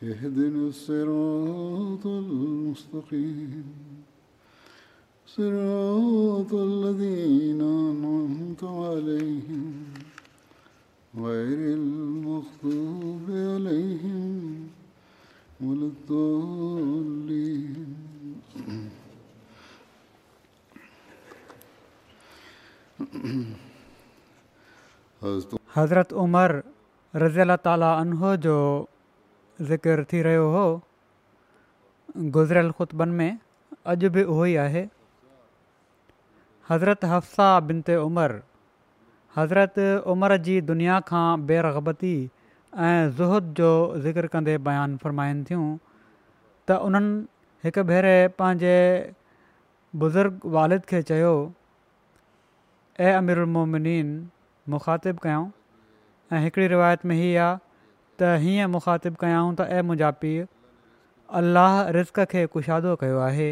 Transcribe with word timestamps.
اهدنا 0.00 0.68
الصراط 0.72 2.00
المستقيم 2.06 3.64
صراط 5.26 6.54
الذين 6.54 7.60
أنعمت 7.60 8.64
عليهم 8.64 9.84
غير 11.16 11.58
المغضوب 11.80 13.22
عليهم 13.28 14.68
ولا 15.60 15.86
الضالين 15.92 17.96
حضرت 25.76 26.12
عمر 26.14 26.60
رضی 27.24 27.40
اللہ 27.40 27.56
تعالیٰ 27.62 27.94
عنہ 28.00 28.20
جو 28.42 28.56
ज़िकिर 29.68 30.02
थी 30.12 30.20
रहियो 30.22 30.44
हो 30.50 30.62
गुज़िरियल 32.32 32.70
ख़ुतबनि 32.78 33.12
में 33.16 33.32
अॼु 33.92 34.08
बि 34.12 34.22
उहो 34.24 34.44
ई 34.48 34.54
आहे 34.62 34.82
हज़रत 36.70 37.04
हफ्साह 37.10 37.58
बिनति 37.68 37.94
उमर 38.06 38.40
हज़रत 39.36 39.74
उमिरि 40.12 40.38
जी 40.48 40.60
दुनिया 40.72 40.98
खां 41.12 41.26
बेरग़बती 41.46 42.14
ऐं 42.88 43.10
ज़ुहद 43.16 43.52
जो 43.60 43.70
ज़िक्र 44.06 44.26
कंदे 44.32 44.56
बयानु 44.68 44.96
फ़रमाइनि 45.04 45.44
थियूं 45.52 45.68
त 46.68 46.80
उन्हनि 46.88 47.12
हिकु 47.64 47.82
भेरे 47.92 48.16
पंहिंजे 48.40 48.76
बुज़ुर्ग 50.02 50.40
वालिद 50.56 50.84
खे 50.92 51.02
चयो 51.12 51.34
ऐं 53.04 53.12
अमिर 53.20 53.38
उलमोमिन 53.44 54.08
मुखातिबु 54.74 55.20
कयऊं 55.28 55.48
ऐं 56.32 56.42
हिकिड़ी 56.48 56.68
रिवायत 56.76 57.04
में 57.12 57.16
हीअ 57.20 57.40
आहे 57.48 57.58
त 58.20 58.30
हीअं 58.46 58.70
मुखातिबु 58.72 59.18
कयाऊं 59.22 59.50
त 59.58 59.66
ऐं 59.76 59.84
मुंहिंजा 59.90 60.08
पीउ 60.24 60.42
अल्लाह 61.40 61.76
रिस्क 61.96 62.24
खे 62.32 62.42
कुशादो 62.56 62.94
कयो 63.02 63.20
आहे 63.26 63.46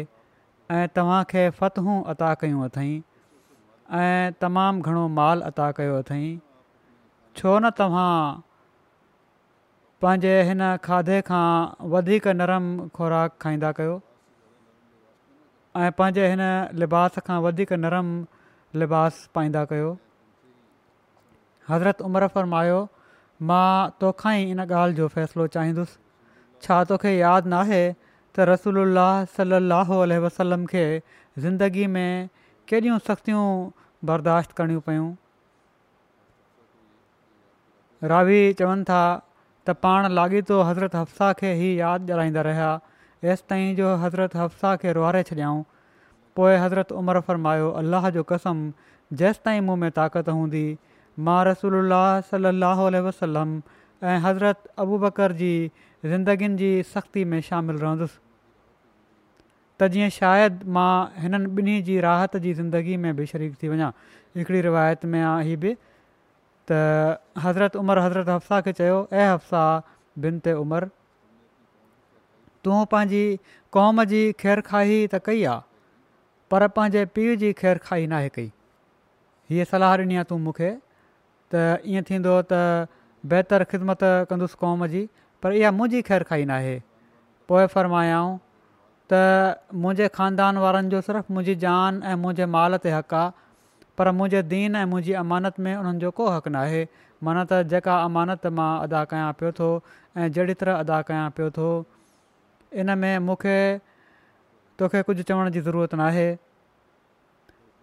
ऐं 0.79 0.83
तव्हांखे 0.97 1.45
अता 2.13 2.33
कयूं 2.43 2.65
अथई 2.67 2.91
ऐं 4.01 4.35
तमामु 4.45 4.91
घणो 4.91 5.05
अता 5.51 5.69
कयो 5.79 5.95
अथई 6.01 6.27
छो 7.41 7.55
न 7.55 7.71
तव्हां 7.79 8.11
पंहिंजे 10.03 10.35
हिन 10.49 10.61
खाधे 10.89 11.17
खां 11.29 11.47
वधीक 11.95 12.29
खुराक 12.99 13.39
खाईंदा 13.45 13.71
कयो 13.79 13.97
ऐं 15.85 15.89
पंहिंजे 16.03 16.29
हिन 16.35 16.43
लिबास 16.83 17.19
खां 17.29 17.39
वधीक 17.47 17.73
लिबास 18.83 19.21
पाईंदा 19.37 19.65
कयो 19.73 19.89
हज़रत 21.71 22.01
उमरफ़र 22.09 22.45
मायो 22.55 22.77
मां 23.49 23.91
तोखां 24.03 24.31
ई 24.39 24.47
इन 24.53 24.59
ॻाल्हि 24.65 24.95
जो 24.95 25.07
फ़ैसिलो 25.15 25.45
चाहींदुसि 25.55 25.97
छा 26.65 26.83
तोखे 26.91 27.11
यादि 27.17 27.49
नाहे 27.53 27.81
त 27.83 28.47
रसूल 28.49 28.99
सलाहु 29.35 29.99
वसलम 30.25 30.65
खे 30.73 30.83
ज़िंदगी 31.45 31.85
में 31.95 32.29
केॾियूं 32.71 32.97
सख़्तियूं 33.05 33.45
बर्दाश्त 34.11 34.51
करणियूं 34.59 34.81
पयूं 34.89 35.07
रावी 38.13 38.41
चवनि 38.61 38.83
था 38.91 38.99
त 39.67 39.75
पाण 39.87 40.09
लाॻीतो 40.19 40.61
हज़रत 40.71 40.95
हफ्साह 41.01 41.33
खे 41.43 41.53
ई 41.53 41.71
यादि 41.79 42.13
ॼाणाईंदा 42.17 42.41
रहिया 42.49 42.69
एसि 43.31 43.43
ताईं 43.53 43.75
जो 43.79 43.95
हज़रत 44.05 44.35
हफ्साह 44.41 44.75
खे 44.83 44.93
रुहारे 44.99 45.23
छॾियाऊं 45.31 45.63
पोइ 46.35 46.57
हज़रत 46.65 46.91
उमिरि 47.03 47.21
फरमायो 47.31 47.71
अलाह 47.83 48.09
जो 48.19 48.23
कसम 48.35 48.61
जेसि 49.23 49.41
ताईं 49.45 49.61
मूं 49.71 49.75
में 49.85 49.89
ताक़त 49.99 50.29
हूंदी 50.37 50.65
मां 51.27 51.37
रसूल 51.47 51.93
सलाहु 52.29 52.89
वसलम 53.07 53.55
ऐं 54.09 54.17
हज़रत 54.25 54.67
बकर 55.05 55.31
जी 55.39 55.51
ज़िंदगीनि 56.11 56.55
जी 56.61 56.67
सख़्ती 56.91 57.23
में 57.31 57.39
शामिलु 57.47 57.79
रहंदुसि 57.83 58.19
त 59.81 59.89
जीअं 59.95 60.09
शायदि 60.19 60.69
मां 60.77 60.91
हिननि 61.23 61.49
ॿिन्ही 61.61 61.75
जी 61.89 61.99
राहत 62.07 62.37
जी 62.45 62.53
ज़िंदगी 62.61 62.95
में 63.05 63.09
बि 63.19 63.25
शरीक 63.33 63.57
थी 63.63 63.71
वञा 63.73 63.91
हिकिड़ी 64.37 64.61
रिवायत 64.67 65.05
में 65.13 65.19
आहे 65.23 65.43
हीअ 65.49 65.59
बि 65.65 65.73
त 66.71 66.79
हज़रत 67.45 67.75
उमरि 67.83 68.01
हज़रत 68.07 68.29
हफसा 68.35 68.59
खे 68.67 68.73
चयो 68.81 68.97
ऐं 69.23 69.27
हफसा 69.33 69.63
बिन 70.25 70.39
ते 70.47 70.53
उमिरि 70.63 70.89
तूं 72.67 72.81
पंहिंजी 72.95 73.23
क़ौम 73.77 74.03
जी 74.13 74.23
खैरखाई 74.45 74.97
त 75.15 75.23
कई 75.31 75.43
आहे 75.55 75.67
पर 76.53 76.67
पंहिंजे 76.79 77.05
पीउ 77.17 77.35
जी 77.45 77.51
खैरखाई 77.63 78.11
नाहे 78.15 78.29
कई 78.39 78.51
हीअ 79.51 79.69
सलाह 79.75 79.97
ॾिनी 80.03 80.19
आहे 80.21 80.29
तूं 80.33 80.39
मूंखे 80.47 80.71
त 81.53 81.87
ईअं 81.93 82.03
थींदो 82.09 82.33
त 82.51 82.59
बहितरु 83.31 83.65
ख़िदमत 83.71 84.03
कंदुसि 84.29 84.57
क़ौम 84.61 84.85
जी 84.93 85.01
पर 85.43 85.53
इहा 85.61 85.71
मुंहिंजी 85.77 86.01
ख़ैरु 86.09 86.25
खाई 86.29 86.43
न 86.45 86.51
आहे 86.57 86.75
पोइ 87.49 87.65
फरमायाऊं 87.75 88.33
त 89.13 89.21
मुंहिंजे 89.83 90.07
ख़ानदान 90.19 90.61
वारनि 90.65 90.89
जो 90.95 90.99
सिर्फ़ु 91.09 91.33
मुंहिंजी 91.37 91.55
जान 91.65 92.01
ऐं 92.11 92.15
मुंहिंजे 92.23 92.45
माल 92.55 92.77
ते 92.85 92.93
हक़ु 92.97 93.15
आहे 93.21 93.47
पर 93.97 94.11
मुंहिंजे 94.19 94.41
दीन 94.55 94.77
ऐं 94.83 94.85
मुंहिंजी 94.93 95.17
अमानत 95.25 95.59
में 95.65 95.73
उन्हनि 95.75 95.99
जो 96.05 96.11
को 96.21 96.29
हक़ु 96.37 96.53
न 96.55 96.85
माना 97.27 97.43
त 97.51 97.65
जेका 97.73 97.95
अमानत 98.09 98.45
मां 98.59 98.69
अदा 98.85 99.03
कयां 99.13 99.31
पियो 99.39 99.51
थो 99.57 99.67
ऐं 100.17 100.27
जहिड़ी 100.37 100.53
तरह 100.61 100.83
अदा 100.85 101.01
कयां 101.09 101.25
पियो 101.39 101.49
थो 101.57 101.65
इन 102.83 102.93
में 103.03 103.13
मूंखे 103.27 103.57
तोखे 104.79 105.01
कुझु 105.11 105.25
चवण 105.31 105.49
जी 105.57 105.65
ज़रूरत 105.69 105.97
न 106.01 106.11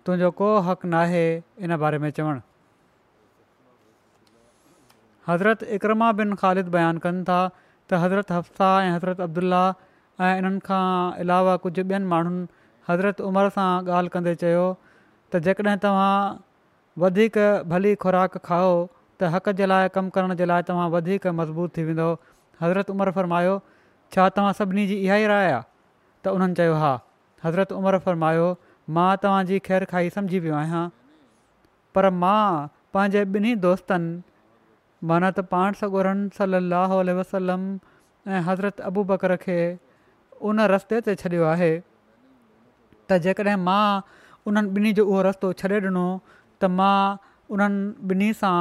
तुंहिंजो 0.06 0.30
को 0.42 0.48
हक़ु 0.70 0.88
न 0.92 1.24
इन 1.68 1.76
बारे 1.84 1.98
में 2.06 2.10
चवणु 2.16 2.40
हज़रत 5.28 5.62
इकरमा 5.76 6.10
बिन 6.18 6.34
ख़ालिद 6.40 6.68
बयानु 6.74 7.00
कनि 7.04 7.22
था 7.28 7.38
त 7.90 7.94
हज़रत 8.02 8.32
हफ्साह 8.34 8.74
ऐं 8.82 8.90
हज़रत 8.96 9.20
अब्दुल्ला 9.24 9.62
ऐं 10.26 10.38
इन्हनि 10.40 10.60
खां 10.66 11.12
अलावा 11.24 11.56
कुझु 11.64 11.82
ॿियनि 11.92 12.06
माण्हुनि 12.12 12.46
हज़रत 12.90 13.20
उमिरि 13.30 13.50
सां 13.56 13.64
ॻाल्हि 13.94 14.12
कंदे 14.16 14.34
चयो 14.42 14.66
त 15.32 15.40
जेकॾहिं 15.46 15.78
तव्हां 15.84 17.48
भली 17.72 17.94
खुराक 18.04 18.36
खाओ 18.50 18.72
त 19.20 19.32
हक़ 19.34 19.50
जे 19.62 19.66
लाइ 19.72 19.88
कमु 19.96 20.14
करण 20.18 20.34
जे 20.42 20.46
लाइ 20.52 20.66
तव्हां 20.70 21.34
मज़बूत 21.40 21.74
थी 21.78 21.84
वेंदो 21.90 22.08
हज़रत 22.62 22.90
उमर 22.94 23.10
फ़रमायो 23.18 23.56
छा 24.16 24.28
तव्हां 24.38 24.52
सभिनी 24.60 24.86
जी 24.92 24.98
इहा 25.08 25.16
ई 25.24 25.26
राय 25.34 25.48
आहे 25.48 25.62
त 25.66 26.36
उन्हनि 26.38 26.58
चयो 26.62 26.76
हा 26.84 26.92
हज़रत 27.48 27.72
उमिरि 27.80 27.98
फ़रमायो 28.06 28.46
मां 28.98 29.08
तव्हांजी 29.26 29.58
ख़ैर 29.68 29.88
खाई 29.96 30.12
सम्झी 30.20 30.38
वियो 30.46 30.56
आहियां 30.62 30.84
पर 31.98 32.10
मां 32.22 32.42
पंहिंजे 32.98 33.24
ॿिन्ही 33.36 34.22
माना 35.04 35.30
त 35.36 35.40
पाण 35.52 35.72
सगोरन 35.80 36.20
सल 36.36 36.54
लहल 36.72 37.10
वसलम 37.20 37.64
ऐं 38.32 38.40
हज़रत 38.46 38.80
अबू 38.90 39.04
बकर 39.10 39.36
खे 39.44 39.58
उन 40.50 40.60
रस्ते 40.72 41.00
ते 41.08 41.14
छॾियो 41.22 41.44
आहे 41.52 41.70
त 43.08 43.18
जेकॾहिं 43.26 43.56
मां 43.68 43.84
उन्हनि 44.48 44.68
ॿिन्ही 44.76 44.92
जो 45.00 45.06
उहो 45.06 45.22
रस्तो 45.28 45.52
छॾे 45.62 45.80
ॾिनो 45.84 46.06
त 46.60 46.64
मां 46.78 47.00
उन्हनि 47.56 48.14
ॿिन्ही 48.14 48.32
सां 48.40 48.56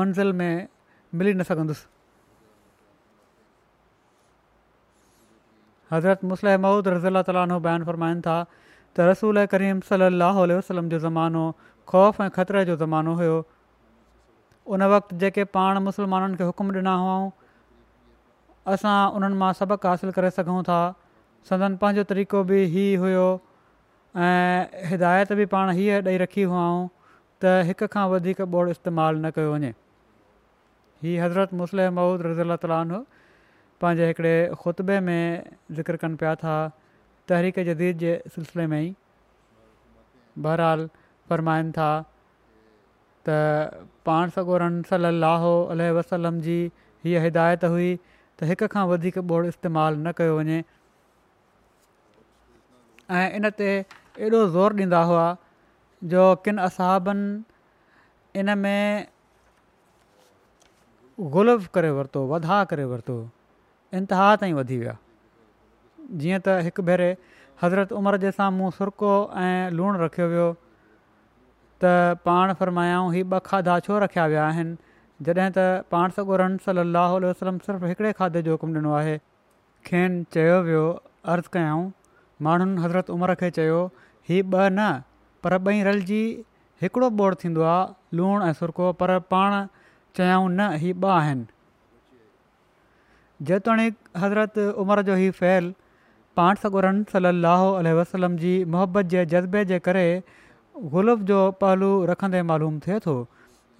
मंज़िल 0.00 0.32
में 0.40 0.68
मिली 1.14 1.34
न 1.34 1.42
सघंदुसि 1.52 1.86
हज़रत 5.92 6.24
मुसल 6.32 6.48
महूद 6.66 6.88
रज़ीला 6.96 7.22
तालीन 7.30 7.58
बयानु 7.68 7.84
फ़रमाइनि 7.92 8.20
था 8.28 8.36
त 8.50 9.10
रसूल 9.12 9.44
करीम 9.56 9.80
सलाहु 9.90 10.44
वसलम 10.58 10.88
जो 10.94 10.98
ज़मानो 11.08 11.44
ख़ौफ़ 11.92 12.22
ऐं 12.22 12.30
ख़तरे 12.38 12.64
जो 12.72 12.76
ज़मानो 12.84 13.14
हुओ 13.20 13.36
उन 14.66 14.82
वक़्तु 14.92 15.16
जेके 15.18 15.44
पाण 15.54 15.78
मुसलमाननि 15.84 16.36
खे 16.36 16.44
हुकुम 16.50 16.70
ॾिना 16.76 16.92
हुआ 17.04 17.16
असां 18.72 18.96
उन्हनि 19.16 19.36
मां 19.40 19.52
सबक़ु 19.60 19.88
हासिलु 19.88 20.12
करे 20.18 20.30
सघूं 20.40 20.62
था 20.68 20.78
सदन 21.48 21.76
पंहिंजो 21.82 22.04
तरीक़ो 22.12 22.40
बि 22.50 22.60
ई 22.72 22.84
हुयो 23.02 23.26
ऐं 24.26 24.88
हिदायत 24.92 25.32
बि 25.40 25.46
पाण 25.56 25.72
हीअ 25.80 26.00
ॾेई 26.08 26.16
रखी 26.24 26.42
हुअऊं 26.52 26.86
त 27.44 27.52
हिक 27.70 27.84
खां 27.96 28.06
वधीक 28.14 28.40
ॿोड़ 28.54 28.64
इस्तेमालु 28.76 29.18
न 29.26 29.30
कयो 29.38 29.52
वञे 29.54 29.72
हीअ 31.04 31.22
हज़रत 31.24 31.52
मुसलिम 31.60 31.94
महूद 32.00 32.24
रज़ी 32.28 32.42
अला 32.48 32.56
ताल 32.64 32.96
पंहिंजे 33.84 34.08
हिकिड़े 34.12 34.34
खुतबे 34.64 34.96
में 35.10 35.24
ज़िक्र 35.80 36.02
कनि 36.06 36.16
पिया 36.24 36.34
था 36.46 36.56
तहरीक 37.28 37.60
जदीद 37.68 38.00
जे 38.06 38.12
सिलसिले 38.38 38.66
में 38.74 38.78
ई 38.80 38.88
बहरहाल 40.48 40.88
फ़रमाइनि 41.28 41.72
था 41.80 41.88
त 43.28 43.84
पाण 44.08 44.30
सगोर 44.36 44.62
सलाहो 44.90 45.52
अलह 45.74 45.92
वसलम 45.98 46.40
जी 46.46 46.56
हीअ 47.06 47.22
हिदायत 47.26 47.64
हुई 47.74 47.90
त 47.98 48.50
हिक 48.52 48.64
खां 48.74 48.84
वधीक 48.92 49.18
ॿोड़ 49.34 49.44
इस्तेमालु 49.52 49.98
न 50.02 50.12
कयो 50.20 50.36
वञे 50.40 50.58
ऐं 53.20 53.28
इन 53.38 53.48
ते 53.62 53.70
एॾो 53.76 54.44
ज़ोर 54.56 54.76
ॾींदा 54.82 55.02
हुआ 55.12 55.24
जो 56.14 56.24
किन 56.46 56.58
असहाबनि 56.66 58.40
इन 58.40 58.54
में 58.64 59.06
गुलुफ़ 61.36 61.68
करे 61.76 61.90
वरितो 62.00 62.26
वधाउ 62.34 62.66
करे 62.74 62.84
वरितो 62.92 63.16
इंतिहा 64.00 64.26
ताईं 64.42 64.54
वधी 64.60 64.78
विया 64.84 64.96
जीअं 66.22 66.40
त 66.46 66.58
हिकु 66.68 66.84
भेरे 66.90 67.08
हज़रत 67.62 67.92
उमरि 68.00 68.20
जे 68.26 68.32
साम्हूं 68.40 68.70
सुरको 68.80 69.12
ऐं 69.44 69.56
लूणु 69.80 70.02
रखियो 70.04 70.28
वियो 70.34 70.46
त 71.82 71.90
पाण 72.28 72.52
फ़रमायाऊं 72.60 73.10
हीउ 73.14 73.24
ॿ 73.36 73.38
खाधा 73.50 73.74
छो 73.86 73.96
रखिया 74.04 74.24
विया 74.32 74.44
आहिनि 74.52 74.94
जॾहिं 75.28 75.48
त 75.58 75.64
पाण 75.94 76.10
सॻो 76.18 76.36
रम 76.42 76.54
सल 76.66 76.78
वसलम 77.12 77.58
सिर्फ़ु 77.66 77.88
हिकिड़े 77.92 78.12
खाधे 78.20 78.42
जो 78.48 78.52
हुकुम 78.56 78.72
ॾिनो 78.80 78.92
आहे 79.00 79.16
खेनि 79.90 80.22
चयो 80.36 80.54
वियो 80.68 80.84
अर्ज़ु 81.34 81.52
कयऊं 81.56 81.82
माण्हुनि 82.48 82.84
हज़रत 82.84 83.10
उमिरि 83.16 83.34
खे 83.42 83.50
चयो 83.60 83.80
हीउ 84.30 84.46
ॿ 84.56 84.74
न 84.78 84.88
पर 85.46 85.56
ॿई 85.72 85.82
रलिजी 85.90 86.22
हिकिड़ो 86.84 87.08
बोड़ 87.20 87.32
थींदो 87.42 87.66
आहे 87.72 88.16
लूणु 88.18 88.44
ऐं 88.50 88.54
सुरको 88.60 88.86
पर 89.02 89.12
पाण 89.34 89.58
चयाऊं 90.18 90.46
न 90.48 90.66
ही 90.84 90.92
ॿ 91.06 91.08
आहिनि 91.18 93.90
हज़रत 94.24 94.58
उमिरि 94.84 95.02
जो 95.10 95.14
ही 95.24 95.28
फैल 95.42 95.68
पाण 96.40 96.58
सॻो 96.62 96.80
रम 96.84 97.04
वसलम 98.00 98.36
जी 98.46 98.52
मुहबत 98.76 99.08
जे 99.16 99.24
जज़्बे 99.36 99.64
जे 99.72 99.78
ग़ुलफ 100.92 101.18
जो 101.30 101.38
पहलू 101.60 101.88
रखंदे 102.10 102.42
मालूम 102.46 102.78
थिए 102.86 102.98
थो 103.02 103.12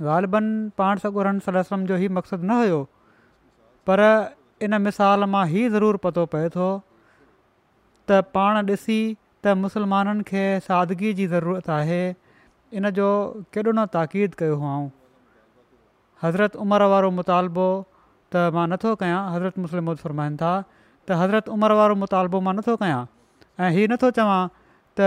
ग़ालिबनि 0.03 0.69
पाण 0.79 0.99
सगुर 1.05 1.27
सलाह 1.47 1.79
जो 1.89 1.97
ई 1.97 2.09
मक़सदु 2.19 2.47
न 2.47 2.51
हुयो 2.61 2.79
पर 3.91 4.01
इन 4.69 4.81
मिसाल 4.83 5.25
मां 5.33 5.43
ई 5.53 5.65
ज़रूरु 5.77 5.99
पतो 6.07 6.27
पए 6.35 6.49
थो 6.57 6.69
त 8.11 8.19
पाण 8.37 8.59
ॾिसी 8.73 8.99
त 9.47 9.55
मुसलमाननि 9.65 10.23
खे 10.31 10.45
सादगीअ 10.71 11.15
जी 11.21 11.27
ज़रूरत 11.35 11.71
आहे 11.81 12.01
इन 12.13 12.91
जो 13.01 13.09
केॾो 13.57 13.71
न 13.73 13.87
ताक़ीद 13.99 14.35
कयो 14.43 14.61
आऊं 14.73 14.87
हज़रत 16.23 16.57
उमिरि 16.67 16.89
वारो 16.95 17.11
मुतालबो 17.21 17.67
त 18.35 18.49
मां 18.59 18.67
नथो 18.75 18.95
कयां 19.03 19.23
हज़रत 19.35 19.65
मुस्लिम 19.67 19.91
मु 19.91 19.97
फरमाइनि 20.09 20.37
था 20.45 20.55
त 20.73 21.23
हज़रत 21.25 21.49
उमिरि 21.59 21.79
वारो 21.83 21.99
मुतालबो 22.05 22.41
मां 22.49 22.55
नथो 22.61 22.77
कयां 22.85 23.03
ऐं 23.61 23.71
हीउ 23.79 23.93
नथो 23.95 24.11
चवां 24.21 24.41
त 24.99 25.03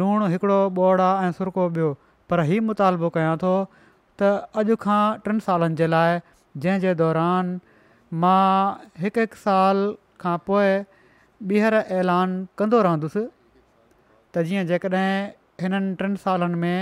लूणु 0.00 0.26
हिकिड़ो 0.32 0.58
ॿोड़ 0.76 1.00
आहे 1.00 1.26
ऐं 1.28 1.32
सुरको 1.38 1.66
ॿियो 1.76 1.88
पर 2.30 2.40
ही 2.50 2.58
मुतालबो 2.68 3.08
कयां 3.16 3.36
थो 3.42 3.54
त 4.20 4.28
अॼु 4.62 4.74
खां 4.84 5.02
टिनि 5.26 5.40
सालनि 5.48 5.76
जे 5.80 5.86
लाइ 5.94 6.18
जंहिं 6.64 6.94
दौरान 7.02 7.50
मां 8.24 8.46
हिकु 9.04 9.24
हिकु 9.26 9.40
साल 9.44 9.82
खां 10.24 10.36
पोइ 10.50 10.70
ॿीहर 11.52 11.76
ऐलान 12.00 12.36
कंदो 12.60 12.82
रहंदुसि 12.88 13.22
त 13.22 14.46
जीअं 14.50 14.64
जेकॾहिं 14.70 15.10
हिननि 15.64 15.90
टिनि 16.02 16.22
सालनि 16.26 16.60
में 16.66 16.78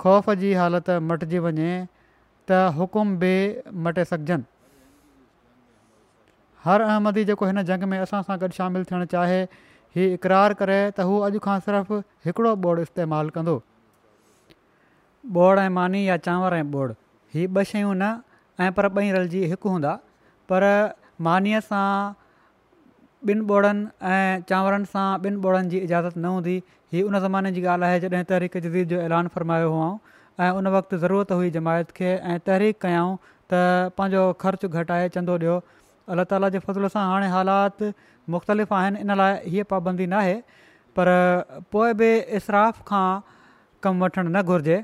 ख़ौफ़ 0.00 0.30
जी 0.44 0.48
हालति 0.60 0.96
मटिजी 1.10 1.38
वञे 1.48 1.68
त 1.68 2.64
हुकुम 2.80 3.12
बि 3.24 3.34
मटे 3.88 4.04
सघजनि 4.12 4.46
हर 6.64 6.84
अहमदी 6.90 7.24
जेको 7.32 7.46
हिन 7.52 7.62
जंग 7.72 7.88
में 7.92 7.98
असां 8.06 8.22
सां 8.30 8.36
गॾु 8.44 8.52
शामिलु 8.60 8.88
थियणु 8.92 9.08
चाहे 9.16 9.38
हीअ 9.96 10.14
इकरार 10.16 10.52
करे 10.60 10.78
त 10.96 11.04
हू 11.08 11.14
अॼु 11.26 11.38
खां 11.44 11.56
सिर्फ़ु 11.66 11.98
हिकिड़ो 12.28 12.50
ॿोड़ 12.64 12.74
इस्तेमालु 12.80 13.30
कंदो 13.36 13.54
ॿोड़ 15.42 15.54
ऐं 15.60 15.70
मानी 15.76 16.00
या 16.08 16.16
चांवर 16.26 16.54
ऐं 16.56 16.64
ॿोड़ 16.78 16.88
हीअ 17.36 17.46
ॿ 17.58 17.62
शयूं 17.70 17.94
न 18.00 18.10
ऐं 18.66 18.70
पर 18.78 18.88
ॿई 19.02 19.10
रलिजी 19.16 19.40
हिकु 19.52 19.68
हूंदा 19.76 19.92
पर 20.52 20.66
मानीअ 21.28 21.62
सां 21.68 21.86
ॿिनि 23.30 23.46
ॿोड़नि 23.52 23.86
ऐं 24.16 24.42
चांवरनि 24.50 24.90
सां 24.96 25.06
ॿिनि 25.28 25.40
ॿोड़नि 25.46 25.70
जी 25.74 25.80
इजाज़त 25.88 26.18
न 26.18 26.34
हूंदी 26.34 26.56
हीअ 26.96 27.06
उन 27.12 27.20
ज़माने 27.28 27.52
जी 27.58 27.64
ॻाल्हि 27.76 27.90
आहे 27.92 28.02
जॾहिं 28.06 28.28
तहरीक 28.34 28.60
जदीद 28.66 28.92
जो 28.94 29.00
ऐलान 29.06 29.32
फ़रमायो 29.38 29.72
हुआ 29.76 30.52
उन 30.58 30.72
वक़्तु 30.76 31.00
ज़रूरत 31.06 31.32
हुई 31.38 31.50
जमायत 31.58 31.96
खे 32.00 32.12
ऐं 32.34 32.38
तहरीक 32.50 32.78
कयाऊं 32.86 33.16
त 33.30 33.62
पंहिंजो 34.02 34.26
ख़र्चु 34.44 34.74
चंदो 35.16 35.40
अलाह 36.14 36.24
ताला 36.30 36.48
जे 36.54 36.58
फ़ज़ल 36.66 36.88
सां 36.94 37.02
हाणे 37.10 37.28
हालात 37.34 37.82
मुख़्तलिफ़ 38.34 38.74
आहिनि 38.78 39.00
इन 39.04 39.14
लाइ 39.20 39.50
हीअ 39.54 39.64
पाबंदी 39.72 40.06
न 40.12 40.58
पर 40.98 41.08
पोइ 41.74 41.94
बि 42.02 42.10
इसराफ़ 42.40 42.82
खां 42.90 43.32
कमु 43.86 44.04
वठणु 44.04 44.28
न 44.30 44.42
घुरिजे 44.52 44.76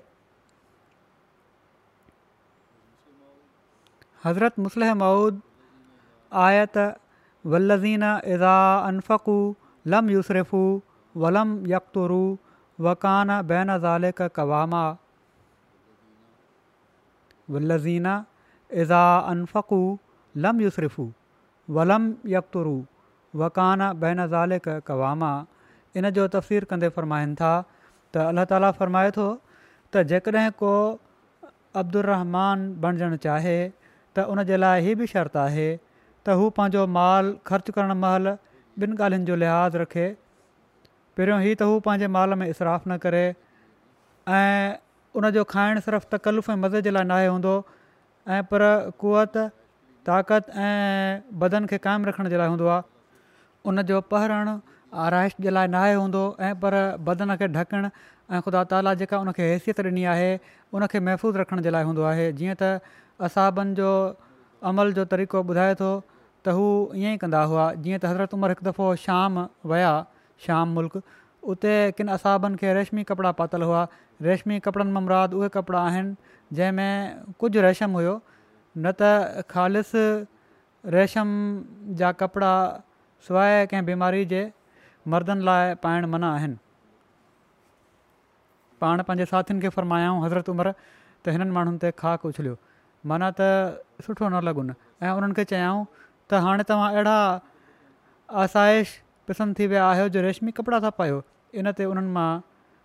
हज़रत 4.25 4.59
मुसल 4.67 4.89
मऊद 5.05 5.41
आयत 6.49 6.77
वलज़ीन 7.55 8.03
इज़ा 8.37 8.59
अनफ़ु 8.91 9.37
लम 9.97 10.11
यूसरिफ़ु 10.19 10.61
वलम 11.23 11.55
यकुरु 11.77 12.23
वकान 12.87 13.31
बैन 13.55 13.77
ज़ालिक 13.79 14.29
कवामा 14.37 14.85
वलज़ीना 17.57 18.15
इज़ा 18.85 19.07
अलफ़क़ु 19.35 19.81
लम 20.40 20.61
यूसरीफ़ु 20.61 21.05
वलम 21.76 22.05
यकुरु 22.34 22.76
वकान 23.40 23.81
بین 24.02 24.20
ज़ालिक 24.29 24.67
कवामा 24.87 25.32
इन 25.96 26.11
جو 26.14 26.26
تفسیر 26.29 26.64
کندے 26.64 26.88
فرمائن 26.94 27.34
تھا 27.37 27.62
त 28.12 28.17
اللہ 28.29 28.44
تعالیٰ 28.49 28.70
فرمائے 28.79 29.11
تو 29.17 29.37
त 29.93 30.02
जेकॾहिं 30.12 30.50
کو 30.56 30.73
عبد 31.79 31.96
रहमान 32.06 32.69
بنجن 32.82 33.17
चाहे 33.23 33.58
त 34.17 34.25
उन 34.32 34.43
जे 34.49 34.56
लाइ 34.56 34.81
हीअ 34.84 35.06
शर्त 35.12 35.37
आहे 35.43 35.67
त 36.25 36.37
हू 36.40 36.49
पंहिंजो 36.58 36.87
माल 36.96 37.25
ख़र्चु 37.50 37.73
करणु 37.76 37.94
महिल 38.05 38.26
ॿिनि 38.81 38.96
ॻाल्हियुनि 39.05 39.36
लिहाज़ 39.43 39.77
रखे 39.82 40.05
पहिरियों 41.17 41.41
ई 41.43 41.55
त 41.62 42.10
माल 42.17 42.34
में 42.41 42.46
इसराफ़ 42.48 42.89
न 42.89 42.96
करे 43.05 43.22
ऐं 44.41 44.77
उनजो 45.20 45.44
खाइणु 45.55 45.81
सिर्फ़ु 45.89 46.56
मज़े 46.67 46.81
जे 46.89 46.94
लाइ 46.96 47.10
नाहे 47.15 48.44
ताक़त 50.06 50.51
ऐं 50.51 51.23
बदन 51.43 51.67
खे 51.73 51.79
क़ाइमु 51.87 52.06
रखण 52.11 52.29
जे 52.29 52.37
लाइ 52.39 52.49
हूंदो 52.53 52.67
आहे 52.67 52.82
उन 53.71 53.82
जो 53.91 54.01
पहरणु 54.15 54.55
आराइश 55.06 55.35
जे 55.47 55.51
लाइ 55.51 55.67
नाहे 55.75 55.94
हूंदो 55.94 56.23
ऐं 56.49 56.55
पर 56.65 56.75
बदन 57.09 57.35
खे 57.43 57.47
ढकणु 57.56 57.89
ऐं 58.35 58.41
ख़ुदा 58.43 58.63
ताला 58.73 58.94
जेका 59.03 59.19
उन 59.23 59.31
हैसियत 59.39 59.79
ॾिनी 59.87 60.05
आहे 60.15 60.31
उनखे 60.75 61.01
महफ़ूज़ 61.09 61.39
रखण 61.43 61.63
जे 61.67 61.71
लाइ 61.79 61.85
हूंदो 61.91 62.03
आहे 62.15 62.27
जीअं 62.41 62.56
त 62.59 62.82
असाबनि 63.31 63.75
जो 63.82 63.91
अमल 64.73 64.93
जो 64.99 65.05
तरीक़ो 65.15 65.39
ॿुधाए 65.55 65.75
थो 65.82 65.91
त 66.47 66.56
हू 66.59 66.65
ईअं 67.03 67.13
ई 67.15 67.23
कंदा 67.23 67.43
हुआ 67.55 67.69
जीअं 67.87 67.99
त 68.03 68.11
हज़रत 68.13 68.35
उमिरि 68.41 68.56
हिकु 68.59 68.67
दफ़ो 68.71 68.91
शाम 69.06 69.41
विया 69.75 69.93
शाम 70.47 70.75
मुल्क 70.81 70.99
उते 71.55 71.75
किनि 71.99 72.15
असाबनि 72.19 72.59
खे 72.65 72.75
रेशमी 72.81 73.05
कपिड़ा 73.15 73.32
पातल 73.43 73.67
हुआ 73.71 73.85
रेशमी 74.31 74.59
कपिड़नि 74.69 74.93
में 74.97 75.01
मुरादु 75.06 75.39
उहे 75.43 75.49
कपिड़ा 75.61 75.87
आहिनि 75.91 77.65
रेशम 77.69 77.99
हुयो 78.01 78.17
न 78.76 78.86
त 79.00 79.44
ख़ालि 79.52 79.82
रेशम 80.96 81.29
जा 82.00 82.10
कपिड़ा 82.20 82.52
सवाइ 83.29 83.67
कंहिं 83.72 83.84
बीमारी 83.88 84.24
जे 84.32 84.41
मर्दनि 85.14 85.44
लाइ 85.48 85.74
पाइणु 85.84 86.08
मना 86.14 86.29
आहिनि 86.36 86.56
पाण 88.81 89.02
पंहिंजे 89.08 89.26
साथियुनि 89.32 89.60
खे 89.64 89.69
फ़रमायाऊं 89.76 90.22
हज़रत 90.24 90.48
उमिरि 90.55 90.72
त 90.79 91.24
हिननि 91.36 91.52
माण्हुनि 91.56 91.79
ते 91.84 91.88
खाक 92.02 92.24
उछलियो 92.31 92.55
माना 93.12 93.29
त 93.36 93.38
सुठो 94.06 94.26
न 94.29 94.41
लॻनि 94.48 94.74
ऐं 95.05 95.12
उन्हनि 95.19 95.34
खे 95.41 95.44
चयाऊं 95.52 95.84
त 96.26 96.43
हाणे 96.46 96.64
तव्हां 96.70 96.88
अहिड़ा 96.93 97.17
आसाइश 98.44 98.96
पसंदि 99.29 99.52
थी 99.58 99.64
विया 99.74 99.84
आहियो 99.91 100.08
जो 100.17 100.20
रेशमी 100.29 100.50
कपिड़ा 100.58 100.81
था 100.86 100.91
पायो 101.02 101.22
इन 101.60 101.70
ते 101.79 101.84
उन्हनि 101.93 102.10
मां 102.17 102.31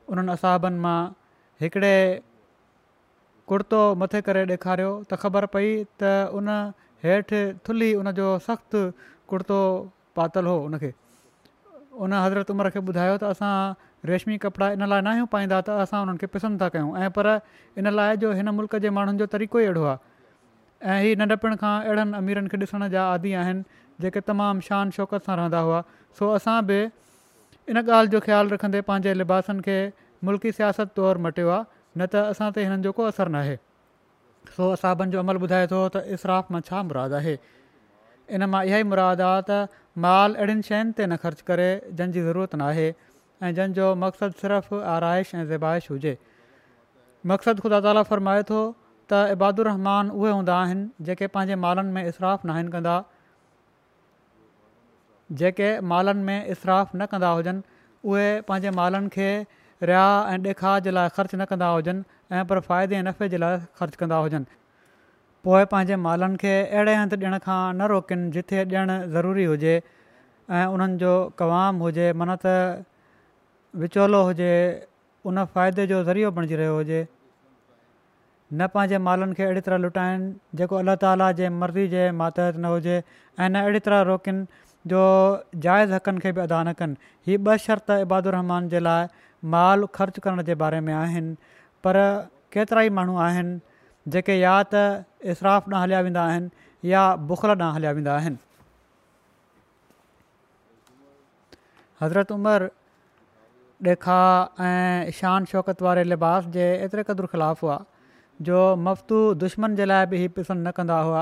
उन्हनि 0.09 0.31
असाबनि 0.37 0.79
मां 0.85 0.99
हिकिड़े 1.63 1.95
कुर्तो 3.49 3.79
मथे 4.01 4.19
करे 4.27 4.41
ॾेखारियो 4.51 4.87
त 5.09 5.19
ख़बर 5.23 5.45
पई 5.51 5.67
त 5.99 6.11
उन 6.37 6.47
हेठि 7.03 7.39
थुली 7.67 7.87
उनजो 7.99 8.29
सख़्तु 8.47 8.79
कुर्तो 9.33 9.59
पातल 10.19 10.49
हो 10.51 10.55
उनखे 10.69 10.89
उन 12.05 12.15
हज़रत 12.15 12.51
उमिरि 12.55 12.71
खे 12.75 12.81
ॿुधायो 12.89 13.13
त 13.21 13.29
असां 13.35 13.51
रेशमी 14.11 14.37
कपिड़ा 14.45 14.67
इन 14.77 14.83
लाइ 14.93 15.01
न 15.01 15.11
आहियूं 15.13 15.29
पाईंदा 15.35 15.59
त 15.69 15.77
असां 15.83 16.01
उन्हनि 16.07 16.21
खे 16.23 16.27
पसंदि 16.33 16.59
था 16.63 16.67
कयूं 16.75 16.91
ऐं 17.05 17.09
पर 17.19 17.29
इन 17.83 17.91
लाइ 17.99 18.17
जो 18.25 18.33
हिन 18.41 18.51
मुल्क 18.59 18.75
जे 18.87 18.91
माण्हुनि 18.99 19.23
जो 19.23 19.29
तरीक़ो 19.37 19.59
ई 19.63 19.71
अहिड़ो 19.71 19.87
आहे 19.93 20.91
ऐं 20.93 20.99
इहा 21.05 21.21
नंढपण 21.23 21.55
खां 21.63 21.73
अहिड़नि 21.85 22.17
अमीरनि 22.19 22.53
खे 22.55 22.59
ॾिसण 22.65 22.87
जा 22.97 23.05
आदि 23.15 23.33
आहिनि 23.43 23.85
जेके 24.05 24.25
तमामु 24.33 24.67
शान 24.69 24.93
शौक़त 24.99 25.31
सां 25.31 25.39
रहंदा 25.43 25.63
हुआ 25.69 25.79
सो 26.19 26.31
असां 26.41 26.59
बि 26.73 26.79
इन 27.71 27.81
ॻाल्हि 27.85 28.15
जो 28.17 28.23
ख़्यालु 28.29 28.55
रखंदे 28.57 28.85
पंहिंजे 28.93 29.17
लिबासनि 29.23 29.67
खे 29.71 29.79
मुल्की 30.29 30.55
सियासत 30.61 30.95
तौरु 31.01 31.25
मटियो 31.29 31.55
आहे 31.57 31.75
न 31.97 32.05
त 32.13 32.15
असां 32.33 32.49
ते 32.57 32.63
हिननि 32.67 32.83
जो 32.87 32.91
को 32.99 33.09
असरु 33.13 33.31
न 33.35 33.41
आहे 33.43 33.57
सो 34.57 34.69
असाबनि 34.77 35.11
जो 35.15 35.19
अमल 35.25 35.39
ॿुधाए 35.45 35.67
थो 35.73 35.79
त 35.97 36.03
इसराफ़ 36.17 36.53
मां 36.55 36.61
छा 36.69 36.81
मुरादु 36.89 37.17
आहे 37.19 37.35
इन 38.37 38.47
मां 38.53 38.61
इहा 38.69 38.79
ई 38.83 38.85
मुरादु 38.91 39.25
आहे 39.29 39.41
त 39.49 39.59
माल 40.05 40.37
अहिड़ियुनि 40.39 40.67
शयुनि 40.69 40.95
ते 40.99 41.05
न 41.11 41.19
ख़र्चु 41.25 41.47
करे 41.51 41.69
जंहिंजी 41.89 42.25
ज़रूरत 42.27 42.55
न 42.61 42.67
आहे 42.71 42.87
ऐं 42.89 43.51
जंहिंजो 43.59 43.89
मक़सदु 44.05 44.41
सिर्फ़ु 44.43 44.81
आराइश 44.95 45.33
ऐं 45.41 45.45
ज़िबाइश 45.53 45.91
हुजे 45.95 46.13
मक़सदु 47.33 47.65
ख़ुदा 47.65 47.81
ताला 47.87 48.05
फरमाए 48.13 48.45
थो 48.51 48.61
त 48.63 49.37
इबादु 49.37 49.67
रहमान 49.71 50.13
उहे 50.19 50.33
हूंदा 50.37 50.57
आहिनि 50.65 51.07
जेके 51.09 51.29
पंहिंजे 51.37 51.59
मालनि 51.67 51.95
में 51.97 52.03
इसराफ़ 52.13 52.41
न 52.47 52.57
आहिनि 52.57 52.73
कंदा 52.77 52.97
जेके 55.43 55.69
मालनि 55.93 56.25
में 56.29 56.37
इसराफ़ 56.55 56.91
न 56.95 57.11
कंदा 57.13 57.31
हुजनि 57.37 57.81
उहे 58.11 58.27
पंहिंजे 58.51 58.75
मालनि 58.81 59.13
खे 59.17 59.29
रिया 59.83 60.05
ऐं 60.33 60.37
ॾेखार 60.43 60.79
जे 60.85 60.91
लाइ 60.91 61.09
ख़र्चु 61.15 61.37
न 61.37 61.45
कंदा 61.49 61.67
हुजनि 61.77 62.01
ऐं 62.35 62.45
पर 62.49 62.59
फ़ाइदे 62.67 62.95
ऐं 62.97 63.03
नफ़े 63.07 63.29
जे 63.29 63.37
लाइ 63.37 63.57
ख़र्चु 63.79 63.97
कंदा 64.01 64.17
हुजनि 64.25 64.45
पोइ 65.45 65.65
पंहिंजे 65.73 65.95
मालनि 66.05 66.37
खे 66.41 66.53
अहिड़े 66.73 66.93
हंधु 66.99 67.15
ॾियण 67.21 67.37
खां 67.45 67.61
न 67.77 67.89
रोकिन 67.93 68.21
जिथे 68.37 68.57
ॾियणु 68.73 68.95
ज़रूरी 69.15 69.45
हुजे 69.53 69.75
ऐं 70.49 70.65
उन्हनि 70.77 70.97
जो 71.05 71.13
कवाम 71.41 71.83
हुजे 71.87 72.07
मन 72.21 72.33
त 72.45 72.55
विचोलो 73.85 74.23
हुजे 74.31 74.51
उन 75.31 75.43
फ़ाइदे 75.57 75.85
जो 75.93 76.01
ज़रियो 76.09 76.31
बणिजी 76.39 76.59
रहियो 76.63 76.75
हुजे 76.79 76.99
न 77.07 78.67
पंहिंजे 78.77 78.97
मालनि 79.09 79.37
खे 79.41 79.45
अहिड़ी 79.49 79.63
तरह 79.69 79.83
लुटाइनि 79.85 80.33
जेको 80.61 80.81
अलाह 80.83 80.99
ताला 81.05 81.29
जे 81.41 81.53
मर्ज़ी 81.61 81.85
जे 81.95 82.03
मातहत 82.23 82.59
न 82.65 82.73
हुजे 82.75 82.97
ऐं 83.03 83.85
तरह 83.89 84.01
रोकिन 84.13 84.45
जो 84.85 85.01
जाइज़ 85.59 85.91
हक़नि 85.93 86.19
खे 86.19 86.31
बि 86.31 86.41
अदा 86.41 86.63
न 86.63 86.73
कनि 86.79 86.95
हीअ 87.27 87.39
ॿ 87.39 87.57
शर्त 87.65 87.89
इबादुदु 88.07 88.31
रहमान 88.37 88.67
जे 88.73 88.79
लाइ 88.79 89.07
माल 89.53 89.85
ख़र्चु 89.95 90.21
करण 90.21 90.43
जे 90.49 90.55
बारे 90.63 90.79
में 90.89 90.93
आहिनि 90.93 91.33
पर 91.83 91.97
केतिरा 92.53 92.81
ई 92.87 92.89
माण्हू 92.99 93.17
आहिनि 93.27 93.59
जेके 94.13 94.37
या 94.39 94.53
त 94.73 95.05
इसराफ़ 95.33 95.63
ॾांहुं 95.69 95.83
हलिया 95.83 96.01
वेंदा 96.07 96.23
आहिनि 96.29 96.91
या 96.91 97.03
बुखल 97.31 97.49
ॾांहुं 97.57 97.73
हलिया 97.75 97.91
वेंदा 97.99 98.15
आहिनि 98.15 98.37
हज़रत 102.01 102.31
उमिरि 102.31 102.69
ॾेखा 103.91 104.19
ऐं 104.67 105.11
शान 105.19 105.45
शौक़त 105.53 105.81
वारे 105.87 106.03
लिबास 106.13 106.45
जे 106.57 106.65
एतिरे 106.87 107.03
क़दुरु 107.09 107.27
ख़िलाफ़ 107.33 107.61
हुआ 107.65 107.77
जो 108.47 108.57
मफ़्तू 108.85 109.17
दुश्मन 109.43 109.75
जे 109.75 109.85
लाइ 109.85 110.05
बि 110.13 110.17
इहे 110.17 110.27
पसंदि 110.39 110.63
न 110.67 110.71
कंदा 110.79 110.97
हुआ 111.09 111.21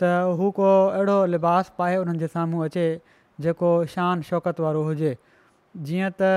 त 0.00 0.10
हू 0.40 0.50
को 0.58 0.68
अहिड़ो 0.98 1.16
लिबास 1.36 1.72
पाए 1.78 1.96
हुननि 1.96 2.18
जे 2.24 2.28
साम्हूं 2.34 2.64
अचे 2.66 2.84
जेको 3.46 3.70
शान 3.94 4.22
शौक़त 4.28 4.60
वारो 4.66 4.82
हुजे 4.90 5.10
जीअं 5.88 6.10
त 6.20 6.30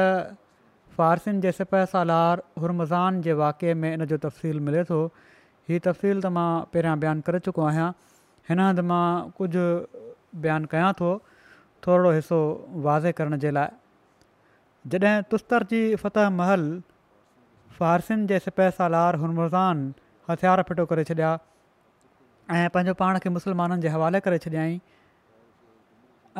फ़ारसियुनि 0.98 1.42
जे 1.46 1.52
सिपेह 1.60 1.86
सालार 1.92 2.42
हुरमज़ान 2.64 3.22
जे 3.28 3.34
वाक़े 3.44 3.74
में 3.84 3.92
इन 3.94 4.06
जो 4.12 4.18
तफ़सील 4.26 4.60
मिले 4.70 4.84
थो 4.90 5.00
हीअ 5.04 5.80
तफ़सील 5.88 6.16
त 6.16 6.34
मां 6.40 6.48
पहिरियां 6.76 6.98
बयानु 7.06 7.26
करे 7.30 7.42
चुको 7.48 7.66
आहियां 7.70 7.88
हिन 8.52 8.64
हंधि 8.66 8.86
मां 8.92 9.06
कुझु 9.40 9.66
बयानु 10.48 10.72
कयां 10.76 10.92
थोरो 11.02 12.12
हिसो 12.20 12.40
वाज़े 12.90 13.16
करण 13.22 13.42
जे 13.46 13.54
लाइ 13.60 13.74
जॾहिं 14.96 15.16
तुस्तर 15.34 15.68
जी 15.74 15.82
फतह 16.06 16.30
महल 16.42 16.68
फ़ारसियुनि 17.80 18.30
जे 18.34 18.40
सिपह 18.50 18.70
सालार 18.84 19.20
हुरमज़ान 19.26 19.88
हथियार 20.32 20.66
फिटो 20.70 20.88
करे 20.94 21.08
छॾिया 21.12 21.34
ऐं 22.52 22.70
पंहिंजो 22.70 22.94
पाण 23.00 23.18
खे 23.24 23.30
मुसलमाननि 23.32 23.82
जे 23.82 23.88
हवाले 23.90 24.20
करे 24.20 24.38
छॾियाई 24.46 24.80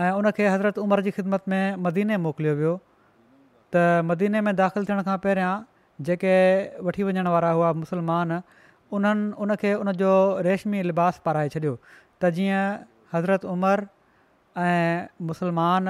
ऐं 0.04 0.12
उनखे 0.18 0.48
हज़रत 0.48 0.78
उमिरि 0.84 1.02
जी 1.04 1.12
ख़िदमत 1.18 1.42
में 1.50 1.76
मदीने 1.84 2.18
मोकिलियो 2.26 2.56
वियो 2.56 2.74
त 3.76 4.02
मदीने 4.12 4.42
में 4.44 4.56
दाख़िलु 4.56 4.86
थियण 4.90 5.02
खां 5.10 5.18
पहिरियां 5.28 5.54
जेके 6.08 6.34
वठी 6.88 7.04
वञण 7.08 7.28
वारा 7.36 7.50
हुआ 7.60 7.72
मुसलमान 7.84 8.34
उन्हनि 8.98 9.30
उनखे 9.48 9.72
उनजो 9.86 10.12
रेशमी 10.50 10.84
लिबास 10.92 11.22
पाराए 11.26 11.50
छॾियो 11.56 11.74
त 12.20 12.34
जीअं 12.36 12.64
हज़रत 13.14 13.42
उमिरि 13.56 13.88
ऐं 14.68 14.88
मुसलमान 15.32 15.88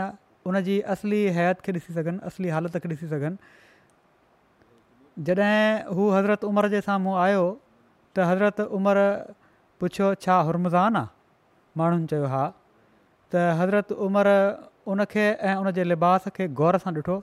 उन 0.51 0.62
असली 0.96 1.22
हयात 1.41 1.62
खे 1.65 1.72
ॾिसी 1.72 1.91
सघनि 2.01 2.20
असली 2.32 2.50
हालति 2.60 2.79
खे 2.86 2.93
ॾिसी 2.96 3.08
सघनि 3.17 3.38
जॾहिं 5.25 5.96
हू 5.96 6.10
हज़रत 6.12 6.43
उमिरि 6.50 6.70
जे 6.77 6.82
साम्हूं 6.89 7.15
आयो 7.29 7.43
त 8.15 8.27
हज़रत 8.32 8.62
उमिरि 8.79 9.05
पुछियो 9.83 10.05
छा 10.23 10.35
हुरमज़ान 10.47 10.95
आहे 10.95 11.77
माण्हुनि 11.79 12.05
चयो 12.11 12.27
हा 12.33 12.41
त 13.33 13.41
हज़रत 13.61 13.89
उमिरि 14.05 14.35
उनखे 14.91 15.25
ऐं 15.53 15.55
उन 15.61 15.67
लिबास 15.91 16.23
खे 16.37 16.45
गौर 16.59 16.77
सां 16.83 16.91
ॾिठो 16.99 17.15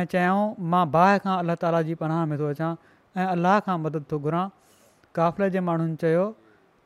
ऐं 0.00 0.02
चयाऊं 0.14 0.42
मां 0.74 0.82
बाहि 0.96 1.22
खां 1.26 1.36
अलाह 1.44 1.56
ताला 1.64 1.80
जी 1.88 1.94
पनाह 2.02 2.20
में 2.32 2.36
थो 2.42 2.50
अचां 2.56 2.70
ऐं 3.20 3.28
अलाह 3.36 3.56
खां 3.68 3.76
मदद 3.84 4.04
थो 4.12 4.18
घुरां 4.26 4.44
काफ़िले 5.18 5.48
जे 5.56 5.62
माण्हुनि 5.68 5.96
चयो 6.04 6.26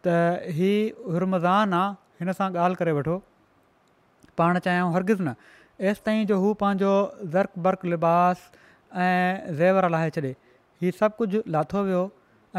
त 0.06 1.04
हुरमज़ान 1.14 1.78
आहे 1.82 2.24
हिन 2.24 2.34
सां 2.40 2.48
ॻाल्हि 2.54 2.80
करे 2.82 2.94
वठो 3.00 3.18
पाण 4.42 4.62
चाहियूं 4.68 4.94
हरगिज़ 4.98 5.22
न 5.30 5.54
एसि 5.90 6.06
ताईं 6.10 6.22
जो 6.32 6.38
हू 6.44 6.52
पंहिंजो 6.60 6.96
बर्क 7.68 7.88
लिबास 7.94 8.46
ऐं 9.06 9.54
ज़ेवर 9.62 9.94
लाहे 9.96 10.14
छॾे 10.18 10.34
हीउ 10.84 10.98
सभु 11.02 11.22
कुझु 11.24 11.42
लाथो 11.58 11.84
वियो 11.90 12.04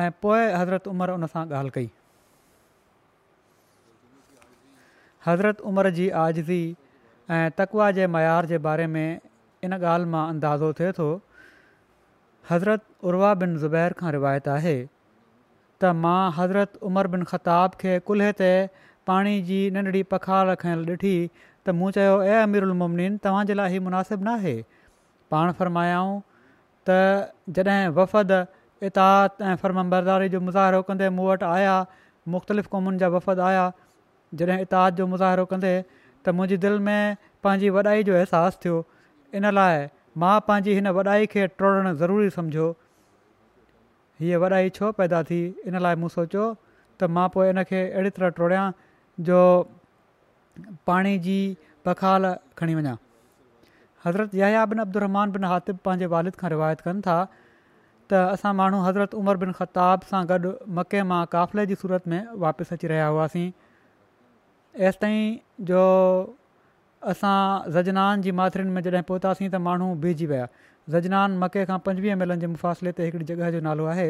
ऐं 0.05 0.09
पोइ 0.27 0.45
हज़रत 0.63 0.91
उमिरि 0.95 1.21
उन 1.21 1.31
सां 1.35 1.45
ॻाल्हि 1.53 1.75
कई 1.79 1.87
हज़रत 5.25 5.61
उमर 5.71 5.89
जी 5.89 6.07
आज़ज़ी 6.23 6.75
ऐं 7.29 7.49
तकवा 7.57 7.89
जे 7.91 8.07
मयार 8.07 8.45
जे 8.51 8.57
बारे 8.69 8.87
में 8.93 9.19
इन 9.63 9.73
ॻाल्हि 9.77 10.09
मां 10.09 10.27
अंदाज़ो 10.33 10.71
थिए 10.79 10.91
थो 10.99 11.07
हज़रत 12.49 12.83
उर्वा 13.11 13.33
बिन 13.43 13.57
ज़ुबैर 13.63 13.93
खां 14.01 14.11
रिवायत 14.17 14.47
आहे 14.57 14.75
त 15.81 15.91
मां 16.03 16.19
हज़रत 16.39 16.77
उमर 16.89 17.07
बिन 17.15 17.23
ख़ताब 17.31 17.73
खे 17.83 17.97
कुल्हे 18.09 18.31
ते 18.41 18.49
पाणी 19.11 19.33
जी 19.49 19.59
नंढड़ी 19.79 20.03
पखार 20.13 20.47
रखियलु 20.51 20.95
ॾिठी 20.97 21.15
त 21.39 21.75
मूं 21.81 21.91
चयो 21.97 22.15
ऐं 22.27 22.37
अमीरुमुमनीन 22.43 23.17
तव्हांजे 23.25 23.57
लाइ 23.61 23.75
ई 23.79 23.83
मुनासिबु 23.89 24.29
नाहे 24.29 24.55
पाण 25.35 25.51
फ़र्मायाऊं 25.61 26.13
त 26.89 27.57
जॾहिं 27.59 27.89
वफ़द 27.99 28.39
इताद 28.91 29.43
ऐं 29.51 29.55
फर्मबरदारी 29.65 30.29
जो 30.37 30.41
मुज़रो 30.47 30.81
कंदे 30.91 31.09
मूं 31.19 31.27
वटि 31.31 31.45
आया 31.51 31.75
मुख़्तलिफ़ 32.35 32.73
क़ौमुनि 32.75 33.01
जा 33.03 33.07
वफ़द 33.17 33.39
आया 33.49 33.65
जॾहिं 34.35 34.59
इताद 34.61 34.95
जो 35.01 35.05
मुज़ाहिरो 35.07 35.45
कंदे 35.51 35.73
त 36.25 36.29
मुंहिंजी 36.37 36.57
दिलि 36.65 36.79
में 36.87 37.17
पंहिंजी 37.45 37.69
वॾाई 37.75 38.03
जो 38.09 38.13
अहसासु 38.19 38.59
थियो 38.63 38.79
इन 39.39 39.49
लाइ 39.57 39.83
मां 40.23 40.35
पंहिंजी 40.47 40.73
हिन 40.79 40.87
वॾाई 40.99 41.25
खे 41.33 41.47
टोड़णु 41.61 41.93
ज़रूरी 42.03 42.29
सम्झो 42.35 42.67
हीअ 44.21 44.37
वॾाई 44.45 44.69
छो 44.79 44.91
पैदा 44.99 45.21
थी 45.31 45.39
इन 45.67 45.79
लाइ 45.87 45.95
मूं 46.03 46.09
सोचियो 46.17 46.45
त 46.53 47.09
मां 47.17 47.27
पोइ 47.37 47.49
इनखे 47.53 47.81
अहिड़ी 47.89 48.09
तरह 48.17 48.29
टोड़ियां 48.41 48.65
जो 49.29 49.39
पाणी 50.89 51.17
जी 51.27 51.39
बखाल 51.87 52.33
खणी 52.59 52.75
वञा 52.79 52.95
हज़रत 54.05 54.35
या 54.41 54.65
बिन 54.73 54.79
अब्दुमान 54.87 55.31
बिन 55.37 55.43
हातिब 55.53 55.77
पंहिंजे 55.89 56.09
वालिद 56.15 56.35
खां 56.41 56.49
रिवायत 56.57 56.81
कनि 56.89 57.01
था 57.07 57.15
त 57.31 58.25
असां 58.25 58.53
माण्हू 58.59 58.81
हज़रत 58.87 59.15
उमर 59.21 59.39
बिन 59.45 59.55
ख़ताब 59.61 60.09
सां 60.11 60.21
गॾु 60.33 60.53
मके 60.81 61.05
मां 61.13 61.21
काफ़िले 61.37 61.65
जी 61.71 61.79
सूरत 61.85 62.11
में 62.15 62.19
वापसि 62.43 62.75
अची 62.77 62.91
रहिया 62.95 63.07
हुआसीं 63.15 63.47
एसि 64.79 64.97
ताईं 65.01 65.37
जो 65.67 65.83
असां 67.13 67.37
जजनान 67.75 68.21
जी 68.25 68.31
माथरीन 68.39 68.67
में 68.75 68.81
जॾहिं 68.87 69.03
पहुतासीं 69.09 69.49
त 69.49 69.61
माण्हू 69.67 69.93
बीहजी 70.03 70.25
विया 70.31 70.45
जजनान 70.95 71.37
मके 71.43 71.63
खां 71.69 71.77
पंजुवीह 71.87 72.15
मेलनि 72.21 72.41
जे 72.43 72.47
मुफ़ासिले 72.55 72.91
ते 72.99 73.07
हिकिड़ी 73.07 73.25
जॻह 73.31 73.49
जो 73.55 73.61
नालो 73.69 73.85
आहे 73.95 74.07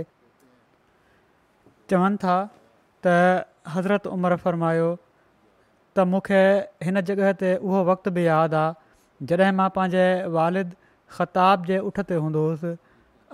चवनि 1.94 2.20
था 2.24 2.36
त 3.08 3.16
हज़रत 3.78 4.12
उमर 4.18 4.40
फरमायो 4.48 4.92
त 4.96 6.08
मूंखे 6.16 6.42
हिन 6.90 7.02
जॻह 7.12 7.32
ते 7.46 7.54
उहो 7.70 7.84
वक़्त 7.94 8.14
बि 8.20 8.28
यादि 8.28 8.62
आहे 8.66 9.28
जॾहिं 9.34 9.56
मां 9.64 9.70
पंहिंजे 9.80 10.06
वालिद 10.38 10.76
ख़ताब 11.18 11.72
जे 11.74 11.80
उठ 11.92 12.06
ते 12.12 12.22
हूंदो 12.26 12.48
हुयुसि 12.48 12.76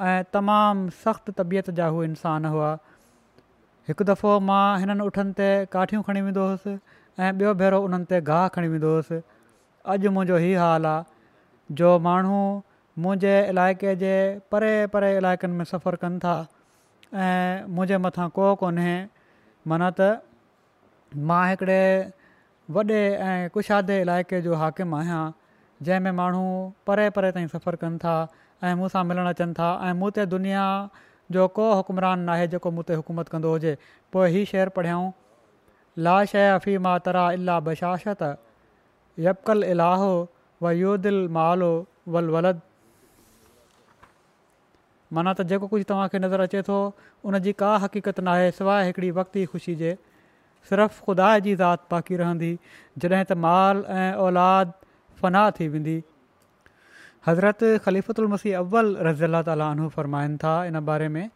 ऐं 0.09 0.17
तमामु 0.35 0.95
सख़्तु 1.03 1.39
तबियत 1.41 1.77
जा 1.81 1.89
हू 1.97 2.05
इंसान 2.09 2.51
हुआ 2.55 2.69
हिकु 3.89 4.05
दफ़ो 4.11 4.35
मां 4.49 4.65
हिननि 4.83 5.07
उठनि 5.11 5.37
ते 5.41 5.47
काठियूं 5.75 6.11
ऐं 7.19 7.31
ॿियो 7.39 7.53
भेरो 7.57 7.79
उन्हनि 7.87 8.05
ते 8.11 8.19
गाहु 8.29 8.49
खणी 8.53 8.67
वेंदो 8.69 8.91
हुयुसि 8.91 9.17
अॼु 9.93 10.09
मुंहिंजो 10.15 10.37
हीउ 10.43 10.59
हाल 10.61 10.85
आहे 10.91 11.75
जो 11.81 11.89
माण्हू 12.07 12.37
मुंहिंजे 13.05 13.33
इलाइक़े 13.51 13.95
जे 14.03 14.13
परे 14.53 14.71
परे 14.95 15.11
इलाइक़नि 15.17 15.53
में 15.59 15.65
सफ़रु 15.73 15.97
कनि 16.05 16.17
था 16.23 16.33
ऐं 17.27 17.67
मुंहिंजे 17.67 17.97
मथां 18.05 18.27
को 18.39 18.47
कोन्हे 18.63 18.95
माना 19.73 19.89
त 19.99 20.09
मां 21.31 21.41
हिकिड़े 21.49 21.79
वॾे 22.77 22.83
ऐं 22.97 23.49
कुशादे 23.57 23.99
इलाइक़े 24.05 24.41
जो 24.47 24.55
हाकिम 24.63 24.95
आहियां 25.01 25.21
जंहिंमें 25.85 26.11
माण्हू 26.21 26.43
परे 26.89 27.09
परे 27.19 27.31
ताईं 27.37 27.47
सफ़रु 27.55 27.77
कनि 27.85 27.97
था 28.05 28.15
ऐं 28.63 28.73
मूंसां 28.81 29.03
मिलण 29.11 29.27
अचनि 29.35 29.53
था 29.61 29.69
ऐं 29.89 29.93
मूं 30.01 30.09
ते 30.19 30.25
दुनिया 30.37 30.65
जो 31.37 31.45
को 31.57 31.69
हुकमरान 31.81 32.27
आहे 32.37 32.47
जेको 32.55 32.71
मूं 32.79 32.83
ते 32.89 32.93
हुकूमत 33.01 33.27
कंदो 33.35 33.51
हुजे 33.57 33.75
पोइ 34.15 34.31
हीउ 34.37 34.69
पढ़ियाऊं 34.79 35.11
लाश 36.05 36.29
शइया 36.31 36.57
फी 36.65 36.77
मा 36.83 36.91
तरा 37.07 37.23
इला 37.37 37.55
बशाशत 37.69 38.23
यपकल 39.25 39.63
इलाहो 39.71 40.13
व 40.61 40.69
यूदिल 40.77 41.25
मालो 41.39 41.73
वल 42.15 42.27
वलद 42.35 42.61
माना 45.17 45.33
त 45.39 45.45
जेको 45.51 45.67
कुझु 45.73 45.83
तव्हांखे 45.91 46.19
नज़र 46.23 46.45
अचे 46.49 46.61
थो 46.69 46.77
उन 47.29 47.39
जी 47.47 47.53
का 47.61 47.75
हक़ीक़त 47.83 48.19
नाहे 48.29 48.47
सवाइ 48.59 48.85
हिकिड़ी 48.87 49.11
वक़्तु 49.17 49.39
ई 49.39 49.45
ख़ुशी 49.53 49.75
जे 49.81 49.91
सिर्फ़ु 50.69 51.05
ख़ुदा 51.07 51.27
जी 51.47 51.53
ज़ात 51.59 51.85
बाक़ी 51.93 52.17
रहंदी 52.23 52.49
जॾहिं 52.97 53.25
त 53.29 53.37
माल 53.45 53.83
ऐं 53.97 54.17
औलाद 54.25 54.73
फना 55.21 55.43
थी 55.59 55.67
वेंदी 55.75 55.95
हज़रत 57.27 58.25
मसीह 58.33 58.57
अव्वल 58.65 58.89
रज़ीला 59.09 59.43
तालीन 59.51 59.87
फरमाइनि 59.99 60.41
था 60.45 60.55
इन 60.73 60.81
बारे 60.89 61.11
में 61.19 61.29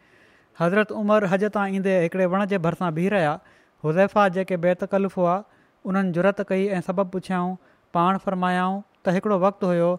हज़रत 0.61 0.91
उमिरि 1.01 1.27
हज 1.35 1.47
तां 1.59 1.67
ईंदे 1.81 1.99
हिकिड़े 2.07 2.25
वण 2.33 2.45
जे 2.55 2.57
भरिसां 2.67 2.93
बीह 2.97 3.13
रहिया 3.15 3.37
हुज़ैफा 3.83 4.27
जेके 4.35 4.57
बेतकल्फ़ु 4.65 5.21
हुआ 5.21 5.43
उन्हनि 5.85 6.11
जुरत 6.13 6.41
कई 6.49 6.65
ऐं 6.77 6.81
सबबु 6.85 7.03
पुछियाऊं 7.15 7.55
पाण 7.93 8.17
फ़रमायाऊं 8.25 8.81
त 9.05 9.13
हिकिड़ो 9.17 9.37
वक़्तु 9.43 9.67
हुयो 9.71 9.89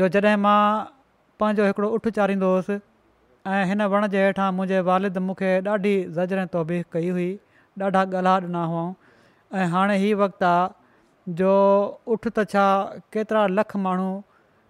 जो 0.00 0.08
जॾहिं 0.16 0.36
मां 0.44 0.60
पंहिंजो 1.40 1.64
हिकिड़ो 1.66 1.88
उठ 1.98 2.08
चाढ़ींदो 2.18 2.50
हुउसि 2.54 2.78
ऐं 3.46 3.64
हिन 3.70 3.82
वण 3.94 4.06
जे 4.14 4.22
हेठां 4.26 4.50
मुंहिंजे 4.58 4.80
वालिद 4.90 5.18
मूंखे 5.28 5.50
ॾाढी 5.74 5.94
ज़ज़र 6.18 6.38
ऐं 6.44 6.82
कई 6.92 7.08
हुई 7.16 7.28
ॾाढा 7.88 8.04
गल्हा 8.16 8.36
ॾिना 8.48 8.62
हुआ 8.74 8.84
ऐं 9.60 9.66
हाणे 9.74 9.96
हीउ 10.04 10.16
वक़्तु 10.22 10.44
आहे 10.46 11.34
जो 11.40 11.52
उठ 12.14 12.28
त 12.28 12.46
छा 12.52 12.66
केतिरा 13.16 13.46
लख 13.60 13.76
माण्हू 13.88 14.08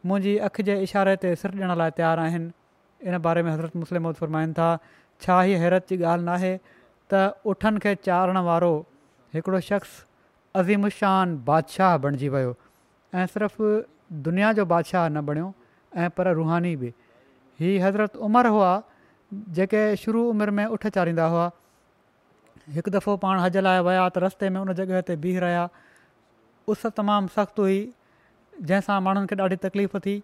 मुंहिंजी 0.08 0.36
अखि 0.48 0.62
जे 0.70 0.80
इशारे 0.88 1.16
ते 1.24 1.34
सिर 1.44 1.56
ॾियण 1.60 1.74
लाइ 1.82 1.94
तयारु 2.00 2.22
आहिनि 2.22 3.08
इन 3.08 3.18
बारे 3.28 3.42
में 3.46 3.52
हज़रत 3.52 3.76
मुस्लिम 3.84 4.10
फ़रमाइनि 4.22 4.52
था 4.60 4.68
छा 5.26 5.40
हीअ 5.40 5.60
हैरत 5.64 5.86
जी 5.94 6.02
ॻाल्हि 6.14 6.52
न 6.54 6.58
त 7.12 7.18
उठनि 7.52 7.78
खे 7.84 7.94
चाढ़ण 8.06 8.38
वारो 8.48 8.70
हिकिड़ो 9.34 9.60
शख़्स 9.68 9.94
अज़ीमुशान 10.62 11.36
बादशाह 11.48 11.96
बणिजी 12.04 12.28
वियो 12.34 12.54
ऐं 13.14 13.26
सिर्फ़ु 13.34 13.66
दुनिया 14.26 14.52
जो 14.58 14.64
बादशाह 14.72 15.08
न 15.08 15.20
बणियो 15.28 15.48
ऐं 16.04 16.08
पर 16.16 16.32
रुहानी 16.38 16.74
बि 16.82 16.92
हीअ 17.60 17.82
हज़रत 17.86 18.16
उमिरि 18.28 18.48
हुआ 18.56 18.72
जेके 19.58 19.82
शुरू 20.02 20.22
उमिरि 20.30 20.52
में 20.58 20.64
उठ 20.78 20.86
चाढ़ींदा 20.98 21.26
हुआ 21.34 21.46
हिकु 22.78 22.90
दफ़ो 22.98 23.16
पाण 23.24 23.38
हज 23.44 23.56
लाइ 23.66 23.80
विया 23.90 24.04
त 24.14 24.26
रस्ते 24.26 24.50
में 24.56 24.60
उन 24.64 24.72
जॻह 24.80 25.00
ते 25.10 25.16
बीह 25.26 25.38
रहिया 25.46 25.64
उस 26.74 26.86
तमामु 27.00 27.34
सख़्तु 27.38 27.68
हुई 27.70 27.80
जंहिंसां 28.70 29.00
माण्हुनि 29.08 29.28
खे 29.32 29.36
ॾाढी 29.44 29.56
तकलीफ़ 29.66 29.96
थी 30.06 30.16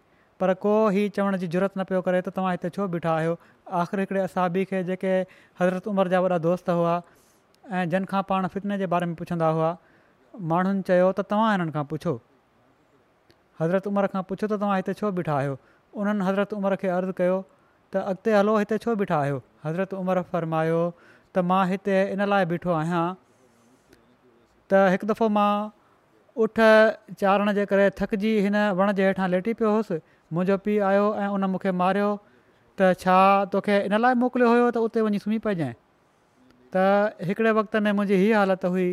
पर 0.42 0.52
को 0.66 0.70
ई 0.98 1.08
चवण 1.16 1.36
जी 1.40 1.46
ज़रूरत 1.46 1.74
न 1.78 1.84
पियो 1.90 1.98
करे 2.08 2.20
त 2.26 2.30
तव्हां 2.36 2.52
हिते 2.54 2.68
छो 2.76 2.86
बीठा 2.94 3.10
आहियो 3.18 3.34
आख़िर 3.80 4.00
हिकिड़े 4.04 4.20
असाबी 4.28 4.64
खे 4.70 4.78
जेके 4.88 5.10
हज़रत 5.60 5.86
उमिरि 5.92 6.10
जा 6.14 6.20
वॾा 6.24 6.38
दोस्त 6.46 6.70
हुआ 6.78 6.94
ऐं 7.80 7.82
जंहिंखां 7.94 8.22
पाण 8.30 8.46
फितने 8.54 8.78
जे 8.80 8.88
बारे 8.94 9.06
में 9.10 9.14
पुछंदा 9.20 9.50
हुआ 9.58 9.68
माण्हुनि 10.54 10.82
चयो 10.90 11.10
त 11.20 11.24
तव्हां 11.34 11.52
हिननि 11.54 11.74
खां 11.76 11.84
पुछो 11.92 12.14
हज़रत 13.60 13.86
उमिरि 13.92 14.10
खां 14.16 14.22
पुछो 14.32 14.44
त 14.54 14.58
तव्हां 14.62 14.78
हिते 14.82 14.94
छो 15.02 15.12
बीठा 15.20 15.36
आहियो 15.42 15.56
उन्हनि 16.04 16.26
हज़रत 16.30 16.54
उमिरि 16.60 16.78
खे 16.84 16.90
अर्ज़ु 16.94 17.14
कयो 17.22 17.36
त 17.94 18.02
अॻिते 18.14 18.34
हलो 18.38 18.54
हिते 18.64 18.78
छो 18.86 18.94
बीठा 19.04 19.20
आहियो 19.26 19.40
हज़रत 19.68 19.94
उमिरि 20.00 20.24
फरमायो 20.34 20.80
त 21.04 21.44
मां 21.52 21.60
हिते 21.74 22.00
इन 22.16 22.24
लाइ 22.34 22.48
बीठो 22.54 22.72
आहियां 22.80 23.04
त 24.00 24.82
हिकु 24.96 25.10
दफ़ो 25.12 25.30
मां 25.38 25.50
उठ 26.46 26.62
चाढ़ण 27.22 27.58
जे 27.60 27.68
करे 27.74 27.86
थकिजी 28.02 28.34
हिन 28.48 28.58
वण 28.82 28.92
जे 29.02 29.06
हेठां 29.10 29.26
लेटी 29.36 29.54
पियो 29.62 29.72
हुउसि 29.76 30.00
मुंहिंजो 30.34 30.56
पीउ 30.64 30.82
आयो 30.88 31.04
ऐं 31.22 31.28
उन 31.36 31.44
मूंखे 31.54 31.70
मारियो 31.80 32.10
त 32.80 32.92
छा 33.04 33.16
तोखे 33.54 33.74
इन 33.86 33.96
लाइ 34.04 34.14
मोकिलियो 34.20 34.48
हुयो 34.52 34.68
त 34.76 34.82
उते 34.88 35.00
वञी 35.06 35.18
सुम्ही 35.24 35.38
पइजांइ 35.46 35.72
त 36.76 37.16
हिकिड़े 37.30 37.52
वक़्त 37.58 37.76
में 37.86 37.92
मुंहिंजी 38.00 38.20
हीअ 38.22 38.38
हालति 38.42 38.68
हुई 38.76 38.86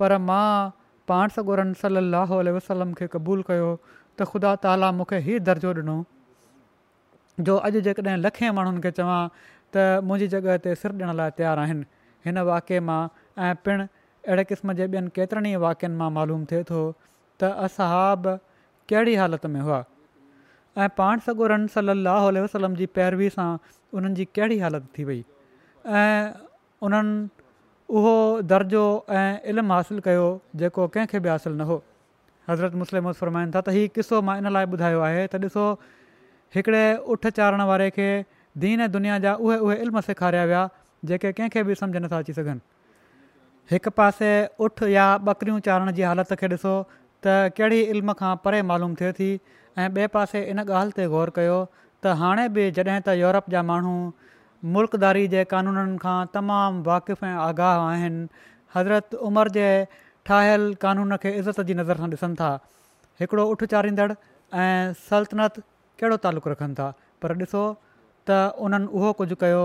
पर 0.00 0.16
मां 0.30 0.46
पाण 1.12 1.34
सगोरन 1.36 1.70
सली 1.84 2.54
वसलम 2.58 2.92
खे 3.00 3.08
क़बूल 3.14 3.44
कयो 3.50 3.68
त 3.86 4.28
ख़ुदा 4.32 4.54
ताली 4.66 4.90
मूंखे 5.00 5.22
ई 5.26 5.38
दर्जो 5.50 5.74
ॾिनो 5.82 5.96
जो 7.48 7.56
अॼु 7.68 7.84
जेकॾहिं 7.90 8.18
लखे 8.26 8.50
माण्हुनि 8.58 8.82
खे 8.86 8.90
चवां 8.98 9.20
त 9.76 9.88
मुंहिंजी 10.10 10.58
ते 10.68 10.74
सिर 10.84 10.98
ॾियण 11.00 11.14
लाइ 11.22 11.36
तयारु 11.40 11.66
आहिनि 11.68 11.86
हिन 12.26 12.42
वाके 12.52 12.82
मां 12.90 13.00
ऐं 13.46 13.54
पिणु 13.66 13.86
अहिड़े 13.94 14.50
क़िस्म 14.52 14.78
जे 14.82 14.90
ॿियनि 14.92 15.14
केतिरनि 15.20 15.54
ई 15.58 15.62
वाक्यनि 15.70 16.00
मां 16.04 16.10
मालूम 16.20 16.44
थिए 16.52 16.66
थो 16.74 16.82
त 17.40 17.56
असाब 17.68 18.30
कहिड़ी 18.90 19.14
हालति 19.22 19.48
में 19.56 19.60
हुआ 19.68 19.82
ऐं 20.78 20.88
पाण 20.98 21.18
सगुरन 21.26 21.66
सली 21.74 22.40
वसलम 22.44 22.74
जी 22.76 22.86
पैरवी 22.98 23.28
सां 23.34 23.48
उन्हनि 23.98 24.14
जी 24.20 24.24
कहिड़ी 24.38 24.58
हालति 24.58 24.88
थी 24.96 25.04
वई 25.10 25.24
ऐं 26.00 26.32
उन्हनि 26.88 27.44
उहो 27.98 28.14
दर्जो 28.52 28.82
ऐं 29.20 29.28
इल्मु 29.52 29.72
हासिलु 29.74 30.00
कयो 30.08 30.24
जेको 30.62 30.86
कंहिंखे 30.96 31.20
बि 31.26 31.28
हासिलु 31.28 31.54
न 31.56 31.68
हो 31.70 31.76
हज़रत 32.50 32.74
मुस्लिम 32.82 33.10
फरमाइनि 33.22 33.52
था 33.56 33.60
त 33.68 33.76
हीउ 33.78 33.92
किसो 33.98 34.20
मां 34.28 34.36
इन 34.42 34.50
लाइ 34.58 34.66
ॿुधायो 34.74 35.00
आहे 35.10 35.22
त 35.30 35.34
ॾिसो 35.48 35.64
हिकिड़े 36.56 36.84
उठ 37.14 37.26
चारण 37.40 37.62
वारे 37.72 37.88
खे 38.00 38.08
दीन 38.66 38.86
दुनिया 38.98 39.18
जा 39.26 39.34
उहे 39.46 39.56
उहे 39.68 39.76
इल्म 39.86 40.00
सेखारिया 40.10 40.44
विया 40.52 40.64
जेके 41.10 41.32
कंहिंखे 41.38 41.62
बि 41.70 41.74
सम्झि 41.84 41.98
नथा 42.06 42.18
अची 42.24 42.32
सघनि 42.40 42.60
हिकु 43.70 43.90
पासे 43.98 44.32
उठ 44.66 44.82
या 44.98 45.06
ॿकरियूं 45.32 45.60
चारण 45.70 45.92
जी 45.98 46.02
हालति 46.12 46.36
खे 46.42 46.46
ॾिसो 46.56 46.74
त 47.26 47.36
कहिड़ी 47.60 47.80
इल्म 47.94 48.12
खां 48.22 48.34
परे 48.48 48.62
मालूम 48.72 48.94
थिए 49.02 49.12
थी 49.20 49.30
ऐं 49.78 49.88
ॿिए 49.94 50.06
पासे 50.14 50.42
इन 50.50 50.58
ॻाल्हि 50.60 50.92
ते 50.96 51.06
ग़ौरु 51.12 51.30
कयो 51.36 51.54
त 52.02 52.10
हाणे 52.20 52.46
बि 52.56 52.70
जॾहिं 52.76 53.00
त 53.06 53.14
यूरोप 53.20 53.48
जा 53.50 53.62
माण्हू 53.70 53.92
मुल्कदारी 54.74 55.24
जे 55.34 55.42
कानूननि 55.52 55.96
खां 56.02 56.18
तमामु 56.34 56.82
वाक़िफ़ु 56.88 57.26
ऐं 57.28 57.34
आगाह 57.46 57.80
आहिनि 57.86 58.22
हज़रत 58.76 59.14
उमिरि 59.28 59.50
जे 59.56 59.66
ठाहियलु 60.30 60.68
कानून 60.84 61.16
खे 61.24 61.32
इज़त 61.40 61.60
जी 61.70 61.74
नज़र 61.78 62.02
सां 62.02 62.10
ॾिसनि 62.12 62.36
था 62.40 62.50
हिकिड़ो 63.22 63.44
उठ 63.54 63.64
चाढ़ींदड़ु 63.74 64.14
ऐं 64.64 64.92
सल्तनत 65.08 65.58
कहिड़ो 66.02 66.16
तालुक 66.26 66.46
रखनि 66.54 66.74
था 66.82 66.86
पर 67.24 67.34
ॾिसो 67.40 67.62
त 68.30 68.36
उन्हनि 68.68 68.88
उहो 68.98 69.12
कुझु 69.22 69.34
कयो 69.42 69.64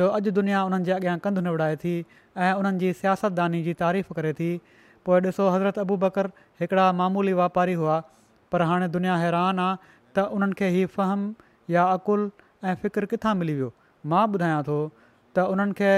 जो 0.00 0.06
अॼु 0.20 0.30
दुनिया 0.38 0.60
उन्हनि 0.68 0.84
जे 0.90 0.92
अॻियां 1.00 1.16
कंधु 1.26 1.40
न 1.50 1.74
थी 1.86 1.96
ऐं 2.38 2.52
उन्हनि 2.62 2.78
जी 2.84 2.92
सियासतदानी 3.02 3.62
जी 3.66 3.74
तारीफ़ 3.82 4.12
करे 4.20 4.32
थी 4.42 4.50
पोइ 5.08 5.18
ॾिसो 5.26 5.48
हज़रत 5.54 5.78
अबू 5.86 5.96
बकर 6.06 6.30
हिकिड़ा 6.62 6.86
मामूली 7.02 7.32
वापारी 7.42 7.72
हुआ 7.82 7.98
पर 8.52 8.62
हाणे 8.68 8.88
दुनिया 8.96 9.16
हैरान 9.24 9.58
आहे 9.64 9.76
त 10.16 10.24
उन्हनि 10.36 10.52
खे 10.58 10.68
फ़हम 10.96 11.22
या 11.74 11.84
अक़ुल 11.96 12.20
ऐं 12.68 12.74
फ़िक्र 12.82 13.06
किथां 13.12 13.34
मिली 13.42 13.54
वियो 13.54 13.70
मां 14.12 14.24
ॿुधायां 14.36 14.62
थो 14.68 14.78
त 15.36 15.38
उन्हनि 15.54 15.72
खे 15.80 15.90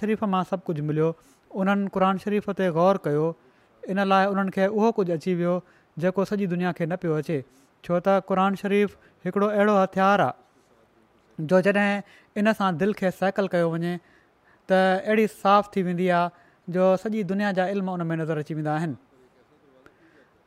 शरीफ़ 0.00 0.24
मां 0.34 0.42
सभु 0.50 0.62
कुझु 0.70 0.82
मिलियो 0.90 1.08
उन्हनि 1.62 1.88
क़ुर 1.94 2.04
शरीफ़ 2.24 2.48
ते 2.60 2.70
ग़ौर 2.78 2.98
कयो 3.06 3.26
इन 3.94 4.00
लाइ 4.12 4.26
उन्हनि 4.34 4.50
खे 4.58 4.66
उहो 4.70 4.90
कुझु 5.00 5.12
अची 5.18 5.34
वियो 5.40 5.54
जेको 6.04 6.24
सॼी 6.32 6.46
दुनिया 6.54 6.72
खे 6.80 6.86
न 6.86 6.96
पियो 7.04 7.14
अचे 7.22 7.38
छो 7.86 7.98
त 8.06 8.20
क़रान 8.30 8.56
शरीफ़ 8.62 8.96
हिकिड़ो 9.26 9.46
अहिड़ो 9.48 9.76
हथियारु 9.82 10.22
आहे 10.30 11.46
जो 11.52 11.60
जॾहिं 11.68 12.42
इन 12.42 12.52
सां 12.60 12.70
दिलि 12.82 12.92
खे 13.02 13.10
साइकल 13.22 13.48
कयो 13.56 13.70
वञे 13.76 13.94
त 14.70 14.80
अहिड़ी 15.06 15.26
साफ़ 15.34 15.70
थी 15.76 15.82
वेंदी 15.90 16.08
आहे 16.20 16.72
जो 16.78 16.90
सॼी 17.04 17.24
दुनिया 17.32 17.52
जा 17.60 17.66
इल्म 17.76 17.98
उन 17.98 18.06
में 18.12 18.16
नज़र 18.22 18.38
अची 18.46 18.54
वेंदा 18.60 18.74
आहिनि 18.80 18.98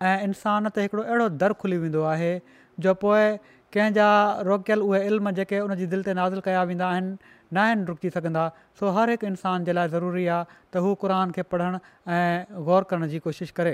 ऐं 0.01 0.19
इंसान 0.25 0.69
ते 0.75 0.81
हिकिड़ो 0.81 1.03
अहिड़ो 1.03 1.27
दर 1.39 1.53
खुली 1.61 1.77
वेंदो 1.77 2.03
आहे 2.11 2.31
जो 2.79 2.93
पोइ 3.03 3.23
कंहिंजा 3.75 4.07
रोकियलु 4.47 4.85
उहे 4.87 4.99
इल्म 5.07 5.31
जेके 5.39 5.59
उनजी 5.59 5.85
दिलि 5.93 6.03
ते 6.07 6.13
नाज़िल 6.19 6.39
कया 6.45 6.61
वेंदा 6.69 6.87
आहिनि 6.89 7.15
न 7.53 7.57
आहिनि 7.63 7.83
रुकजी 7.91 8.09
सघंदा 8.15 8.43
सो 8.79 8.89
हर 8.97 9.09
हिकु 9.19 9.27
इंसान 9.27 9.65
जे 9.67 9.73
लाइ 9.75 9.89
ज़रूरी 9.99 10.25
आहे 10.35 10.45
त 10.71 10.83
हू 10.87 10.93
क़ुर 11.01 11.13
खे 11.35 11.43
पढ़णु 11.55 11.79
ग़ौर 12.69 12.87
करण 12.93 13.07
जी 13.15 13.19
कोशिशि 13.27 13.53
करे 13.59 13.73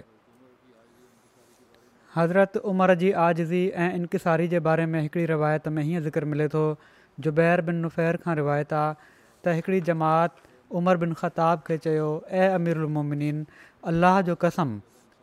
हज़रत 2.18 2.58
उमर 2.74 2.96
जी 3.06 3.12
आज़िज़ी 3.30 3.62
ऐं 3.86 3.92
इंक़सारी 4.02 4.48
जे 4.56 4.60
बारे 4.70 4.86
में 4.96 5.00
हिकिड़ी 5.06 5.26
रिवायत 5.38 5.68
में 5.78 5.82
हीअं 5.84 6.02
ज़िक्र 6.10 6.26
मिले 6.34 6.48
थो 6.58 6.66
जुबैर 7.30 7.62
बिन 7.70 7.86
नुफ़ैर 7.86 8.18
खां 8.26 8.36
रिवायत 8.42 8.74
आहे 8.80 8.98
त 9.46 9.56
हिकिड़ी 9.62 9.82
जमात 9.94 10.36
उमर 10.82 10.98
बिन 11.06 11.14
ख़ताब 11.24 11.62
खे 11.72 11.78
चयो 11.86 12.10
ऐं 12.42 12.50
अमिरालमोमिन 12.60 13.46
अल्लाह 13.94 14.22
जो 14.32 14.36
कसम 14.48 14.76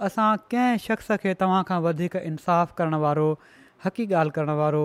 असां 0.06 0.28
कंहिं 0.52 0.78
शख़्स 0.84 1.10
खे 1.24 1.32
तव्हां 1.40 1.58
खां 1.66 1.76
वधीक 1.82 2.14
इनसाफ़ु 2.28 2.74
करणु 2.78 2.98
वारो 3.02 3.26
हक़ी 3.84 4.04
ॻाल्हि 4.20 4.32
करणु 4.38 4.54
वारो 4.60 4.80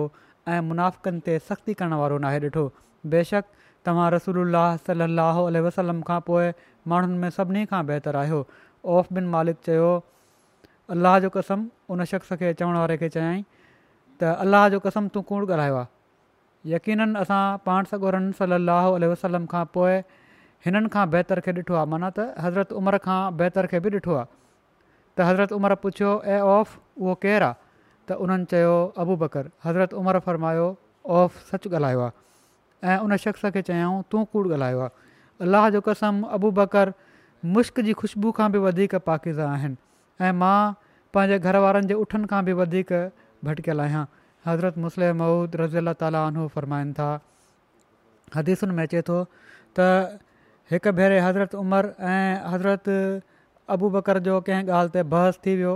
ऐं 0.52 0.60
मुनाफ़क़नि 0.66 1.20
ते 1.28 1.34
सख़्ती 1.46 1.74
करण 1.80 1.94
वारो 2.00 2.18
नाहे 2.24 2.38
ॾिठो 2.44 2.64
बेशक 3.14 3.44
तव्हां 3.88 4.04
रसूल 4.16 4.54
सलाहु 4.90 5.42
वसलम 5.66 6.00
खां 6.12 6.20
पोइ 6.28 6.46
माण्हुनि 6.92 7.18
में 7.24 7.30
सभिनी 7.38 7.64
खां 7.74 7.82
बहितरु 7.90 8.18
आहियो 8.22 8.38
औफ़ 8.94 9.10
बिन 9.18 9.26
मालिक 9.34 9.56
चयो 9.70 9.90
अलाह 10.96 11.18
जो 11.26 11.30
कसम 11.40 11.66
उन 11.96 12.04
शख़्स 12.12 12.32
खे 12.44 12.52
चवण 12.62 12.78
वारे 12.84 12.96
खे 13.02 13.08
चयाईं 13.18 13.42
त 13.58 14.38
अलाह 14.48 14.68
जो 14.76 14.80
कसम 14.88 15.08
तूं 15.16 15.22
कूड़ 15.34 15.42
ॻाल्हायो 15.50 15.82
आहे 15.82 16.74
यकीननि 16.76 17.18
असां 17.24 17.42
पाण 17.68 17.90
सॻोरनि 17.96 18.38
सलाहु 18.44 18.96
वसलम 19.14 19.50
खां 19.56 19.64
पोइ 19.78 19.98
हिननि 20.68 20.94
खां 20.96 21.06
बहितर 21.16 21.44
खे 21.48 21.58
ॾिठो 21.62 21.80
आहे 21.84 21.94
माना 21.96 22.14
त 22.20 22.30
हज़रत 22.48 22.78
उमिरि 22.82 23.06
खां 23.12 23.20
बहितर 23.42 23.74
खे 23.74 23.86
बि 23.88 23.96
ॾिठो 23.98 24.20
आहे 24.22 24.36
त 25.18 25.24
हज़रत 25.26 25.52
उमर 25.58 25.74
पुछियो 25.82 26.10
ए 26.32 26.38
ऑफ़ 26.40 26.76
उहो 27.02 27.14
केरु 27.26 27.44
आहे 27.44 27.54
त 28.06 28.10
उन्हनि 28.22 28.44
चयो 28.54 28.74
अबू 29.02 29.14
बकर 29.26 29.44
हज़रत 29.66 29.92
उमर 29.98 30.16
फ़र्मायो 30.26 30.66
ऑफ़ 31.18 31.38
सचु 31.50 31.66
ॻाल्हायो 31.74 32.00
आहे 32.00 32.94
ऐं 32.94 32.98
उन 33.02 33.16
शख़्स 33.26 33.46
खे 33.54 33.60
चयाऊं 33.68 33.96
तूं 34.10 34.22
कूड़ 34.30 34.46
ॻाल्हायो 34.54 34.80
आहे 34.80 34.90
अलाह 35.44 35.64
जो 35.74 35.80
कसम 35.90 36.22
अबू 36.38 36.48
बकर 36.58 36.92
मुश्क 37.56 37.80
जी 37.86 37.92
ख़ुशबू 38.00 38.28
खां 38.38 38.48
बि 38.54 38.58
वधीक 38.66 38.94
पाकिज़ा 39.08 39.46
आहिनि 39.54 39.76
ऐं 40.24 40.32
मां 40.42 40.58
पंहिंजे 41.14 41.38
घर 41.42 41.56
वारनि 41.66 41.86
जे 41.90 41.94
उठनि 42.02 42.26
खां 42.30 42.42
बि 42.50 42.52
वधीक 42.60 42.92
भटकियलु 43.48 43.82
आहियां 43.82 44.04
हज़रत 44.46 44.78
मुस्लम 44.84 45.18
महूद 45.22 45.56
रज़ी 45.62 45.78
अला 45.82 45.92
ताली 46.04 46.46
फरमाइनि 46.58 46.92
था 47.00 47.08
हदीसुनि 48.38 48.72
में 48.78 48.84
अचे 48.86 49.02
थो 49.10 49.18
त 49.78 50.20
हिकु 50.70 50.90
भेरे 51.00 51.18
हज़रत 51.26 51.52
उमरि 51.58 51.88
ऐं 52.12 52.46
हज़रत 52.54 52.92
अबू 53.74 53.88
बकर 53.96 54.18
जो 54.26 54.40
कंहिं 54.48 54.66
ॻाल्हि 54.78 54.92
ते 54.96 55.02
बहस 55.14 55.38
थी 55.46 55.54
वियो 55.60 55.72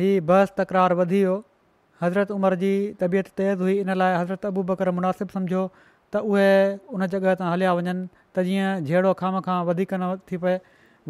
हीअ 0.00 0.20
बहस 0.30 0.52
तकरार 0.58 0.94
वधी 1.00 1.18
वियो 1.22 1.36
हज़रत 2.02 2.30
उमिरि 2.36 2.56
जी 2.62 2.72
तबियत 3.02 3.28
तेज़ 3.40 3.62
हुई 3.66 3.76
इन 3.84 3.92
लाइ 4.02 4.14
हज़रत 4.20 4.46
अबू 4.50 4.62
बकर 4.70 4.90
मुनासिबु 4.98 5.36
सम्झो 5.38 5.62
त 5.76 6.22
उहे 6.32 6.50
उन 6.96 7.06
जॻह 7.14 7.34
तां 7.42 7.50
हलिया 7.52 7.72
वञनि 7.80 7.94
त 8.36 8.44
जीअं 8.48 8.68
जहिड़ो 8.90 9.12
खाम 9.22 9.40
खां 9.48 9.58
वधीक 9.70 9.94
न 9.94 10.28
थी 10.30 10.40
पए 10.44 10.56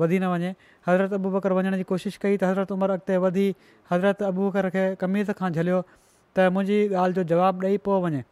वधी 0.02 0.18
न 0.22 0.30
वञे 0.34 0.52
हज़रत 0.88 1.18
अबू 1.20 1.34
बकर 1.36 1.56
वञण 1.60 1.76
जी 1.82 1.86
कोशिशि 1.92 2.22
कई 2.26 2.36
त 2.44 2.50
हज़रत 2.52 2.72
उमिरि 2.78 2.96
अॻिते 2.98 3.18
वधी 3.26 3.46
हज़रत 3.92 4.22
अबू 4.30 4.48
बकर 4.48 4.70
खे 4.76 4.84
कमीज़ 5.04 5.34
खां 5.42 5.50
झलियो 5.58 5.82
त 5.90 6.48
मुंहिंजी 6.56 6.80
ॻाल्हि 7.04 7.20
जो 7.20 7.26
जवाबु 7.34 7.66
ॾेई 7.70 7.82
पियो 7.88 7.98
वञे 8.06 8.22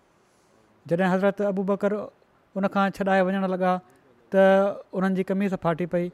जॾहिं 0.93 1.11
हज़रत 1.15 1.43
अबू 1.53 1.67
बकर 1.73 1.99
उन 2.61 2.73
खां 2.77 2.87
छॾाए 3.01 3.27
वञणु 3.31 3.55
लॻा 3.55 3.73
त 4.35 4.51
उन्हनि 4.99 5.21
जी 5.21 5.31
कमीज़ु 5.35 5.59
फाटी 5.67 5.87
पई 5.95 6.09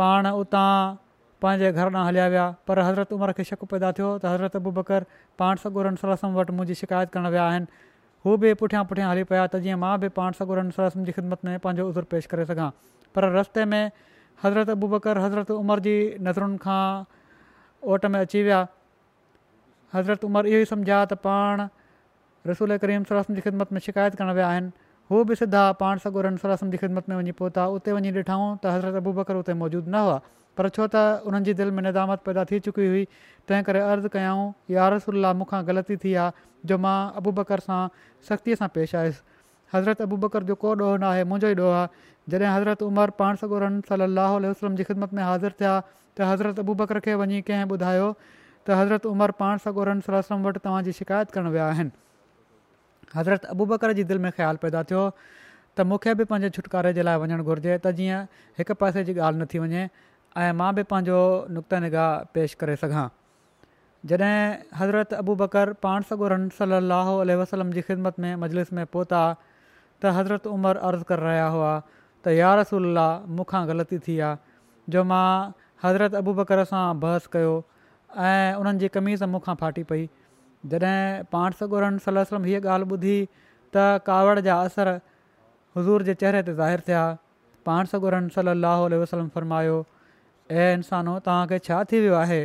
पाण 0.00 0.26
उतां 0.26 0.94
पंहिंजे 1.42 1.68
घर 1.72 1.86
ॾांहुं 1.92 2.04
हलिया 2.08 2.26
विया 2.34 2.44
पर 2.68 2.78
हज़रत 2.84 3.12
उमिरि 3.16 3.32
खे 3.38 3.44
शक 3.48 3.64
पैदा 3.72 3.90
थियो 3.98 4.08
त 4.22 4.30
हज़रत 4.32 4.56
अबू 4.60 4.70
बकर 4.78 5.04
पाण 5.42 5.60
सगोरन 5.64 5.98
सलसम 6.02 6.34
वटि 6.38 6.52
मुंहिंजी 6.60 6.76
शिकायत 6.80 7.12
करणु 7.16 7.32
विया 7.34 7.44
आहिनि 7.48 7.84
हू 8.26 8.34
बि 8.44 8.52
पुठियां 8.62 8.82
पुठियां 8.92 9.10
हली 9.12 9.24
पिया 9.32 9.44
त 9.44 9.60
जीअं 9.66 9.80
मां 9.84 9.92
बि 10.04 10.10
पाण 10.20 10.38
सगुरनि 10.38 10.72
सलास 10.78 10.96
जी 11.08 11.14
ख़िदमत 11.18 11.44
में 11.48 11.52
पंहिंजो 11.66 11.86
उज़र 11.92 12.08
पेश 12.14 12.30
करे 12.34 12.46
सघां 12.52 12.68
पर 13.18 13.28
रस्ते 13.38 13.66
में 13.72 13.84
हज़रत 14.44 14.74
अबू 14.78 14.90
बकर 14.96 15.20
हज़रत 15.26 15.52
उमिरि 15.58 15.84
जी 15.88 15.94
नज़रुनि 16.28 16.60
खां 16.66 16.80
ओट 17.94 18.10
में 18.16 18.20
अची 18.22 18.42
विया 18.50 18.60
हज़रत 19.98 20.28
उमिरि 20.30 20.54
इहो 20.54 20.64
ई 20.66 20.70
सम्झि 20.74 20.92
आहे 21.00 21.10
त 21.12 21.20
पाण 21.28 21.66
रसूल 22.52 22.76
करीम 22.86 23.08
सलसम 23.12 23.40
जी 23.40 23.48
ख़िदमत 23.50 23.76
में 23.78 23.84
शिकायत 23.90 24.20
करणु 24.22 24.40
विया 24.40 24.52
आहिनि 24.54 24.72
हू 25.12 25.22
बि 25.28 25.34
सिधा 25.36 25.60
पाण 25.78 25.98
सगोरन 25.98 26.36
सलासम 26.40 26.70
जी 26.70 26.76
ख़िदमत 26.80 27.08
में 27.08 27.14
वञी 27.16 27.32
पहुता 27.38 27.66
उते 27.76 27.92
वञी 27.92 28.10
ॾिठऊं 28.16 28.44
त 28.62 28.66
हज़रत 28.72 28.96
अबू 28.98 29.12
बकर 29.14 29.36
उते 29.36 29.54
मौजूदु 29.62 29.90
न 29.90 30.02
हुआ 30.08 30.18
पर 30.60 30.68
छो 30.76 30.86
त 30.94 31.00
हुननि 31.24 31.44
जी 31.48 31.54
दिलि 31.60 31.70
में 31.78 31.82
निदामत 31.86 32.20
पैदा 32.28 32.44
थी 32.50 32.58
चुकी 32.66 32.84
हुई 32.90 33.02
तंहिं 33.48 33.62
करे 33.68 33.80
अर्ज़ु 33.94 34.08
कयऊं 34.16 34.44
यारसला 34.76 35.32
मूंखां 35.40 35.60
ग़लती 35.70 35.96
थी 36.04 36.12
आहे 36.24 36.44
जो 36.72 36.78
मां 36.84 36.92
अबू 37.22 37.32
बकर 37.40 37.62
सां 37.64 37.78
सख़्तीअ 38.30 38.56
सां 38.62 38.68
पेश 38.76 38.94
आयुसि 39.00 39.40
हज़रत 39.74 40.02
अबू 40.06 40.16
बकर 40.26 40.46
जो 40.50 40.54
को 40.66 40.74
ॾोह 40.84 40.94
न 41.04 41.08
आहे 41.10 41.24
मुंहिंजो 41.30 41.50
ई 41.54 41.56
ॾोह 41.64 41.74
आहे 41.78 42.12
जॾहिं 42.34 42.48
हज़रत 42.50 42.82
उमर 42.90 43.14
पाण 43.22 43.40
सॻोरन 43.42 43.80
सलाहु 43.90 44.36
वसलम 44.46 44.76
जी 44.82 44.84
ख़िदमत 44.92 45.16
में 45.20 45.22
हाज़िर 45.30 45.56
थिया 45.62 45.72
त 45.88 46.30
हज़रत 46.32 46.62
अबू 46.66 46.78
बकर 46.84 47.02
खे 47.08 47.18
वञी 47.24 47.42
कंहिं 47.50 47.66
ॿुधायो 47.78 48.06
त 48.20 48.78
हज़रत 48.82 49.10
उमर 49.14 49.34
पाण 49.42 49.64
सागोरन 49.66 50.04
सलम 50.10 50.46
वटि 50.50 50.64
तव्हांजी 50.68 50.96
शिकायत 51.02 51.36
करणु 51.38 51.52
विया 51.58 51.66
आहिनि 51.74 51.92
हज़रत 53.16 53.44
अबू 53.54 53.66
बकर 53.66 53.92
जी 53.98 54.04
दिलि 54.10 54.20
में 54.24 54.30
ख़्यालु 54.32 54.58
पैदा 54.64 54.82
थियो 54.90 55.02
त 55.78 55.86
मूंखे 55.92 56.12
बि 56.20 56.24
पंहिंजे 56.32 56.50
छुटकारे 56.56 56.92
जे 56.98 57.02
लाइ 57.08 57.18
वञणु 57.24 57.44
घुरिजे 57.50 57.74
त 57.84 57.92
जीअं 58.00 58.26
हिकु 58.58 58.74
पासे 58.82 59.02
जी 59.08 59.14
ॻाल्हि 59.18 59.42
न 59.42 59.46
थी 59.54 59.58
वञे 59.64 59.82
ऐं 60.44 60.52
मां 60.60 60.70
बि 60.78 60.82
पंहिंजो 60.92 61.22
निगाह 61.86 62.22
पेश 62.36 62.54
करे 62.62 62.76
सघां 62.82 63.06
जॾहिं 64.12 64.36
हज़रत 64.82 65.14
अबू 65.20 65.34
बकर 65.42 65.72
पाण 65.86 66.06
सॻो 66.10 66.28
रन 66.34 66.48
साहुल 66.60 67.30
वसलम 67.42 67.70
जी 67.78 67.80
ख़िदमत 67.88 68.20
में 68.26 68.34
मजलिस 68.44 68.72
में 68.80 68.84
पहुता 68.94 69.22
त 69.42 70.14
हज़रत 70.20 70.46
उमरि 70.58 70.82
अर्ज़ु 70.90 71.08
करे 71.12 71.24
रहिया 71.30 71.48
हुआ 71.56 71.72
त 71.90 72.36
यार 72.38 72.58
रसूल 72.60 73.04
मूंखां 73.40 73.64
ग़लती 73.72 73.98
थी 74.06 74.18
आहे 74.28 74.92
जो 74.96 75.04
मां 75.12 75.26
हज़रत 75.86 76.14
अबू 76.22 76.36
बकर 76.42 76.64
सां 76.72 76.86
बहसु 77.04 77.34
कयो 77.36 77.52
ऐं 78.30 78.54
उन्हनि 78.62 78.94
जी 78.96 79.26
मूंखां 79.36 79.54
फाटी 79.64 79.82
पई 79.92 80.08
जॾहिं 80.68 81.24
पाण 81.32 81.52
सॻोरन 81.58 81.96
सल 82.04 82.16
वलम 82.18 82.44
हीअ 82.44 82.60
ॻाल्हि 82.68 82.88
ॿुधी 82.92 83.24
त 83.74 84.00
कावड़ 84.06 84.38
जा 84.40 84.54
असर 84.62 84.88
हज़ूर 85.76 86.02
जे 86.02 86.14
चहिरे 86.14 86.42
ते 86.46 86.54
ज़ाहिर 86.54 86.80
थिया 86.88 87.04
पाण 87.66 87.84
सॻु 87.92 88.00
सलाहु 88.34 88.88
वसलम 89.02 89.28
फ़रमायो 89.34 89.84
ऐं 90.50 90.72
इंसानो 90.76 91.18
तव्हांखे 91.26 91.58
छा 91.68 91.82
थी 91.92 92.00
वियो 92.00 92.14
आहे 92.14 92.40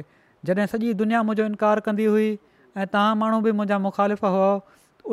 जॾहिं 0.45 0.65
सॼी 0.73 0.93
दुनिया 1.03 1.21
मुंहिंजो 1.29 1.45
इनकार 1.51 1.79
कंदी 1.87 2.05
हुई 2.05 2.29
ऐं 2.77 2.85
तव्हां 2.93 3.15
माण्हू 3.21 3.39
बि 3.47 3.51
मुंहिंजा 3.59 3.77
मुखालिफ़ 3.87 4.25
हुआ 4.25 4.49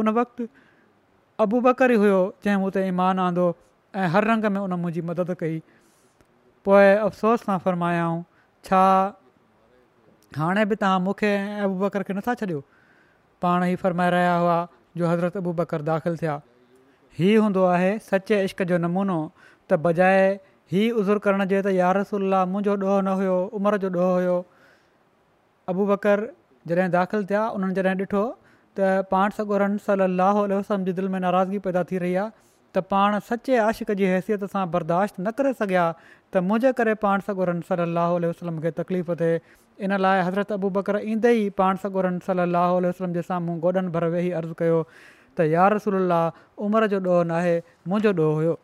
उन 0.02 0.08
वक़्तु 0.18 0.46
अबू 1.44 1.60
बकर 1.66 1.90
ई 1.92 1.94
हुयो 2.02 2.18
जंहिं 2.44 2.56
मूं 2.62 2.70
ते 2.76 2.86
ईमान 2.88 3.18
आंदो 3.26 3.46
ऐं 4.02 4.08
हर 4.16 4.24
रंग 4.32 4.44
में 4.56 4.60
उन 4.60 4.74
मुंहिंजी 4.84 5.00
मदद 5.12 5.34
कई 5.42 5.56
पोइ 6.68 6.92
अफ़सोस 7.06 7.46
सां 7.48 7.58
फ़र्मायाऊं 7.66 8.20
छा 8.68 8.82
हाणे 10.42 10.64
बि 10.72 10.76
तव्हां 10.84 11.00
मूंखे 11.06 11.32
ऐं 11.38 11.64
अबू 11.68 11.80
बकर 11.86 12.02
खे 12.10 12.18
नथा 12.20 12.34
छॾियो 12.42 12.62
पाण 13.44 13.62
ई 13.68 13.76
फरमाए 13.82 14.10
रहिया 14.14 14.34
हुआ 14.44 14.56
जो 15.00 15.08
हज़रत 15.12 15.36
अबू 15.42 15.52
बकर 15.60 15.84
दाख़िलु 15.90 16.18
थिया 16.22 16.34
हीअ 17.20 17.40
हूंदो 17.44 17.64
आहे 17.76 17.88
सचे 18.10 18.38
इश्क 18.50 18.62
जो 18.72 18.78
नमूनो 18.84 19.16
त 19.46 19.80
बजाए 19.86 20.28
हीउ 20.74 21.00
उज़ुर 21.02 21.20
करण 21.28 21.44
जे 21.54 21.58
त 21.64 21.74
यारसला 21.78 22.42
मुंहिंजो 22.52 22.76
ॾोह 22.92 23.00
न 23.06 23.14
हुयो 23.22 23.34
उमिरि 23.60 23.82
जो 23.86 23.90
ॾोहु 23.94 24.12
हुयो 24.18 24.36
अबू 25.74 25.88
बकर 25.90 26.22
जॾहिं 26.72 26.88
दाख़िलु 26.98 27.28
थिया 27.32 27.42
उन्हनि 27.58 27.76
जॾहिं 27.80 27.96
ॾिठो 28.06 28.22
त 28.78 28.94
पाण 29.14 29.36
सॻोरन 29.40 29.76
सली 29.88 30.06
अलाह 30.12 30.42
दिलि 30.90 31.12
में 31.16 31.20
नाराज़गी 31.26 31.62
पैदा 31.68 31.84
थी 31.92 32.02
रही 32.06 32.16
आहे 32.24 32.40
त 32.74 32.78
पाण 32.90 33.18
सचे 33.28 33.56
आशिक़ 33.62 33.92
जी 34.00 34.04
हैसियत 34.06 34.44
सां 34.52 34.64
बर्दाश्त 34.76 35.14
न 35.20 35.30
करे 35.40 35.52
सघिया 35.60 35.82
त 36.34 36.42
मुंहिंजे 36.48 36.72
करे 36.78 36.94
पाण 37.04 37.20
सॻोरनि 37.26 37.66
सलाहु 37.70 38.20
वसलम 38.24 38.60
खे 38.66 38.70
तकलीफ़ 38.80 39.10
थिए 39.22 39.40
इन 39.88 39.96
लाइ 40.04 40.22
हज़रत 40.28 40.52
अबू 40.58 40.70
बकर 40.78 41.00
ईंदे 41.14 41.32
ई 41.40 41.50
पाण 41.62 41.82
सॻोरनि 41.84 42.24
सलाहु 42.28 42.80
वसलम 42.88 43.18
जे 43.18 43.22
साम्हूं 43.30 43.58
गोॾनि 43.66 43.88
भर 43.98 44.08
वेही 44.16 44.32
अर्ज़ु 44.42 44.58
कयो 44.64 44.80
त 45.38 45.48
यार 45.56 45.78
रसूल 45.80 46.18
उमिरि 46.68 46.90
जो 46.96 47.02
ॾोह 47.14 47.20
न 47.32 47.40
मुंहिंजो 47.92 48.16
ॾोहु 48.22 48.34
हुयो 48.40 48.58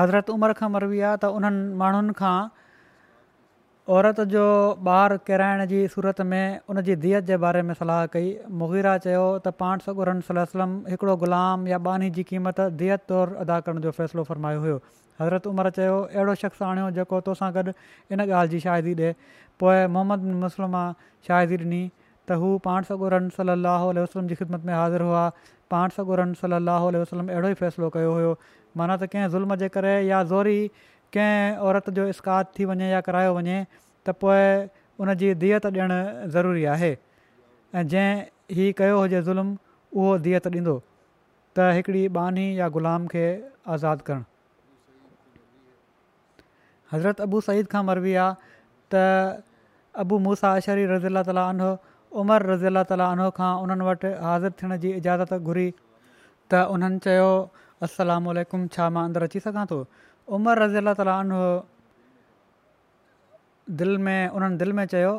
हज़रत 0.00 0.30
उमिरि 0.38 0.58
खां 0.62 0.70
मरवी 0.78 1.00
आहे 1.12 1.16
त 1.22 1.34
उन्हनि 1.38 1.64
माण्हुनि 1.84 2.20
औरत 3.90 4.20
जो 4.30 4.42
ॿारु 4.88 5.16
किराइण 5.26 5.64
जी 5.66 5.86
सूरत 5.90 6.20
में 6.30 6.60
उन 6.70 6.80
जी 6.86 6.94
दियत 7.02 7.24
जे 7.24 7.36
बारे 7.36 7.62
में 7.66 7.72
सलाह 7.74 8.04
कई 8.14 8.28
मुगीरा 8.62 8.96
चयो 9.02 9.24
त 9.38 9.48
पाण 9.62 9.78
सगुरन 9.86 10.20
सलम 10.28 10.76
हिकिड़ो 10.90 11.16
ग़ुलाम 11.24 11.66
या 11.68 11.78
बानी 11.88 12.10
जी 12.18 12.22
क़ीमत 12.30 12.60
दियत 12.82 13.00
तौरु 13.12 13.34
अदा 13.44 13.58
करण 13.66 13.80
जो 13.86 13.90
फ़ैसिलो 13.96 14.24
फ़र्मायो 14.30 14.60
हुयो 14.66 14.76
हज़रत 15.20 15.46
उमर 15.52 15.70
चयो 15.80 15.98
अहिड़ो 16.04 16.34
शख़्स 16.44 16.62
आणियो 16.70 16.90
जेको 17.00 17.20
तोसां 17.30 17.50
गॾु 17.58 17.72
इन 18.12 18.20
ॻाल्हि 18.28 18.48
जी 18.54 18.60
शादि 18.66 18.94
ॾिए 18.94 19.12
पोइ 19.64 19.84
मोहम्मद 19.96 20.28
बिन 20.30 20.38
मुस्लमा 20.46 20.84
शाइदी 21.28 21.56
ॾिनी 21.64 21.82
त 21.82 22.38
हू 22.44 22.52
पाण 22.68 22.88
सगुरन 22.92 23.28
सलाहु 23.40 23.90
वसलम 23.98 24.30
जी 24.34 24.40
ख़िदमत 24.44 24.70
में 24.70 24.74
हाज़िर 24.76 25.08
हुआ 25.10 25.24
पाण 25.76 25.98
सगुरन 25.98 26.34
सलाहु 26.46 26.94
वसलम 27.00 27.34
अहिड़ो 27.36 27.48
ई 27.50 27.58
फ़ैसिलो 27.64 27.90
कयो 27.98 28.14
हुयो 28.20 28.32
माना 28.80 28.96
त 29.04 29.10
कंहिं 29.16 29.34
ज़ुल्म 29.36 29.56
जे 29.66 29.72
करे 29.80 29.96
या 30.12 30.22
ज़ोरी 30.36 30.58
कंहिं 31.16 31.56
औरत 31.68 31.88
जो 31.96 32.06
इश्कात 32.08 32.50
थी 32.58 32.64
वञे 32.68 32.88
या 32.90 33.00
करायो 33.06 33.32
वञे 33.36 33.56
त 34.06 34.10
पोइ 34.16 34.68
उन 35.02 35.14
जी 35.20 35.28
दति 35.42 35.50
ॾियणु 35.68 35.98
ज़रूरी 36.36 36.64
आहे 36.74 36.90
ऐं 37.74 37.86
जंहिं 37.88 38.24
हीउ 38.56 38.72
कयो 38.80 38.96
हुजे 39.00 39.20
ज़ुल्म 39.28 39.48
उहो 39.94 40.18
दियत 40.26 40.46
ॾींदो 40.56 40.74
त 41.56 41.68
हिकिड़ी 41.78 42.02
बानी 42.16 42.46
या 42.60 42.68
ग़ुलाम 42.76 43.06
खे 43.12 43.24
आज़ादु 43.76 44.02
करणु 44.06 44.24
हज़रत 46.92 47.20
अबू 47.28 47.40
सईद 47.48 47.66
खां 47.74 47.82
मरबी 47.90 48.14
आहे 48.24 48.52
त 48.94 49.04
अबू 50.04 50.18
मूसा 50.28 50.52
अशरी 50.62 50.84
रज़ीला 50.96 51.22
ताली 51.28 51.44
अनो 51.46 51.70
उमर 52.24 52.46
रज़ीला 52.52 52.82
ताली 52.92 53.04
अनो 53.12 53.28
खां 53.40 53.50
उन्हनि 53.64 53.84
वटि 53.90 54.10
हाज़िर 54.28 54.52
थियण 54.62 54.76
जी 54.84 54.90
इजाज़त 55.00 55.34
घुरी 55.48 55.68
त 56.50 56.64
उन्हनि 56.76 56.98
चयो 57.06 57.28
असलामकुम 57.88 58.66
छा 58.76 58.88
मां 58.96 59.04
अंदरु 59.08 59.30
अची 59.30 59.44
सघां 59.48 59.64
थो 59.72 59.78
उमिर 60.30 60.58
रज़ीला 60.62 60.92
ताला 61.00 61.14
अन 61.22 61.30
दिलि 63.78 63.96
में 64.04 64.28
उन्हनि 64.34 64.56
दिलि 64.60 64.72
में 64.78 64.86
चयो 64.90 65.12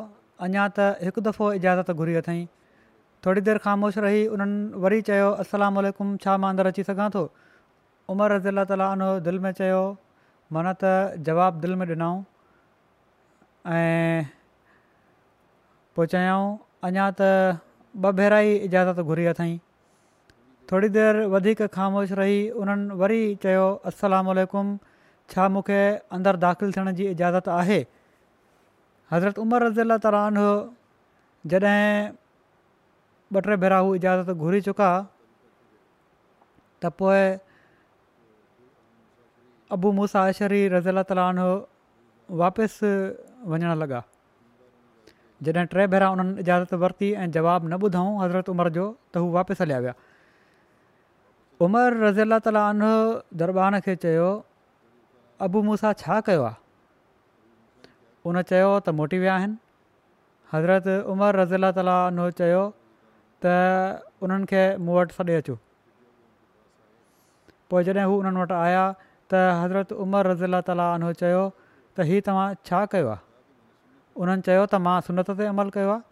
अञा 0.44 0.64
त 0.76 0.96
हिकु 1.04 1.20
दफ़ो 1.26 1.46
इजाज़त 1.60 1.90
घुरी 1.96 2.14
अथई 2.20 2.40
थोरी 3.24 3.40
देरि 3.44 3.58
ख़ामोश 3.64 3.98
रही 4.04 4.24
उन्हनि 4.32 4.80
वरी 4.80 5.00
चयो 5.08 5.28
असलु 5.44 6.16
छा 6.24 6.36
मां 6.42 6.50
अंदरु 6.52 6.68
अची 6.72 6.82
सघां 6.88 7.08
थो 7.16 7.22
उमर 8.14 8.32
रज़ीला 8.36 8.64
ताला 8.72 8.86
अनो 8.96 9.08
दिलि 9.26 9.38
में 9.44 9.52
चयो 9.60 9.82
माना 10.52 10.72
त 10.80 11.20
जवाबु 11.28 11.60
दिलि 11.66 11.76
में 11.82 11.86
ॾिनऊं 11.88 12.14
ऐं 13.74 14.24
पो 15.96 16.04
चयऊं 16.16 16.44
अञा 16.86 17.04
त 17.20 17.28
ॿ 18.04 18.12
भेरा 18.22 18.38
ई 18.44 18.50
इजाज़त 18.70 19.00
घुरी 19.10 19.24
अथई 19.34 19.52
थोरी 20.72 20.88
देरि 20.96 21.24
वधीक 21.36 21.62
ख़ामोश 21.74 22.12
रही 22.22 22.38
उन्हनि 22.64 22.94
वरी 23.04 23.22
चयो 23.46 23.66
असलु 23.92 24.44
छा 25.32 25.46
मूंखे 25.52 25.78
अंदरु 26.14 26.38
दाख़िलु 26.44 26.72
थियण 26.76 26.92
जी 27.00 27.04
इजाज़त 27.16 27.48
आहे 27.58 27.78
हज़रत 29.12 29.38
उमर 29.44 29.62
रज़ीला 29.72 29.96
तालान 30.04 30.38
जॾहिं 31.48 32.12
ॿ 33.36 33.40
टे 33.48 33.56
भेरा 33.64 33.76
हू 33.84 33.94
इजाज़त 33.98 34.30
घुरी 34.38 34.60
चुका 34.68 34.88
त 36.82 36.90
पोइ 37.00 37.22
अबू 39.76 39.90
मुसाशरी 39.98 40.60
रज़ीला 40.76 41.02
तालान 41.10 41.40
वापसि 42.44 42.90
वञणु 43.52 43.74
लॻा 43.82 44.00
जॾहिं 45.48 45.66
टे 45.74 45.86
भेरा 45.98 46.10
उन्हनि 46.16 46.40
इजाज़त 46.46 46.74
वरिती 46.86 47.08
ऐं 47.24 47.28
जवाबु 47.38 47.68
न 47.72 47.80
ॿुधऊं 47.86 48.14
हज़रत 48.24 48.52
उमिरि 48.56 48.70
जो 48.80 48.86
त 49.14 49.24
हू 49.24 49.30
वापसि 49.40 49.62
हलिया 49.64 49.80
विया 49.86 49.96
उमर 51.68 51.98
रज़ीला 52.08 52.38
तालान 52.48 52.90
दरबार 53.42 53.80
खे 53.88 53.96
चयो 54.04 54.30
अबु 55.44 55.58
मूंसां 55.66 55.90
छा 56.00 56.16
कयो 56.28 56.42
आहे 56.44 56.62
उन 58.30 58.36
चयो 58.50 58.68
त 58.80 58.94
मोटी 59.00 59.18
विया 59.22 59.34
आहिनि 59.38 59.56
हज़रत 60.54 60.86
उमिर 61.12 61.36
रज़ीला 61.40 61.70
ताला 61.78 61.94
उनो 62.10 62.26
चयो 62.40 62.62
त 63.42 63.44
उन्हनि 64.22 64.46
खे 64.50 64.62
मूं 64.84 64.94
वटि 64.98 65.12
छॾे 65.18 65.34
अचो 65.42 65.54
पोइ 67.70 67.82
जॾहिं 67.90 68.06
हू 68.06 68.12
उन्हनि 68.22 68.38
वटि 68.42 68.54
आया 68.54 68.84
त 69.30 69.32
हज़रत 69.62 69.88
उमर 70.06 70.22
रज़ीला 70.30 70.58
ताला 70.70 70.84
उनो 71.02 71.08
चयो 71.20 71.42
त 71.96 72.06
हीउ 72.10 72.18
तव्हां 72.30 72.46
छा 72.70 72.78
कयो 72.94 73.08
आहे 73.14 73.22
उन्हनि 74.22 74.42
चयो 74.46 74.62
त 74.70 74.80
मां 74.86 74.96
सुनत 75.10 75.28
ते 75.42 75.50
अमल 75.50 75.68
कयो 75.76 75.90
आहे 75.98 76.02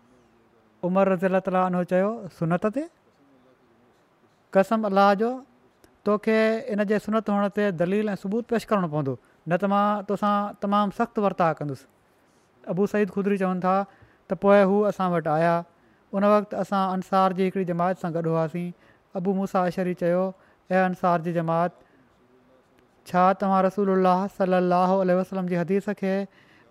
उमिरि 0.88 1.06
रज़ीला 1.14 1.38
ताला 1.46 1.60
उनो 1.70 1.80
चयो 1.94 2.08
सुनत 2.40 2.64
ते 2.78 2.82
कसम 4.54 4.80
अलाह 4.90 5.10
जो 5.22 5.30
तोखे 6.06 6.38
इन 6.74 6.82
जे 6.90 6.98
सुनत 6.98 7.28
हुअण 7.30 7.48
ते 7.56 7.70
दलील 7.80 8.08
ऐं 8.08 8.14
सबूत 8.22 8.44
पेश 8.50 8.64
करिणो 8.70 8.86
पवंदो 8.94 9.14
न 9.48 9.56
त 9.62 9.70
मां 9.72 10.02
तोसां 10.08 10.34
तमामु 10.62 10.94
सख़्तु 10.98 11.20
वर्ता 11.24 11.48
कंदुसि 11.58 11.86
अबू 12.74 12.86
सईद 12.92 13.10
खुदरी 13.16 13.36
चवनि 13.42 13.60
था 13.66 13.74
त 14.30 14.38
पोइ 14.42 14.62
हू 14.70 14.80
असां 14.90 15.06
वटि 15.14 15.30
आया 15.34 15.54
उन 16.14 16.24
वक़्तु 16.34 16.56
असां 16.62 16.82
अंसार 16.98 17.36
जी 17.40 17.46
हिकिड़ी 17.48 17.64
जमात 17.70 18.02
सां 18.02 18.10
गॾु 18.18 18.22
हुआसीं 18.34 18.66
अबू 19.22 19.34
मूसा 19.38 19.62
अशरी 19.70 19.94
चयो 20.02 20.22
ऐं 20.74 20.80
अंसार 20.90 21.22
जी 21.26 21.32
जमात 21.38 21.78
छा 23.10 23.22
तव्हां 23.42 23.60
रसूल 23.66 23.92
सल 24.38 24.58
अल 24.58 24.74
वसलम 25.20 25.46
जी 25.52 25.60
हदीस 25.62 25.88
खे 26.02 26.14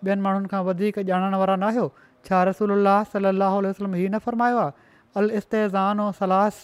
ॿियनि 0.04 0.20
माण्हुनि 0.26 0.48
खां 0.54 0.62
वधीक 0.68 0.98
ॼाणण 1.08 1.34
वारा 1.44 1.54
न 1.56 1.62
आहियो 1.70 1.86
छा 2.30 2.42
रसूल 2.50 2.76
सल 3.14 3.26
अलाहु 3.32 3.60
वसलम 3.68 3.94
हीउ 4.00 4.08
न 4.14 4.18
फरमायो 4.28 4.58
आहे 4.66 4.92
अलस्तज़ान 5.22 6.04
सलास 6.20 6.56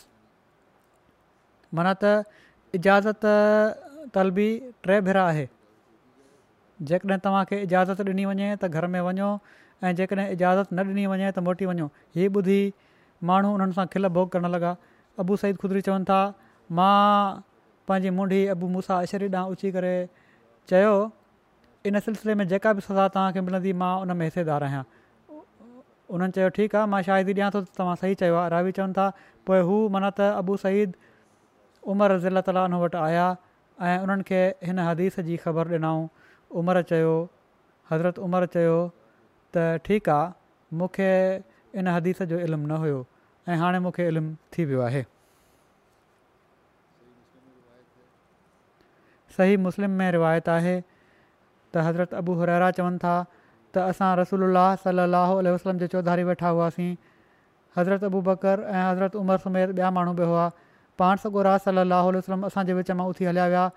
माना 1.79 1.93
त 2.05 2.19
इजाज़त 2.77 4.11
तलबी 4.15 4.49
टे 4.87 5.01
भेरा 5.09 5.25
आहे 5.27 5.47
जेकॾहिं 6.91 7.19
तव्हांखे 7.27 7.61
इजाज़त 7.67 8.01
ॾिनी 8.11 8.25
वञे 8.31 8.49
त 8.57 8.65
घर 8.71 8.87
में 8.97 9.01
वञो 9.09 9.31
ऐं 9.85 9.95
जेकॾहिं 10.01 10.29
इजाज़त 10.37 10.73
न 10.73 10.79
ॾिनी 10.91 11.07
वञे 11.13 11.31
त 11.31 11.39
मोटी 11.49 11.67
वञो 11.71 11.87
हीअ 12.17 12.31
ॿुधी 12.41 12.59
माण्हू 13.31 13.55
उन्हनि 13.59 13.79
सां 13.79 13.87
खिल 13.95 14.09
भोग 14.19 14.29
करणु 14.35 14.49
लॻा 14.57 14.75
अबू 15.25 15.37
सईद 15.45 15.57
ख़ुदरी 15.63 15.81
चवनि 15.89 16.05
था 16.13 16.21
मां 16.81 16.89
पंहिंजी 17.89 18.11
मुंडी 18.21 18.41
अबू 18.55 18.69
मूसा 18.77 18.99
अशरी 19.09 19.29
ॾांहुं 19.35 19.57
उची 19.57 19.71
करे 19.79 19.95
चयो 20.71 20.95
इन 21.89 21.99
सिलसिले 22.07 22.35
में 22.43 22.47
जेका 22.53 22.73
बि 22.79 22.87
सज़ा 22.91 23.09
तव्हांखे 23.17 23.41
मिलंदी 23.49 23.73
मां 23.83 23.93
उन 24.05 24.15
में 24.23 24.25
हिसेदारु 24.31 24.71
आहियां 24.71 24.85
उन्हनि 26.17 26.33
चयो 26.39 26.49
ठीकु 26.61 26.77
आहे 26.83 26.87
मां 26.95 27.03
शादी 27.11 27.35
ॾियां 27.41 27.51
थो 27.57 27.61
त 27.65 27.75
तव्हां 27.83 27.97
सही 28.05 28.15
चयो 28.25 28.35
आहे 28.43 28.51
रावी 28.57 28.73
चवनि 28.81 28.99
था 29.01 29.11
पोइ 29.51 29.61
हू 29.71 29.77
माना 29.97 30.11
त 30.21 30.31
अबू 30.43 30.57
सईद 30.67 30.97
उमर 31.91 32.15
ज़िला 32.23 32.41
ताला 32.47 32.63
हुन 32.69 32.75
वटि 32.85 32.99
आया 33.01 33.27
ऐं 33.81 33.99
उन्हनि 34.05 34.23
खे 34.29 34.41
हिन 34.65 34.79
हदीस 34.85 35.19
जी 35.29 35.37
ख़बर 35.45 35.73
ॾिनऊं 35.73 36.09
उमर 36.61 36.81
चयो 36.91 37.15
हज़रत 37.91 38.19
उमर 38.21 38.45
चयो 38.55 38.77
त 39.57 39.81
ठीकु 39.85 40.11
आहे 40.13 40.33
मूंखे 40.77 41.09
इन 41.81 41.89
हदीस 41.89 42.21
जो 42.33 42.41
इल्मु 42.49 42.67
न 42.69 42.77
हुयो 42.85 43.01
ऐं 43.49 43.57
हाणे 43.65 43.79
मूंखे 43.89 44.05
इल्मु 44.09 44.37
थी 44.53 44.65
वियो 44.69 44.81
आहे 44.89 45.03
सही 49.37 49.57
मुस्लिम 49.65 49.91
में 50.03 50.09
रिवायत 50.21 50.49
आहे 50.61 50.77
त 51.73 51.89
हज़रत 51.91 52.15
अबू 52.21 52.33
हुरैरा 52.45 52.71
चवनि 52.83 52.99
था 53.09 53.17
त 53.73 53.89
असां 53.89 54.13
रसूल 54.25 54.49
सलाहु 54.85 55.41
वसलम 55.57 55.81
जे 55.85 55.93
चौधारी 55.97 56.29
वेठा 56.33 56.49
हुआसीं 56.55 56.91
हज़रत 57.81 58.05
अबू 58.15 58.21
बकर 58.33 58.69
ऐं 58.79 58.85
हज़रत 58.93 59.17
उमर 59.25 59.39
समेत 59.51 59.71
ॿिया 59.79 59.89
माण्हू 59.97 60.15
बि 60.21 60.29
हुआ 60.37 60.47
पाण 60.99 61.17
सॻो 61.23 61.43
रास 61.47 61.69
लाह 61.69 62.07
वसलम 62.07 62.33
वलम 62.33 62.47
असांजे 62.47 62.73
विच 62.75 62.91
मां 63.01 63.07
उथी 63.09 63.25
हलिया 63.27 63.47
विया 63.53 63.69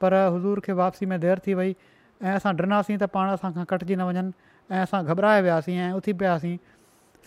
पर 0.00 0.14
हुज़ूर 0.32 0.60
खे 0.64 0.72
वापसी 0.80 1.06
में 1.06 1.18
देरि 1.20 1.40
थी 1.46 1.54
वई 1.54 1.74
ऐं 2.22 2.34
असां 2.36 2.54
डिनासीं 2.60 2.96
त 3.02 3.08
पाण 3.16 3.28
असांखां 3.34 3.64
कटिजी 3.72 3.94
न 3.96 4.08
वञनि 4.10 4.30
ऐं 4.74 4.82
असां 4.82 5.02
घबराए 5.04 5.42
वियासीं 5.48 5.76
ऐं 5.86 5.92
उथी 6.00 6.12
पियासीं 6.22 6.56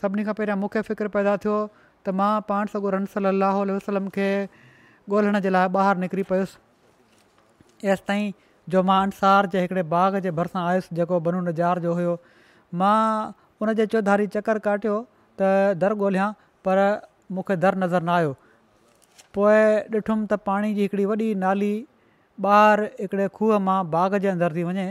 सभिनी 0.01 0.23
खां 0.29 0.33
पहिरियां 0.39 0.59
मूंखे 0.63 0.81
फ़िक्र 0.89 1.13
पैदा 1.17 1.35
थियो 1.45 1.57
त 2.07 2.15
मां 2.21 2.31
पाण 2.49 2.71
सॻो 2.75 2.93
रमसल 2.97 3.29
अलाह 3.33 3.61
वसलम 3.75 4.09
खे 4.17 4.29
ॻोल्हण 5.13 5.39
जे 5.45 5.49
लाइ 5.55 5.67
ॿाहिरि 5.83 5.99
निकिरी 6.05 6.23
पयुसि 6.27 6.59
तेसि 7.85 8.03
ताईं 8.09 8.29
जो 8.73 8.81
मां 8.89 8.97
अंसार 9.07 9.47
जे 9.55 9.61
हिकिड़े 9.63 9.83
बाग़ 9.95 10.19
जे 10.27 10.31
भरिसां 10.39 10.63
आयुसि 10.67 10.95
जेको 10.99 11.19
बनून 11.27 11.47
नज़ार 11.49 11.79
जो 11.87 11.93
हुयो 12.01 12.13
मां 12.81 13.73
चौधारी 13.95 14.27
चकरु 14.37 14.65
काटियो 14.69 14.99
त 15.41 15.49
दर 15.85 15.99
ॻोल्हियां 16.05 16.31
पर 16.67 16.81
मूंखे 17.37 17.57
दर 17.65 17.77
नज़र 17.83 18.03
न 18.09 18.13
आयो 18.19 18.33
पोइ 19.37 19.59
ॾिठुमि 19.97 20.25
त 20.25 20.39
पाणी 20.47 20.73
जी 20.79 20.87
हिकिड़ी 20.87 21.05
वॾी 21.11 21.33
नाली 21.43 21.73
ॿाहिरि 22.47 22.87
हिकिड़े 23.01 23.27
खूह 23.39 23.57
मां 23.69 23.79
बाग़ 23.95 24.17
जे 24.25 24.27
अंदरि 24.33 24.55
थी 24.57 24.63
वञे 24.69 24.87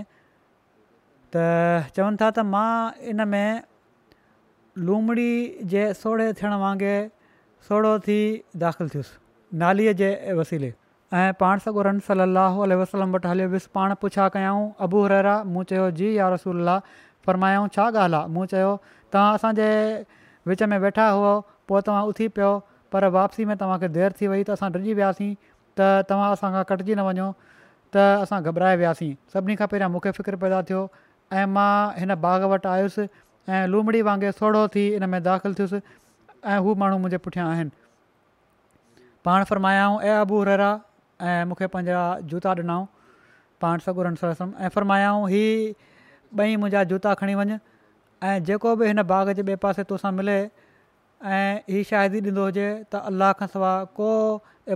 त 1.36 1.44
चवनि 1.96 2.16
था 2.22 2.30
त 2.30 2.46
मां 2.52 2.70
इन 3.12 3.24
में 3.34 3.62
लूमड़ी 4.88 5.32
जे 5.74 5.82
सोड़े 6.02 6.32
थियण 6.40 6.58
वांगुरु 6.64 7.10
सोड़ो 7.68 7.92
थी 8.08 8.20
दाख़िलु 8.64 8.88
थियुसि 8.94 9.18
नालीअ 9.62 9.92
जे 10.02 10.08
वसीले 10.40 10.72
ऐं 11.20 11.30
पाण 11.44 11.62
सगोरमसला 11.62 12.46
वसलम 12.82 13.14
वटि 13.14 13.28
हलियो 13.32 13.48
वियुसि 13.54 13.68
पाण 13.78 13.94
पुछा 14.04 14.26
अबू 14.26 14.60
अबूहरा 14.86 15.34
मूं 15.54 15.64
चयो 15.72 15.90
जी 16.02 16.12
या 16.18 16.28
रसूल 16.36 16.78
फरमायाऊं 17.26 17.68
छा 17.74 17.84
ॻाल्हि 18.04 18.18
आहे 18.18 18.26
मूं 18.36 18.44
चयो 18.52 18.70
तव्हां 19.12 19.34
असांजे 19.34 19.68
विच 20.50 20.62
में 20.72 20.78
वेठा 20.84 21.08
हुओ 21.18 21.34
पोइ 21.68 21.80
तव्हां 21.86 22.04
उथी 22.12 22.26
पियो 22.38 22.48
पर 22.92 23.04
वापसी 23.16 23.44
में 23.48 23.56
तव्हांखे 23.56 23.88
देरि 23.88 24.14
थी 24.20 24.26
वई 24.30 24.42
त 24.46 24.50
असां 24.58 24.70
डिॼी 24.72 24.92
वियासीं 25.00 25.32
त 25.78 25.88
तव्हां 26.10 26.30
असांखां 26.36 26.62
कटिजी 26.70 26.94
न 27.00 27.08
वञो 27.08 27.28
त 27.96 28.04
असां 28.24 28.40
घबराए 28.48 28.76
वियासीं 28.84 29.12
सभिनी 29.34 29.56
खां 29.60 29.68
पहिरियां 29.72 29.90
मूंखे 29.96 30.10
फ़िक्रु 30.18 30.38
पैदा 30.44 30.60
थियो 30.70 30.80
ऐं 31.40 31.46
मां 31.56 31.72
हिन 31.98 32.14
बाग 32.26 32.44
वटि 32.52 32.68
आयुसि 32.74 33.06
ऐं 33.48 33.64
लूमड़ी 33.72 34.02
वांगुरु 34.10 34.32
सोढ़ो 34.42 34.64
थी 34.76 34.84
इन 34.98 35.08
में 35.14 35.18
दाख़िलु 35.28 35.54
थियुसि 35.60 35.80
ऐं 36.52 36.58
हू 36.66 36.74
माण्हू 36.84 36.98
मुंहिंजे 37.04 37.22
पुठियां 37.26 37.46
आहिनि 37.52 37.70
पाण 39.26 39.44
फरमायाऊं 39.52 39.96
ऐं 40.08 40.14
आबूहरा 40.20 40.70
ऐं 41.32 41.40
मूंखे 41.48 41.66
पंहिंजा 41.74 42.00
जूता 42.32 42.54
ॾिनऊं 42.60 42.84
पाण 43.64 43.84
सगुरनि 43.88 44.18
सरसम 44.24 44.52
ऐं 44.66 44.68
फरमायाऊं 44.76 45.24
ही 45.34 45.44
ॿई 46.40 46.62
मुंहिंजा 46.62 46.84
जूता 46.92 47.12
खणी 47.22 47.34
वञु 47.40 47.58
ऐं 48.30 48.36
जेको 48.50 48.74
बि 48.82 48.92
हिन 48.92 49.02
बाग़ 49.14 49.30
जे 49.40 49.42
ॿिए 49.50 49.56
पासे 49.66 49.84
तोसां 49.92 50.12
मिले 50.20 50.38
ऐं 51.24 51.56
हीउ 51.70 51.82
शाइरी 51.88 52.20
ॾींदो 52.20 52.44
हुजे 52.44 52.64
त 52.92 53.00
अलाह 53.08 53.32
खां 53.40 53.46
सवाइ 53.50 53.84
को 53.98 54.06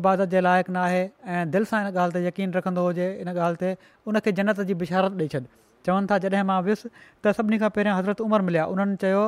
इबादत 0.01 0.29
जे 0.35 0.41
लाइक़ु 0.47 0.73
न 0.73 0.77
आहे 0.83 1.01
ऐं 1.37 1.51
दिलि 1.51 1.65
सां 1.71 1.81
इन 1.87 1.87
ॻाल्हि 1.93 2.15
ते 2.19 2.23
यकीन 2.27 2.53
रखंदो 2.57 2.83
हुजे 2.87 3.07
इन 3.23 3.29
ॻाल्हि 3.33 3.57
ते 3.63 3.71
उनखे 4.13 4.33
जनत 4.41 4.61
जी 4.69 4.75
बिशारत 4.83 5.19
ॾेई 5.23 5.29
छॾ 5.35 5.41
चवनि 5.89 6.07
था 6.13 6.19
जॾहिं 6.27 6.43
मां 6.53 6.61
वियुसि 6.69 6.89
त 7.25 7.33
सभिनी 7.39 7.59
खां 7.65 7.71
पहिरियां 7.79 7.97
हज़रत 7.99 8.21
उमिरि 8.27 8.47
मिलिया 8.51 8.67
उन्हनि 8.77 8.97
चयो 9.07 9.25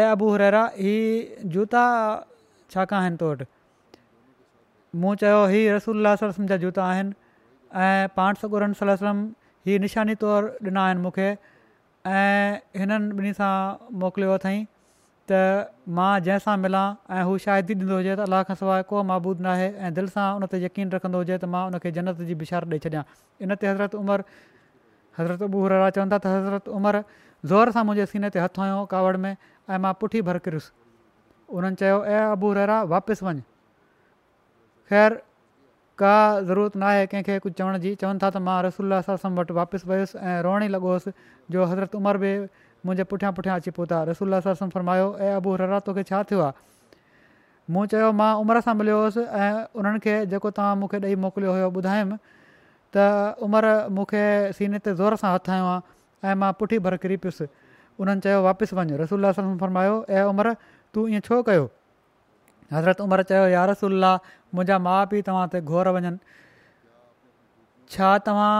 ए 0.00 0.04
अबू 0.10 0.30
रैरा 0.44 0.62
ही 0.76 0.94
जूता 1.56 1.86
आहिनि 2.82 3.16
तो 3.24 3.32
वटि 3.32 3.48
मूं 5.04 5.16
चयो 5.26 5.42
रसूल 5.56 6.14
जा 6.54 6.60
जूता 6.68 6.92
आहिनि 6.92 7.20
ऐं 7.88 8.14
पाण 8.20 8.42
सकुरम 8.44 9.26
हीअ 9.66 9.80
निशानी 9.88 10.20
तौरु 10.26 10.52
ॾिना 10.70 10.86
आहिनि 10.90 11.02
मूंखे 11.08 11.28
ऐं 12.16 12.80
हिननि 12.80 13.20
ॿिन्ही 13.20 13.36
सां 13.42 13.52
मोकिलियो 14.04 14.36
अथई 14.40 14.66
त 15.30 15.38
मां 15.98 16.10
जंहिंसां 16.26 16.54
मिलां 16.64 16.82
ऐं 17.18 17.22
हू 17.28 17.36
शाइदी 17.44 17.76
ॾींदो 17.78 17.96
हुजे 18.00 18.14
त 18.16 18.26
अलाह 18.30 18.42
खां 18.50 18.56
सवाइ 18.62 18.84
को 18.92 19.02
महबूदु 19.10 19.46
नाहे 19.46 19.66
ऐं 19.86 19.90
दिलि 19.98 20.12
सां 20.16 20.26
उन 20.40 20.46
ते 20.54 20.60
यकीन 20.64 20.92
रखंदो 20.96 21.22
हुजे 21.22 21.36
त 21.38 21.50
मां 21.54 21.62
उनखे 21.70 21.92
जनत 21.98 22.22
जी 22.30 22.34
बिशार 22.42 22.66
ॾेई 22.74 22.82
छॾियां 22.86 23.02
इन 23.46 23.54
ते 23.62 23.68
हज़रत 23.70 23.96
उमर 24.02 24.24
हज़रत 25.18 25.46
अबूरा 25.48 25.80
चवनि 25.98 26.12
था 26.14 26.18
त 26.18 26.34
हज़रत 26.34 26.70
उमरि 26.80 27.00
ज़ोर 27.52 27.72
सां 27.78 27.84
मुंहिंजे 27.90 28.06
सीने 28.14 28.30
ते 28.38 28.44
हथ 28.44 28.60
हुयो 28.64 28.84
कावड़ 28.94 29.16
में 29.24 29.32
ऐं 29.32 29.78
मां 29.86 29.92
पुठी 30.04 30.22
भरकिरुसि 30.28 30.70
उन्हनि 31.58 31.82
चयो 31.84 31.96
ए 32.06 32.22
अबू 32.36 32.52
ररा 32.60 32.76
वापसि 32.94 33.26
वञु 33.30 33.44
ख़ैरु 34.92 35.18
का 36.04 36.14
ज़रूरत 36.52 36.76
न 36.76 36.88
आहे 36.92 37.04
कंहिंखे 37.12 37.38
कुझु 37.48 37.56
चवण 37.62 37.82
जी 37.86 37.94
चवनि 38.04 38.22
था 38.26 38.30
त 38.30 38.44
मां 38.50 38.58
रसुल्लास 38.68 39.10
सां 39.24 39.32
वटि 39.40 39.58
वापसि 39.60 39.90
वयुसि 39.94 40.22
ऐं 40.22 40.38
रोअण 40.48 40.66
ई 40.70 40.74
लॻोसि 40.76 41.14
जो 41.56 41.68
हज़रत 41.74 41.98
उमिरि 42.02 42.24
बि 42.26 42.32
मुंहिंजे 42.86 43.04
पुठियां 43.10 43.32
पुठियां 43.36 43.58
अची 43.62 43.70
पहुता 43.76 44.00
रसूल 44.14 44.38
सरसम 44.46 44.70
फरमायो 44.76 45.06
ऐं 45.28 45.34
अबू 45.42 45.54
ररा 45.62 45.78
तोखे 45.88 46.02
छा 46.10 46.22
थियो 46.30 46.40
आहे 46.46 46.54
मूं 47.76 47.84
चयो 47.92 48.10
मां 48.20 48.30
उमिरि 48.42 48.62
सां 48.66 48.74
मिलियो 48.80 48.98
हुउसि 49.02 49.22
ऐं 49.42 49.50
उन्हनि 49.82 50.02
खे 50.06 50.14
जेको 50.34 50.50
तव्हां 50.58 50.76
मूंखे 50.82 51.00
ॾेई 51.06 51.18
मोकिलियो 51.24 51.54
हुयो 51.58 51.70
ॿुधायमि 51.80 52.18
त 52.96 53.08
उमिरि 53.48 53.72
मूंखे 53.98 54.22
सीने 54.60 54.78
ते 54.86 54.94
ज़ोर 55.02 55.18
सां 55.24 55.34
हथां 55.34 55.58
ऐं 55.64 56.36
मां 56.44 56.52
पुठी 56.62 56.78
भर 56.88 56.96
किरी 57.06 57.16
पियुसि 57.26 57.48
उन्हनि 58.04 58.26
चयो 58.28 58.38
वापसि 58.48 58.78
वञु 58.80 59.02
रसुल्ला 59.04 59.34
साल 59.40 59.52
फरमायो 59.66 59.98
ऐं 60.20 60.24
उमिरि 60.34 60.54
तूं 60.94 61.08
ईअं 61.16 61.26
छो 61.30 61.42
कयो 61.50 61.66
हज़रत 62.76 63.04
उमिरि 63.08 63.28
चयो 63.32 63.46
यार 63.58 63.70
रसुल्ला 63.74 64.14
मुंहिंजा 64.56 64.82
माउ 64.90 65.06
पीउ 65.14 65.26
तव्हां 65.30 65.46
ते 65.56 65.64
घोर 65.74 65.92
वञनि 65.98 66.14
छा 67.96 68.14
तव्हां 68.30 68.50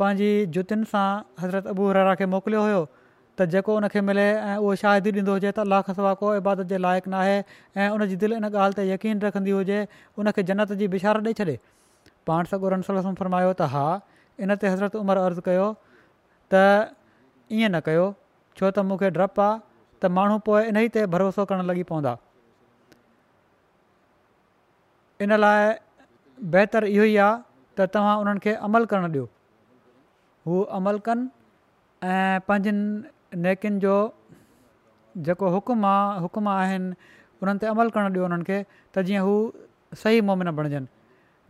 पंहिंजी 0.00 0.30
जुतियुनि 0.58 0.90
सां 0.92 1.08
हज़रत 1.44 1.76
अबू 1.76 1.92
रर्रा 2.00 2.14
खे 2.22 2.28
मोकिलियो 2.36 2.62
हुयो 2.68 2.84
त 3.38 3.46
जेको 3.52 3.74
उनखे 3.80 4.00
मिले 4.08 4.24
ऐं 4.30 4.56
उहो 4.60 4.72
शाहिदी 4.80 5.10
ॾींदो 5.18 5.32
हुजे 5.36 5.50
त 5.56 5.64
अलाह 5.64 5.80
खसिवा 5.88 6.12
को 6.20 6.26
इबादत 6.40 6.66
जे 6.72 6.78
लाइक़ु 6.84 7.10
नाहे 7.12 7.36
ऐं 7.80 7.88
उनजी 7.96 8.16
दिलि 8.24 8.34
इन 8.40 8.44
ॻाल्हि 8.52 8.76
ते 8.78 8.82
यकीन 8.92 9.20
रखंदी 9.26 9.50
हुजे 9.58 9.78
उनखे 10.20 10.42
जनत 10.50 10.72
जी 10.80 10.88
बिशार 10.94 11.20
ॾेई 11.28 11.32
छॾे 11.40 11.54
पाण 12.28 12.44
सगुरनि 12.50 13.14
फरमायो 13.20 13.52
त 13.56 13.68
हा 13.74 13.84
इन 14.46 14.50
ते 14.64 14.72
हज़रत 14.74 14.98
उमिरि 15.04 15.22
अर्ज़ु 15.28 15.44
कयो 15.48 15.68
त 16.54 16.60
ईअं 17.60 17.72
न 17.72 17.80
कयो 17.88 18.06
छो 18.58 18.68
त 18.70 18.84
मूंखे 18.90 19.08
डपु 19.16 19.40
आहे 19.46 19.56
त 20.04 20.12
माण्हू 20.18 20.36
पोइ 20.50 20.68
इन 20.74 20.80
ई 20.84 20.88
ते 20.98 21.06
भरोसो 21.16 21.48
करण 21.52 21.64
लॻी 21.72 21.82
पवंदा 21.92 22.12
इन 25.26 25.30
लाइ 25.40 25.72
बहितरु 26.56 26.86
इहो 26.92 27.04
ई 27.14 27.16
आहे 27.24 27.40
त 27.80 27.88
तव्हां 27.96 28.14
उन्हनि 28.20 28.40
खे 28.44 28.52
अमल 28.68 28.84
करणु 28.92 29.08
ॾियो 29.18 29.24
हू 30.52 30.60
अमल 30.82 30.96
कनि 31.10 31.28
ऐं 32.12 32.40
नेकिन 33.34 33.78
जो 33.80 33.94
जेको 35.24 35.48
हुकुम 35.50 35.84
आहे 35.86 36.18
हुकम 36.20 36.48
आहिनि 36.48 36.94
उन्हनि 37.42 37.58
ते 37.60 37.66
अमल 37.66 37.88
करणु 37.96 38.08
ॾियो 38.12 38.24
उन्हनि 38.26 38.44
खे 38.48 38.58
त 38.94 39.02
जीअं 39.08 39.22
हू 39.24 39.32
सही 40.02 40.20
मोमिन 40.28 40.50
बणिजनि 40.56 40.86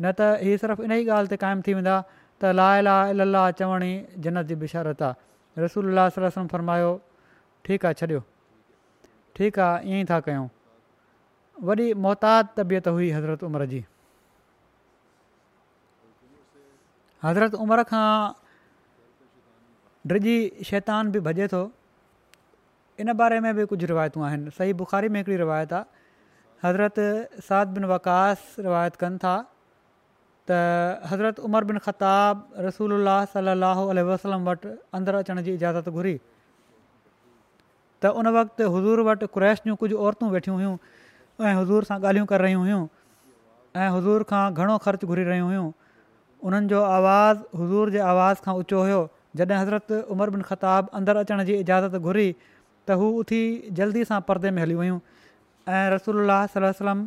न 0.03 0.13
त 0.19 0.43
हीअ 0.47 0.57
सिर्फ़ु 0.63 0.85
इन 0.85 0.93
ई 0.93 1.05
ॻाल्हि 1.07 1.29
ते 1.31 1.37
क़ाइमु 1.43 1.63
थी 1.67 1.75
वेंदा 1.79 1.95
त 2.43 2.53
ला 2.59 2.69
ला 2.87 2.97
इल 3.15 3.21
चवण 3.23 3.55
चवणी 3.59 3.93
जनत 4.25 4.45
जी 4.51 4.55
बिशारत 4.65 5.03
आहे 5.09 5.63
रसूल 5.65 5.99
वसम 5.99 6.47
फरमायो 6.55 6.91
ठीकु 7.67 7.87
आहे 7.87 7.95
छॾियो 8.01 8.21
ठीकु 9.37 9.61
आहे 9.61 9.87
ईअं 9.91 10.03
ई 10.03 10.11
था 10.11 10.21
कयूं 10.27 10.47
वॾी 11.69 11.93
मोहताद 12.07 12.47
तबियत 12.59 12.89
हुई 12.89 13.11
हज़रत 13.17 13.43
उमिरि 13.51 13.67
जी 13.75 13.85
हज़रत 17.27 17.55
उमिरि 17.65 17.83
खां 17.93 18.07
ड्रिजी 20.07 20.37
शैतान 20.69 21.11
बि 21.15 21.21
भॼे 21.27 21.47
थो 21.49 21.59
इन 23.01 23.13
बारे 23.19 23.39
में 23.41 23.55
बि 23.57 23.65
कुझु 23.71 23.87
रिवायतूं 23.87 24.25
आहिनि 24.27 24.51
सही 24.57 24.73
बुख़ारी 24.81 25.09
में 25.09 25.19
हिकिड़ी 25.21 25.37
रिवायत 25.39 25.73
आहे 25.79 26.03
हज़रत 26.65 26.95
साद 27.49 27.69
बिन 27.77 27.85
वकास 27.93 28.39
रिवायत 28.67 28.97
कनि 29.03 29.19
था 29.23 29.35
त 30.51 30.99
हज़रत 31.11 31.39
उमर 31.47 31.65
बिन 31.71 31.79
खताबु 31.87 32.63
रसूल 32.67 32.91
अला 32.99 33.15
सलाहु 33.37 33.83
वसलम 34.11 34.41
वटि 34.51 34.71
अंदरि 35.01 35.17
अचण 35.27 35.43
जी 35.47 35.55
इजाज़त 35.61 35.89
घुरी 35.95 36.17
त 36.19 38.15
उन 38.19 38.25
वक़्तु 38.41 38.63
हुज़ूर 38.75 38.99
वटि 39.13 39.27
क्रैश 39.39 39.59
जूं 39.71 39.77
कुझु 39.87 39.97
औरतूं 40.11 40.29
वेठियूं 40.35 40.57
हुयूं 40.59 40.75
ऐं 41.47 41.55
हज़ूर 41.63 41.83
सां 41.93 41.97
ॻाल्हियूं 42.03 42.27
करे 42.27 42.43
रहियूं 42.49 42.63
हुयूं 42.69 42.83
ऐं 43.83 43.89
حضور 43.95 44.21
خرچ 44.85 45.05
घुरी 45.07 45.23
रहियूं 45.25 45.47
हुयूं 45.49 45.67
उन्हनि 46.47 46.67
جو 46.69 46.83
آواز 46.85 47.37
حضور 47.57 47.97
आवाज़ 48.13 48.39
खां 48.45 48.55
ऊचो 48.59 48.81
हुयो 48.83 49.01
जॾहिं 49.37 49.57
हज़रत 49.61 49.93
उमर 50.13 50.31
बिन 50.31 50.43
ख़ताब 50.47 50.89
अंदरु 50.99 51.19
अचण 51.27 51.45
जी 51.51 51.55
इजाज़त 51.65 51.95
घुरी 52.07 52.29
त 52.89 52.99
हू 53.01 53.07
उथी 53.25 53.41
जल्दी 53.79 54.05
सां 54.11 54.21
परदे 54.29 54.51
में 54.57 54.63
हली 54.63 54.75
वियूं 54.81 54.99
ऐं 55.69 55.85
रसोल्ला 55.95 56.37
सलम 56.55 57.01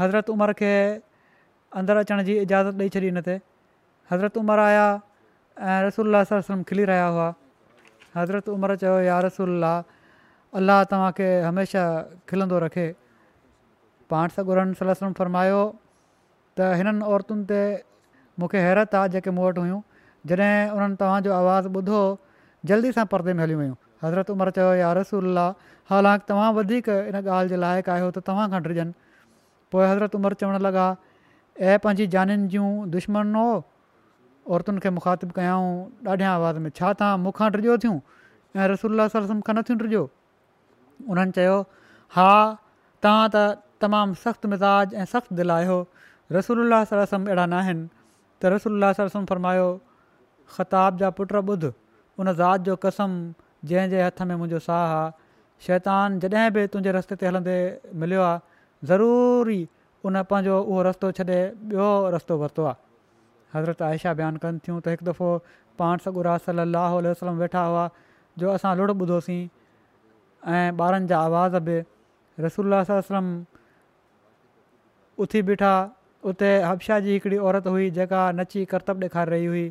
हज़रत 0.00 0.32
उमिरि 0.36 0.56
खे 0.60 0.72
अंदरु 1.80 2.04
अचण 2.06 2.22
जी 2.28 2.36
इजाज़त 2.44 2.84
ॾेई 2.84 2.92
छॾी 2.96 3.10
नथे 3.20 3.38
हज़रत 4.12 4.36
उमिरि 4.44 4.62
आया 4.68 4.86
ऐं 5.72 5.78
रसूल 5.86 6.62
खिली 6.72 6.84
रहिया 6.92 7.06
हुआ 7.16 7.28
हज़रत 8.20 8.48
उमिरि 8.58 8.76
चयो 8.84 8.98
यार 9.08 9.24
रसोल्ला 9.30 9.72
अलाह 10.60 10.84
तव्हांखे 10.94 11.28
हमेशह 11.48 12.00
खिलंदो 12.28 12.58
रखे 12.68 12.86
पाण 14.12 14.34
सां 14.38 14.44
गॾु 14.52 14.66
सलम 14.84 15.16
फ़रमायो 15.22 15.62
त 15.72 16.72
हिननि 16.82 17.10
औरतुनि 17.16 17.44
ते 17.52 17.60
मूंखे 18.42 18.60
हैरत 18.68 18.94
आहे 19.02 19.08
जेके 19.16 19.30
मूं 19.38 19.44
वटि 19.48 19.64
हुयूं 19.66 19.80
जॾहिं 20.26 20.70
उन्हनि 20.74 20.96
तव्हांजो 21.00 21.32
आवाज़ु 21.32 21.70
ॿुधो 21.78 22.00
जल्दी 22.68 22.92
सां 22.92 23.04
परदे 23.12 23.32
में 23.38 23.42
हली 23.42 23.54
वयूं 23.54 23.74
हज़रत 24.02 24.30
उमिरि 24.30 24.50
चयो 24.56 24.72
यार 24.78 24.96
रसूल 24.98 25.38
हालांकि 25.90 26.24
तव्हां 26.28 26.52
वधीक 26.54 26.88
इन 26.88 27.14
ॻाल्हि 27.22 27.48
जे 27.48 27.56
लाइक़ु 27.62 27.90
आहियो 27.92 28.10
त 28.10 28.18
तव्हां 28.26 28.48
खां 28.54 28.62
डिॼनि 28.66 28.92
पोइ 29.72 29.86
हज़रत 29.86 30.14
उमिरि 30.18 30.34
चवणु 30.42 30.58
लॻा 30.66 30.86
ऐं 31.60 31.78
पंहिंजी 31.84 32.06
जानि 32.14 32.36
जूं 32.54 32.66
दुश्मन 32.90 33.34
हो 33.34 33.48
औरतुनि 34.58 34.80
खे 34.82 34.90
मुखातिबु 34.98 35.32
कयऊं 35.38 35.70
ॾाढियां 36.10 36.32
आवाज़ 36.34 36.58
में 36.66 36.70
छा 36.74 36.92
तव्हां 37.00 37.18
मूंखां 37.24 37.50
डिजो 37.56 37.78
थियूं 37.86 37.98
ऐं 38.58 38.66
रसोल्ला 38.74 39.08
सल 39.14 39.24
रसम 39.24 39.40
खां 39.46 39.54
नथियूं 39.60 39.78
डिॼो 39.86 40.04
उन्हनि 41.10 41.32
चयो 41.38 41.56
हा 42.18 42.28
तव्हां 43.06 43.26
त 43.34 43.48
तमामु 43.86 44.20
सख़्तु 44.26 44.48
मिज़ाज 44.52 44.94
ऐं 44.94 45.04
सख़्तु 45.16 45.34
दिलि 45.40 45.54
आहियो 45.58 45.78
रसूल 46.38 46.64
सल 46.92 47.02
रसम 47.06 47.26
अहिड़ा 47.30 47.44
न 47.46 47.62
आहिनि 47.66 47.86
त 48.42 48.54
रसोल्ला 48.56 48.92
सर 48.98 49.14
ख़ताब 50.56 50.98
जा 51.02 51.10
पुट 51.18 51.32
ॿुध 51.42 51.64
उन 52.18 52.32
ज़ात 52.34 52.60
जो 52.68 52.76
कसम 52.84 53.16
जंहिंजे 53.72 54.02
हथ 54.02 54.22
में 54.30 54.34
मुंहिंजो 54.36 54.58
साहु 54.66 54.96
आहे 54.96 55.10
शैतान 55.66 56.18
जॾहिं 56.24 56.50
बि 56.56 56.66
तुंहिंजे 56.74 56.92
रस्ते 56.98 57.16
ते 57.22 57.26
हलंदे 57.30 57.54
मिलियो 58.02 58.20
आहे 58.30 58.86
ज़रूरी 58.90 59.58
उन 60.04 60.22
पंहिंजो 60.32 60.58
उहो 60.64 60.82
रस्तो 60.88 61.10
छॾे 61.20 61.24
ॿियो 61.72 61.86
रस्तो 62.16 62.38
वरितो 62.42 62.64
आहे 62.70 63.58
हज़रत 63.58 63.82
आयशा 63.90 64.14
बयानु 64.22 64.38
कनि 64.46 64.58
थियूं 64.66 64.78
त 64.82 64.94
हिकु 64.94 65.04
दफ़ो 65.10 65.30
पाण 65.82 66.04
सगुरा 66.06 66.36
राह 66.60 66.66
साहुल 66.66 67.06
वसलम 67.12 67.38
वेठा 67.44 67.62
हुआ 67.72 67.84
जो 68.42 68.50
असां 68.58 68.76
लुड़ 68.78 68.90
ॿुधोसीं 69.04 69.40
ऐं 70.54 70.66
ॿारनि 70.86 71.06
जा 71.14 71.20
आवाज़ 71.30 71.56
बि 71.68 71.78
रसोल्ला 72.46 72.82
उथी 75.24 75.40
बीठा 75.46 75.70
उते 76.30 76.48
हबशा 76.62 76.98
जी 77.04 77.12
हिकिड़ी 77.14 77.36
औरत 77.50 77.66
हुई 77.74 77.90
जेका 78.00 78.20
नची 78.40 78.64
करतब 78.74 79.02
ॾेखारे 79.06 79.30
रही 79.34 79.46
हुई 79.52 79.64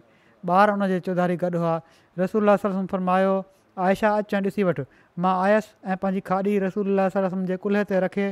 ॿार 0.56 0.70
हुनजे 0.72 1.00
चौधारी 1.06 1.36
गॾु 1.44 1.58
हुआ 1.58 1.74
रसूल 2.20 2.56
सलसम 2.64 2.86
फरमायो 2.94 3.34
आयशा 3.86 4.10
अचऊं 4.22 4.42
ॾिसी 4.50 4.64
वठु 4.68 4.84
मां 5.24 5.34
आयसि 5.44 5.72
ऐं 5.92 5.98
पंहिंजी 6.04 6.22
खाॾी 6.30 6.54
रसूल 6.66 7.00
सलसम 7.16 7.46
जे 7.50 7.58
कुल्हे 7.64 7.84
ते 7.92 8.00
रखे 8.06 8.28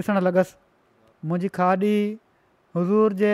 ॾिसणु 0.00 0.20
लॻसि 0.26 0.54
मुंहिंजी 1.28 1.48
खाॾी 1.58 1.94
हज़ूर 2.76 3.12
जे 3.22 3.32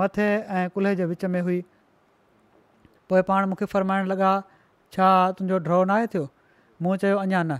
मथे 0.00 0.28
ऐं 0.60 0.64
कुल्हे 0.76 0.94
जे 1.00 1.04
विच 1.12 1.24
में 1.34 1.40
हुई 1.48 1.60
पोइ 3.10 3.22
पाण 3.28 3.44
मूंखे 3.52 3.64
फरमाइण 3.74 4.06
लॻा 4.14 4.30
छा 4.94 5.08
तुंहिंजो 5.38 5.58
ड्रॉ 5.68 5.82
न 5.90 5.98
आहे 5.98 6.06
थियो 6.14 6.24
मूं 6.82 6.96
चयो 7.04 7.18
अञा 7.26 7.42
न 7.50 7.58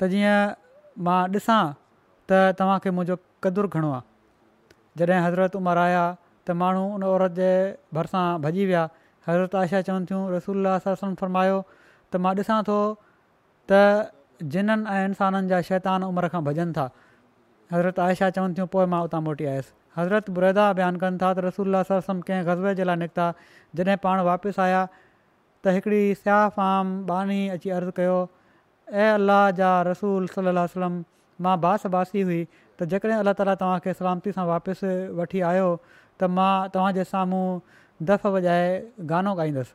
त 0.00 0.10
जीअं 0.12 1.00
मां 1.08 1.18
ॾिसां 1.40 1.62
त 2.30 2.44
तव्हांखे 2.60 2.90
मुंहिंजो 2.98 3.16
कदुरु 3.46 3.68
घणो 3.80 3.90
आहे 3.96 4.76
जॾहिं 5.04 5.24
हज़रत 5.26 5.56
उमिरि 5.62 5.80
आया 5.86 6.04
त 6.48 6.50
माण्हू 6.62 6.84
उन 6.98 7.02
औरत 7.14 7.30
जे 7.42 7.50
भरिसां 7.98 8.24
भॼी 8.46 8.64
विया 8.70 8.84
हज़रत 9.28 9.54
आशा 9.62 9.80
चवनि 9.86 10.06
थियूं 10.10 10.24
रसूल 10.32 10.72
सलसम 10.84 11.14
फरमायो 11.22 11.56
त 11.68 12.18
मां 12.26 12.32
ॾिसां 12.40 12.58
थो 12.68 12.76
त 13.72 14.50
जिननि 14.54 14.94
ऐं 14.96 15.08
इंसाननि 15.10 15.48
जा 15.54 15.60
शैतान 15.70 16.04
उमिरि 16.10 16.28
खां 16.34 16.42
भॼनि 16.48 16.66
था 16.78 16.84
हज़रत 17.72 17.98
आयशा 18.06 18.28
चवनि 18.38 18.54
थियूं 18.58 18.66
पोइ 18.76 18.84
मां 18.92 19.00
उतां 19.08 19.20
मोटी 19.28 19.48
आयसि 19.54 19.72
हज़रत 19.98 20.30
बुरैदा 20.38 20.66
बयानु 20.80 21.02
कनि 21.06 21.18
था 21.22 21.32
त 21.38 21.44
रसूल 21.48 21.80
सलम 21.90 22.20
कंहिं 22.30 22.46
गज़बे 22.50 22.74
जे 22.82 22.86
लाइ 22.90 23.00
निकिता 23.02 23.26
जॾहिं 23.80 23.96
पाण 24.06 24.22
वापसि 24.30 24.60
आया 24.66 24.82
त 24.94 25.74
हिकिड़ी 25.78 26.14
फाम 26.58 26.92
बानी 27.10 27.40
अची 27.56 27.74
अर्ज़ु 27.78 27.92
कयो 28.00 28.18
ऐं 28.92 29.08
अलाह 29.18 29.44
जा 29.62 29.72
रसूल 29.92 30.26
सलाहु 30.36 30.72
सलम 30.76 31.02
मां 31.44 31.56
बास 31.66 31.86
बासी 31.96 32.22
हुई 32.30 32.40
त 32.52 32.88
जेकॾहिं 32.94 33.16
अलाह 33.24 33.34
ताला 33.42 33.54
तव्हांखे 33.64 33.96
सलामती 34.02 34.34
सां 34.38 34.46
वापसि 34.52 34.92
वठी 35.22 35.40
आयो 35.52 35.66
त 35.88 36.30
मां 36.38 36.52
तव्हांजे 36.76 37.04
साम्हूं 37.14 37.48
दफ़ 38.02 38.26
वॼाए 38.26 39.06
गानो 39.08 39.32
ॻाईंदसि 39.40 39.72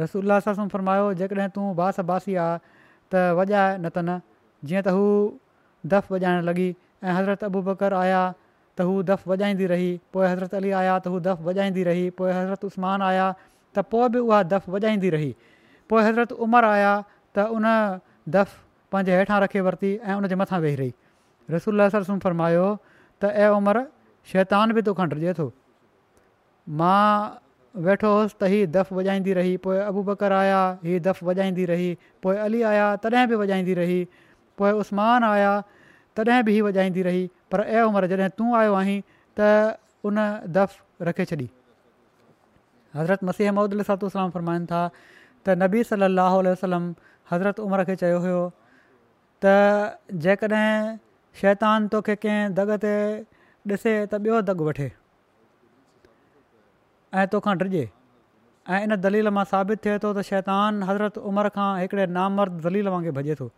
रसुल्ला 0.00 0.38
सरसम 0.40 0.68
फरमायो 0.72 1.12
जेकॾहिं 1.20 1.48
तूं 1.54 1.64
बास 1.76 2.00
बासी 2.08 2.34
आ 2.36 2.56
त 3.12 3.34
वॼाए 3.36 3.76
न 3.80 3.88
त 3.92 3.98
न 3.98 4.20
जीअं 4.64 4.82
त 4.82 4.88
हू 4.96 5.04
दफ़ 5.86 6.12
वॼाइण 6.12 6.42
लॻी 6.48 6.68
ऐं 7.04 7.12
हज़रत 7.12 7.44
अबू 7.44 7.60
बकर 7.68 7.92
आया 8.00 8.22
त 8.32 8.80
हू 8.88 9.02
दफ़ 9.12 9.28
वॼाईंदी 9.28 9.66
रही 9.72 9.90
पोइ 10.12 10.26
हज़रत 10.28 10.54
अली 10.54 10.70
आया 10.80 10.98
त 10.98 11.06
हू 11.12 11.18
दस 11.28 11.38
वॼाईंदी 11.44 11.82
रही 11.90 12.08
पोइ 12.18 12.32
हज़रत 12.32 12.64
उस्माना 12.64 13.08
त 13.76 13.84
पोइ 13.92 14.08
बि 14.08 14.18
उहा 14.24 14.42
दफ़ 14.54 14.70
वॼाईंदी 14.70 15.10
रही 15.16 15.34
पोइ 15.90 16.02
हज़रत 16.08 16.32
उमर 16.48 16.64
आया 16.64 16.92
त 17.36 17.46
उन 17.54 17.64
दफ़ 18.40 18.54
पंहिंजे 18.92 19.16
हेठां 19.16 19.40
रखे 19.40 19.60
वरिती 19.68 19.94
ऐं 20.02 20.14
उनजे 20.16 20.34
मथां 20.40 20.60
वेही 20.64 20.76
रही 20.80 20.92
रसूल 21.50 21.88
सरसम 21.92 22.18
फरमायो 22.26 22.66
त 23.22 23.32
ऐं 23.44 23.48
उमर 23.60 23.84
शैतान 24.32 24.72
बि 24.76 24.82
थो 24.86 24.92
खंडिजे 24.94 25.32
थो 25.40 25.52
मां 26.68 27.80
वेठो 27.84 28.08
हुउसि 28.14 28.32
त 28.40 28.48
हीअ 28.52 28.66
दफ़ु 28.72 28.94
वॼाईंदी 28.96 29.32
रही 29.40 29.56
पोइ 29.66 29.76
अबू 29.84 30.02
बकर 30.08 30.32
आया 30.38 30.58
हीअ 30.84 31.00
दफ़ु 31.02 31.26
वॼाईंदी 31.26 31.64
रही 31.70 31.88
पोइ 32.22 32.36
अली 32.46 32.62
आया 32.70 32.86
तॾहिं 33.04 33.26
बि 33.28 33.34
वॼाईंदी 33.42 33.74
रही 33.80 34.00
पोइ 34.58 34.70
उसमान 34.82 35.24
आया 35.24 35.52
तॾहिं 36.16 36.42
बि 36.44 36.52
हीअ 36.52 36.62
वॼाईंदी 36.68 37.02
रही 37.08 37.22
पर 37.52 37.60
ऐं 37.64 37.82
उमिरि 37.88 38.08
जॾहिं 38.12 38.28
तूं 38.38 38.56
आयो 38.60 38.74
आहीं 38.82 39.00
त 39.40 39.50
उन 40.04 40.16
दफ़ 40.58 40.76
रखे 41.08 41.24
छॾी 41.32 41.48
हज़रत 42.96 43.24
मसीह 43.30 43.52
ममी 43.60 43.82
सातू 43.92 44.08
वलाम 44.16 44.66
था 44.72 44.82
त 45.46 45.56
नबी 45.64 45.82
सली 45.94 46.08
वसलम 46.52 46.92
हज़रत 47.32 47.60
उमिरि 47.66 47.84
खे 47.90 47.96
चयो 48.04 48.18
हुयो 48.28 48.42
त 49.44 50.56
शैतान 51.40 51.86
तोखे 51.92 52.14
कंहिं 52.24 52.54
दग 52.54 52.70
ते 52.86 52.94
ॾिसे 53.72 53.92
त 54.10 54.20
ॿियो 54.22 54.40
दगु 54.48 54.64
वठे 54.68 54.86
ऐं 57.16 57.26
तोखां 57.32 57.56
डिॼे 57.58 57.88
ऐं 58.76 58.82
इन 58.84 58.96
दलील 59.00 59.28
मां 59.36 59.44
साबित 59.50 59.84
थिए 59.84 59.98
थो 60.04 60.12
त 60.16 60.22
शैतानु 60.28 60.86
हज़रत 60.88 61.16
उमिरि 61.30 61.50
खां 61.54 61.68
हिकिड़े 61.80 62.06
नामर्द 62.16 62.60
दलील 62.66 62.88
वांगुरु 62.94 63.14
भॼे 63.18 63.34
थो 63.40 63.48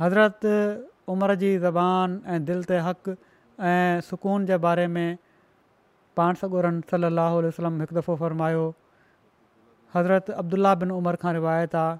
हज़रत 0.00 0.44
उमिरि 1.14 1.36
जी 1.44 1.52
ज़बान 1.64 2.18
ऐं 2.34 2.38
दिलि 2.50 2.68
ते 2.72 2.82
हक़ 2.88 3.10
ऐं 3.70 4.00
सुकून 4.10 4.46
जे 4.52 4.58
बारे 4.66 4.86
में 4.98 5.08
पाण 6.16 6.42
सॻुरनि 6.42 7.08
वसलम 7.48 7.80
हिकु 7.84 7.96
दफ़ो 8.02 8.16
फ़र्मायो 8.24 8.66
हज़रत 9.96 10.30
अब्दुल्ला 10.44 10.74
बिन 10.84 10.92
उमर 11.00 11.16
खां 11.24 11.32
रिवायत 11.40 11.74
आहे 11.84 11.96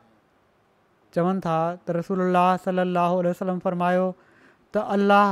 चवनि 1.16 1.40
था 1.48 1.56
त 1.88 1.96
रसोल्ला 2.02 2.44
सलाहु 2.70 3.24
वसलम 3.32 3.58
फ़र्मायो 3.68 4.06
त 4.76 4.84
अल्लाह 4.98 5.28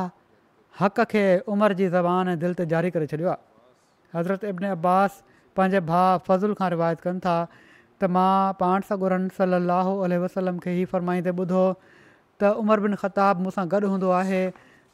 हक़ 0.80 1.00
खे 1.10 1.22
उमिरि 1.54 1.74
जी 1.80 1.86
ज़बान 1.94 2.28
ऐं 2.32 2.38
दिलि 2.44 2.54
ते 2.60 2.64
जारी 2.72 2.90
करे 2.96 3.06
छॾियो 3.10 3.28
आहे 3.32 4.18
हज़रत 4.18 4.44
इब्न 4.52 4.70
अब्बास 4.76 5.18
पंहिंजे 5.58 5.80
भाउ 5.90 6.16
फज़ुल 6.28 6.54
खां 6.60 6.70
रिवायत 6.74 7.00
कनि 7.06 7.20
था 7.26 7.34
त 7.48 8.08
मां 8.16 8.54
पाण 8.62 8.86
सगुरन 8.88 9.28
وسلم 9.30 9.34
सलाहु 9.38 9.92
उल 10.06 10.14
वसलम 10.24 10.58
खे 10.64 10.74
ई 10.80 10.84
फरमाईंदे 10.94 11.34
ॿुधो 11.42 11.62
त 11.82 12.50
उमर 12.64 12.82
बिन 12.86 12.96
ख़िताबु 13.02 13.44
मूं 13.46 13.52
सां 13.58 13.66
गॾु 13.76 13.90
हूंदो 13.94 14.10
आहे 14.22 14.42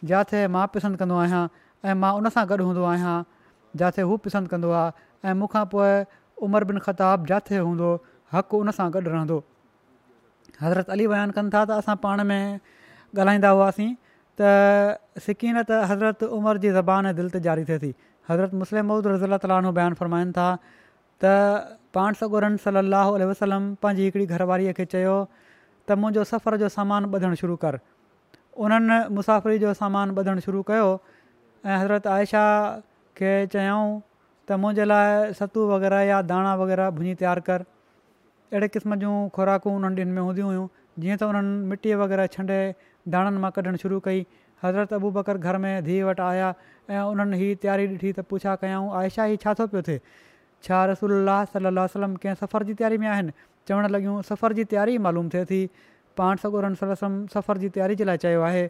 پسند 0.03 0.53
मां 0.57 0.67
पिसंदि 0.75 1.01
कंदो 1.03 1.21
आहियां 1.23 1.43
ऐं 1.89 1.95
मां 2.05 2.11
उनसां 2.21 2.45
गॾु 2.53 2.61
हूंदो 2.69 2.85
आहियां 2.91 3.17
जिते 3.83 4.07
हू 4.11 4.21
कंदो 4.53 4.75
आहे 4.83 5.07
ऐं 5.33 5.37
मूंखां 5.45 5.65
पोइ 5.77 5.89
उमिरि 6.49 6.69
बिन 6.73 6.83
ख़िताबु 6.91 7.31
जिथे 7.33 7.63
हूंदो 7.71 7.91
हक़ 8.37 8.55
उन 8.61 8.75
सां 8.83 8.87
गॾु 8.99 9.05
रहंदो 9.09 9.41
हज़रत 10.63 10.93
अली 10.99 11.07
बयानु 11.15 11.39
कनि 11.41 11.55
था 11.57 11.65
त 11.73 11.81
असां 11.85 11.99
पाण 12.07 12.25
में 12.35 12.41
ॻाल्हाईंदा 12.41 13.57
हुआसीं 13.59 13.91
त 14.39 14.43
सिकी 15.25 15.51
त 15.69 15.73
हज़रत 15.91 16.23
उमिरि 16.37 16.59
जी 16.65 16.71
ज़बान 16.79 17.07
ऐं 17.11 17.15
दिलि 17.19 17.31
ते 17.37 17.41
जारी 17.47 17.65
थिए 17.71 17.79
थी 17.85 17.91
हज़रत 18.31 18.55
मुस्लिम 18.63 18.87
महुूद 18.89 19.07
रज़ीला 19.17 19.39
ताली 19.45 19.71
बयानु 19.79 19.95
फ़रमाइनि 20.03 20.33
था 20.39 20.49
त 21.23 21.25
पाण 21.97 22.15
सॻुरन 22.23 22.57
सली 22.65 23.25
वसलम 23.33 23.63
पंहिंजी 23.83 24.03
हिकड़ी 24.07 24.27
घरवारीअ 24.39 24.73
खे 24.79 24.85
चयो 24.95 25.17
त 25.89 25.99
मुंहिंजो 26.03 26.23
सफ़र 26.33 26.57
जो 26.63 26.69
सामान 26.79 27.11
ॿधणु 27.15 27.35
शुरू 27.43 27.57
कर 27.65 27.79
उन्हनि 28.67 28.99
मुसाफ़िरी 29.19 29.59
जो 29.67 29.73
सामान 29.83 30.15
ॿधणु 30.19 30.41
शुरू 30.47 30.63
कयो 30.71 30.87
ऐं 31.67 31.77
हज़रत 31.77 32.07
आयशा 32.17 32.45
खे 33.19 33.33
चयऊं 33.55 33.87
त 34.49 34.51
मुंहिंजे 34.63 34.85
लाइ 34.93 35.33
सतू 35.41 35.61
वग़ैरह 35.73 36.03
या 36.13 36.19
दाणा 36.31 36.53
वग़ैरह 36.63 36.89
भुञी 36.99 37.15
तयारु 37.23 37.43
कर 37.51 37.59
अहिड़े 38.51 38.69
क़िस्म 38.77 38.95
जूं 39.03 39.15
खुराकूं 39.35 39.73
उन्हनि 39.75 40.01
ॾींहनि 40.01 40.13
में 40.15 40.23
हूंदी 40.27 40.43
हुयूं 40.51 40.67
जीअं 41.03 41.17
त 41.17 41.23
हुननि 41.23 41.71
मिटीअ 41.73 41.97
वग़ैरह 42.05 42.27
छंडे 42.39 42.59
दाणनि 43.09 43.39
मां 43.41 43.51
कढणु 43.57 43.77
शुरू 43.83 43.99
कई 44.05 44.25
हज़रत 44.63 44.93
अबूबकर 44.95 45.37
घर 45.39 45.57
में 45.65 45.85
धीअ 45.85 46.05
वटि 46.07 46.23
आया 46.23 46.53
ऐं 46.91 47.03
उन्हनि 47.03 47.37
हीअ 47.39 47.57
तयारी 47.63 47.87
ॾिठी 47.89 48.13
त 48.13 48.21
पुछा 48.31 48.55
कयूं 48.61 48.89
आयशा 48.99 49.25
ही 49.25 49.37
छा 49.45 49.53
थो 49.59 49.67
पियो 49.73 49.83
थिए 49.89 49.99
छा 50.69 50.79
रसूल 50.93 51.13
सलाहु 51.53 52.15
कंहिं 52.23 52.35
सफ़र 52.43 52.63
जी 52.69 52.75
तयारी 52.81 52.99
में 52.99 53.09
आहिनि 53.09 53.33
चवणु 53.69 53.89
लॻियूं 53.89 54.21
सफ़र 54.29 54.53
जी 54.59 54.65
तयारी 54.73 54.99
मालूम 55.07 55.29
थिए 55.35 55.45
थी 55.53 55.61
पाण 56.17 56.37
सगो 56.45 56.61
रसलम 56.67 57.15
सफ़र 57.35 57.59
जी 57.65 57.69
तयारी 57.77 57.95
जे 58.01 58.05
लाइ 58.05 58.17
चयो 58.27 58.43
आहे 58.53 58.67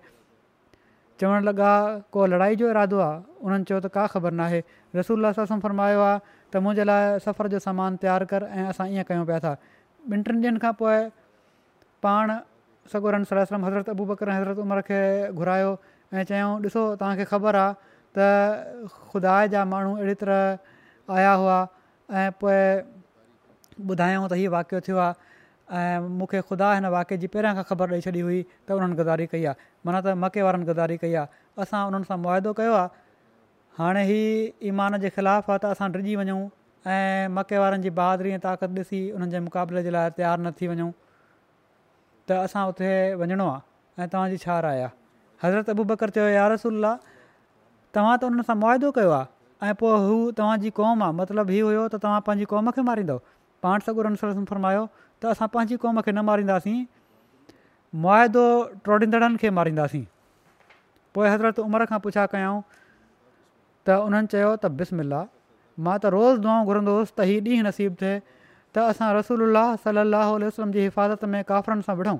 चवणु 1.20 1.40
लॻा 1.50 1.70
को 2.12 2.26
लड़ाई 2.34 2.56
जो 2.62 2.68
इरादो 2.70 2.98
आहे 3.06 3.20
उन्हनि 3.46 3.64
चयो 3.68 3.80
त 3.84 3.90
का 3.96 4.06
ख़बर 4.14 4.32
नाहे 4.42 4.62
रसूल 4.96 5.30
फरमायो 5.32 6.00
आहे 6.08 6.18
त 6.54 6.62
मुंहिंजे 6.66 6.84
लाइ 6.84 7.18
सफ़र 7.26 7.48
जो 7.54 7.58
सामान 7.66 7.96
तयारु 8.04 8.26
कर 8.34 8.46
ऐं 8.60 8.66
असां 8.68 8.86
ईअं 8.94 9.04
कयूं 9.10 9.26
पिया 9.32 9.38
था 9.46 9.52
ॿिनि 10.12 10.22
टिनि 10.28 10.38
ॾींहंनि 10.40 10.58
खां 10.64 10.72
पोइ 10.80 10.94
पाण 12.04 12.30
सगोरन 12.92 13.22
सला 13.30 13.44
हज़रत 13.54 13.88
अबू 13.94 14.04
बकर 14.10 14.28
हज़रत 14.34 14.58
उमिरि 14.66 14.82
खे 14.82 15.00
घुरायो 15.38 15.70
ऐं 16.14 16.22
चयऊं 16.30 16.58
ॾिसो 16.66 16.82
तव्हांखे 17.00 17.24
ख़बर 17.32 17.54
आहे 17.54 17.74
त 18.18 18.86
ख़ुदा 19.14 19.34
जा 19.54 19.60
माण्हू 19.72 19.94
अहिड़ी 19.96 20.14
तरह 20.22 21.14
आया 21.16 21.32
हुआ 21.40 21.58
ऐं 22.20 22.30
पोइ 22.40 22.58
ॿुधायूं 23.86 24.24
त 24.26 24.32
हीउ 24.40 24.50
वाकियो 24.56 24.78
थियो 24.86 25.02
ऐं 25.02 26.00
मूंखे 26.18 26.38
ख़ुदा 26.48 26.68
हिन 26.82 26.86
वाके 26.94 27.16
जी 27.24 27.30
पहिरियां 27.34 27.54
खां 27.58 27.64
ख़बर 27.70 27.94
ॾेई 27.98 28.02
छॾी 28.10 28.20
हुई 28.28 28.38
त 28.66 28.74
उन्हनि 28.78 28.94
गुज़ारी 29.02 29.26
कई 29.34 29.44
आहे 29.50 29.58
माना 29.86 29.98
त 30.02 30.14
मके 30.22 30.42
वारनि 30.46 30.64
गुज़ारी 30.70 30.96
कई 31.02 31.14
आहे 31.20 31.40
असां 31.66 31.82
उन्हनि 31.90 32.08
सां 32.10 32.18
मुआदो 32.24 32.52
कयो 32.62 32.72
आहे 32.80 32.88
हाणे 33.78 34.02
ईमान 34.72 34.98
जे 35.06 35.14
ख़िलाफ़ 35.18 35.46
आहे 35.50 35.58
त 35.62 35.78
असां 35.78 35.88
डिॼी 35.94 36.16
वञूं 36.22 36.42
ऐं 36.96 37.30
मके 37.38 37.62
वारनि 37.62 37.86
जी 37.88 37.94
बहादुरी 38.00 38.34
ऐं 38.38 38.42
ताक़त 38.48 38.66
ॾिसी 38.82 39.00
उन्हनि 39.20 39.44
मुक़ाबले 39.46 39.82
जे 39.86 39.90
लाइ 39.98 40.10
तयारु 40.18 40.42
न 40.48 40.52
थी 40.62 40.66
त 42.30 42.38
असां 42.46 42.66
उते 42.68 42.90
वञिणो 43.20 43.46
आहे 43.50 44.02
ऐं 44.02 44.06
तव्हांजी 44.12 44.36
छा 44.46 44.60
राय 44.62 44.80
आहे 44.82 44.88
हज़रत 45.42 45.70
अबू 45.70 45.82
बकर 45.92 46.10
चयो 46.14 46.28
यारसुल्ला 46.28 46.94
तव्हां 47.96 48.16
त 48.22 48.24
हुननि 48.24 48.42
सां 48.46 48.56
मुआइदो 48.58 48.90
कयो 48.98 49.10
आहे 49.18 49.66
ऐं 49.68 49.74
पोइ 49.80 49.90
हू 50.06 50.30
तव्हांजी 50.38 50.70
क़ौम 50.78 51.02
आहे 51.04 51.12
मतिलबु 51.20 51.52
हीअ 51.54 51.64
हुयो 51.64 51.86
त 51.88 51.98
तव्हां 52.04 52.20
पंहिंजी 52.26 52.46
क़ौम 52.52 52.70
खे 52.76 52.82
मारींदो 52.90 53.16
पाण 53.64 53.86
सगुर 53.86 54.08
फरमायो 54.52 54.86
त 55.22 55.26
असां 55.32 55.48
पंहिंजी 55.54 55.76
क़ौम 55.84 56.00
खे 56.06 56.12
न 56.12 56.24
मारींदासीं 56.30 56.78
मुआदो 58.02 58.44
ट्रोड़ींदड़नि 58.86 59.36
खे 59.42 59.50
मारींदासीं 59.58 60.04
पोइ 61.14 61.26
हज़रत 61.34 61.58
उमिरि 61.66 61.86
खां 61.92 61.98
पुछा 62.06 62.26
कयूं 62.34 62.56
त 63.88 64.00
उन्हनि 64.08 64.32
चयो 64.36 64.54
त 64.64 64.72
बि्मिला 64.80 65.22
मां 65.86 65.96
त 66.02 66.14
रोज़ु 66.16 66.40
दुआऊं 66.46 66.64
घुरंदो 66.72 66.96
त 67.16 67.30
हीउ 67.32 67.44
ॾींहुं 67.50 67.66
नसीबु 67.70 67.98
थिए 68.04 68.14
त 68.76 68.82
असां 68.92 69.08
रसूल 69.18 69.40
अलाह 69.46 69.70
सलाहु 69.84 70.34
वसलम 70.46 70.72
जी 70.76 70.82
हिफ़ाज़त 70.86 71.24
में 71.34 71.42
काफ़रनि 71.52 71.86
सां 71.88 71.96
वढऊं 72.02 72.18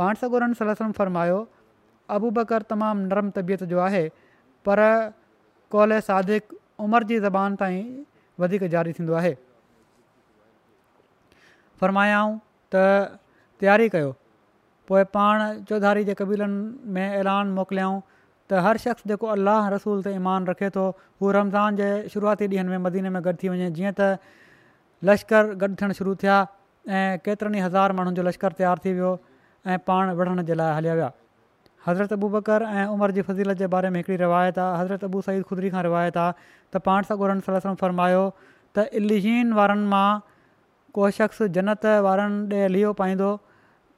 पाण 0.00 0.20
सगुरनि 0.22 0.58
सलम 0.60 1.16
अबू 2.16 2.30
बकर 2.38 2.62
तमामु 2.74 3.06
नरम 3.10 3.30
तबियत 3.38 3.62
जो 3.72 3.80
आहे 3.88 4.04
पर 4.68 4.84
कौले 5.74 6.00
सादिक 6.10 6.58
उमिरि 6.86 7.06
जी 7.12 7.18
ज़बान 7.26 7.56
ताईं 7.62 7.84
वधीक 8.44 8.68
जारी 8.76 8.92
थींदो 8.98 9.14
आहे 9.20 9.34
फ़रमायाऊं 11.82 12.32
त 12.74 13.18
तयारी 13.62 13.88
कयो 13.94 14.10
पोइ 14.88 15.02
पाण 15.16 15.38
चौधारी 15.70 16.04
जे 16.10 16.14
क़बीलनि 16.20 16.92
में 16.96 17.06
ऐलान 17.22 17.52
मोकिलियाऊं 17.58 17.98
त 18.04 18.62
हर 18.66 18.76
शख़्स 18.84 19.04
जेको 19.12 19.26
अलाह 19.34 19.72
रसूल 19.76 20.02
ते 20.06 20.14
ईमान 20.20 20.46
रखे 20.52 20.70
थो 20.78 20.86
हू 20.98 21.24
रमज़ान 21.40 21.76
जे 21.82 21.88
शुरूआती 22.14 22.46
ॾींहंनि 22.46 22.76
में 22.76 22.82
मदीने 22.88 23.10
में 23.16 23.22
गॾु 23.28 23.34
थी 23.42 23.48
वञे 23.54 23.70
जीअं 23.78 23.94
लश्कर 25.08 25.52
गॾु 25.60 25.68
थियण 25.80 25.92
शुरू 25.98 26.14
थिया 26.22 26.34
ऐं 26.96 27.14
केतिरनि 27.24 27.58
ई 27.58 27.60
हज़ार 27.66 27.92
माण्हुनि 27.98 28.16
जो 28.18 28.22
लश्कर 28.28 28.52
तयारु 28.58 28.80
थी 28.84 28.90
वियो 28.98 29.10
ऐं 29.70 29.78
पाण 29.88 30.10
विढ़ण 30.18 30.42
जे 30.50 30.54
लाइ 30.60 30.74
हलिया 30.76 30.94
विया 30.98 31.10
हज़रत 31.86 32.12
अबू 32.18 32.28
बकर 32.34 32.62
ऐं 32.78 32.84
उमिरि 32.94 33.12
जी 33.16 33.22
फज़ीलत 33.28 33.56
जे 33.62 33.66
बारे 33.74 33.90
में 33.94 33.98
हिकिड़ी 34.00 34.18
रिवायत 34.22 34.58
आहे 34.64 34.78
हज़रत 34.82 35.04
अबू 35.10 35.20
सईद 35.28 35.42
खुदरी 35.50 35.70
खां 35.74 35.82
रिवायत 35.86 36.16
आहे 36.24 36.34
त 36.74 36.82
पाण 36.90 37.08
सां 37.08 37.16
ॻोल्हण 37.18 37.74
फरमायो 37.84 38.22
त 38.78 38.84
इलिहीन 39.02 39.52
वारनि 39.58 39.86
मां 39.94 40.08
को 40.98 41.10
शख़्स 41.18 41.42
जन्नत 41.58 41.86
वारनि 42.08 42.60
ॾे 42.60 42.62
लीयो 42.76 42.92
पाईंदो 43.02 43.32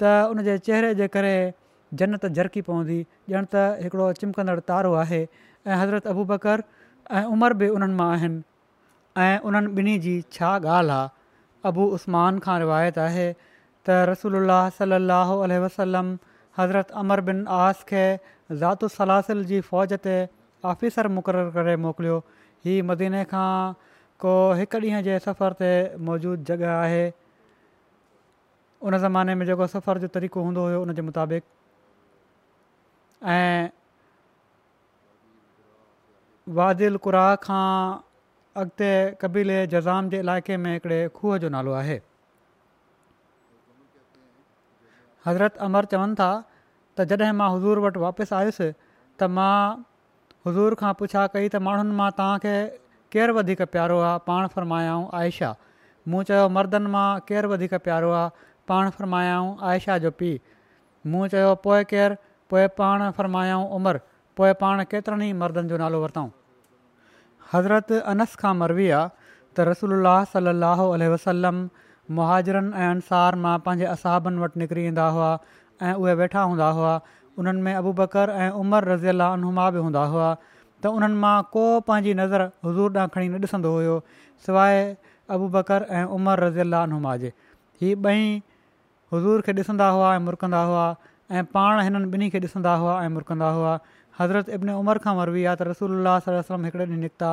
त 0.05 0.15
उनजे 0.37 0.57
चहिरे 0.71 0.95
जे 1.03 1.09
करे 1.19 1.35
जन्नत 2.03 2.27
झरकी 2.33 2.65
पवंदी 2.71 2.99
ॼण 3.37 3.53
त 3.57 3.69
हिकिड़ो 3.87 4.09
चिमकंदड़ 4.23 4.59
तारो 4.73 4.95
आहे 5.05 5.23
ऐं 5.29 5.77
हज़रत 5.83 6.11
अबू 6.17 6.27
बकर 6.35 6.65
ऐं 7.19 7.25
उमिरि 7.37 7.61
बि 7.65 7.73
उन्हनि 7.79 7.99
मां 8.03 8.09
आहिनि 8.17 8.41
ऐं 9.19 9.39
उन्हनि 9.49 9.69
ॿिन्ही 9.81 9.99
जी 10.05 10.15
छा 10.33 10.49
ॻाल्हि 10.59 10.91
आहे 10.97 11.09
अबू 11.69 11.85
उस्मान 11.97 12.39
खां 12.47 12.59
रिवायत 12.59 12.97
आहे 12.99 13.27
त 13.87 13.97
रसूल 14.11 14.37
सलाहु 14.79 15.37
वसलम 15.65 16.17
हज़रत 16.59 16.91
अमर 17.03 17.21
बिन 17.29 17.45
आस 17.59 17.83
खे 17.91 18.03
ज़ातु 18.63 18.89
सलासिल 18.97 19.45
जी 19.53 19.61
फ़ौज 19.71 19.93
ते 20.07 20.17
आफिसर 20.73 21.09
मुक़रर 21.19 21.51
करे 21.57 21.77
मोकिलियो 21.85 22.19
हीउ 22.67 22.85
मदीने 22.91 23.25
खां 23.33 23.51
को 24.25 24.33
हिक 24.63 24.75
ॾींहं 24.81 25.03
जे 25.11 25.19
सफ़र 25.29 25.53
ते 25.63 25.71
मौजूदु 26.09 26.45
जॻह 26.51 26.71
आहे 26.75 27.03
उन 28.89 28.99
ज़माने 29.05 29.35
में 29.41 29.47
जेको 29.53 29.67
सफ़र 29.77 29.99
जो 30.07 30.09
तरीक़ो 30.19 30.43
हूंदो 30.49 30.65
हुयो 30.67 30.81
उन 30.83 31.01
मुताबिक़ 31.11 31.45
ऐं 33.35 33.71
वाज़ल 36.61 36.97
कुरा 37.09 37.27
खां 37.47 38.01
अॻिते 38.61 38.89
क़बीले 39.21 39.67
जज़ाम 39.67 40.09
जे 40.11 40.19
इलाइक़े 40.25 40.57
में 40.65 40.73
हिकिड़े 40.73 40.99
खूह 41.15 41.37
जो 41.45 41.49
नालो 41.55 41.73
आहे 41.83 41.95
हज़रत 45.27 45.57
अमर 45.69 45.85
चवनि 45.95 46.15
था 46.21 46.29
त 46.99 47.05
जॾहिं 47.13 47.33
मां 47.41 47.49
हुज़ूर 47.51 47.79
वटि 47.85 47.99
वापसि 48.01 48.35
आयुसि 48.41 48.69
त 49.19 49.23
मां 49.39 49.55
हज़ूर 50.47 50.75
खां 50.83 50.93
पुछा 51.01 51.25
कई 51.37 51.49
त 51.51 51.57
माण्हुनि 51.69 51.95
मां 52.03 52.11
तव्हांखे 52.21 52.55
केरु 53.17 53.35
वधीक 53.39 53.63
प्यारो 53.75 53.99
आहे 54.11 54.23
पाण 54.31 54.47
फ़र्मायाऊं 54.55 55.07
आयशा 55.23 55.51
मूं 56.15 56.23
चयो 56.31 56.47
मर्दनि 56.59 56.91
मां 56.95 57.09
केरु 57.33 57.51
वधीक 57.55 57.75
प्यारो 57.89 58.11
आहे 58.23 58.31
पाण 58.73 58.91
फ़र्मायाऊं 59.01 59.51
आयशा 59.73 59.99
जो 60.07 60.11
पीउ 60.23 60.39
मूं 61.11 61.27
चयो 61.35 61.55
पोइ 61.67 61.83
केरु 61.97 62.15
पोइ 62.55 62.67
पाण 62.81 63.11
फ़र्मायाऊं 63.21 63.67
उमिरि 63.81 64.01
पोइ 64.39 64.53
पाण 64.65 64.85
केतिरनि 64.95 65.29
ई 65.35 65.43
मर्दनि 65.45 65.69
जो 65.75 65.85
नालो 65.85 66.03
वरितऊं 66.07 66.31
हज़रत 67.55 67.93
अनस 68.13 68.35
खां 68.43 68.53
मरवी 68.61 68.89
आहे 68.99 69.11
त 69.33 69.67
रसूल 69.71 70.09
सलाहु 70.31 70.87
वसलम 71.15 71.61
मुहाजरनि 72.19 72.73
ऐं 72.79 72.87
अंसार 72.95 73.37
मां 73.45 73.53
पंहिंजे 73.67 73.87
असहाबनि 73.91 74.43
वटि 74.45 74.63
निकिरी 74.63 74.87
ईंदा 74.93 75.05
हुआ 75.19 75.29
ऐं 75.89 75.93
उहे 76.05 76.15
वेठा 76.23 76.43
हूंदा 76.51 76.71
हुआ 76.79 76.95
उन्हनि 77.43 77.63
में 77.67 77.75
अबू 77.83 77.93
बकर 78.01 78.35
ऐं 78.45 78.49
उमर 78.63 78.89
रज़ियला 78.93 79.29
अनुमा 79.39 79.69
बि 79.77 79.85
हूंदा 79.87 80.03
हुआ 80.15 80.27
त 80.43 80.93
उन्हनि 80.99 81.19
मां 81.27 81.35
को 81.55 81.65
पंहिंजी 81.91 82.15
नज़र 82.23 82.47
हज़ूर 82.67 82.91
ॾांहुं 83.03 83.15
खणी 83.17 83.29
न 83.35 83.41
ॾिसंदो 83.47 83.73
हुओ 83.77 83.97
सवाइ 84.47 84.83
अबू 85.39 85.49
बकर 85.57 85.87
ऐं 86.01 86.05
उमर 86.19 86.45
रज़ीला 86.47 86.83
अनुमा 86.91 87.15
जे 87.23 87.33
हीअ 87.83 87.97
ॿई 88.11 88.21
हज़ूर 89.15 89.47
खे 89.49 89.57
ॾिसंदा 89.63 89.89
हुआ 89.99 90.13
ऐं 90.19 90.23
मुरकींदा 90.29 90.63
हुआ 90.73 90.87
ऐं 91.39 91.45
पाण 91.57 91.81
हिननि 91.89 92.13
ॿिन्ही 92.19 92.31
खे 92.37 92.45
ॾिसंदा 92.49 92.75
हुआ 92.85 93.01
ऐं 93.05 93.15
मुरकंदा 93.19 93.51
हुआ 93.61 93.79
हज़रत 94.21 94.49
इब्न 94.57 94.71
उमर 94.81 94.99
खां 95.05 95.15
मरवी 95.17 95.45
आहे 95.45 95.57
त 95.57 95.63
रसूल 95.69 96.07
वसलम 96.09 96.65
हिकिड़े 96.65 96.85
ॾींहुं 96.85 97.01
निकिता 97.05 97.31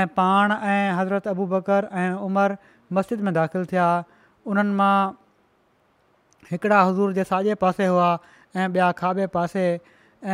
ऐं 0.00 0.06
पाण 0.18 0.52
ऐं 0.52 0.92
हज़रत 0.98 1.26
अबू 1.34 1.46
बकर 1.54 1.88
ऐं 2.02 2.10
उमिरि 2.26 2.56
मस्जिद 2.98 3.20
में 3.28 3.32
दाख़िल 3.34 3.64
थिया 3.72 3.86
उन्हनि 4.52 4.74
मां 4.82 4.98
हिकिड़ा 6.50 6.80
हज़ूर 6.82 7.12
जे 7.18 7.24
साॼे 7.32 7.54
पासे 7.66 7.86
हुआ 7.94 8.10
ऐं 8.56 8.68
ॿिया 8.68 8.90
खाॿे 9.02 9.26
पासे 9.38 9.64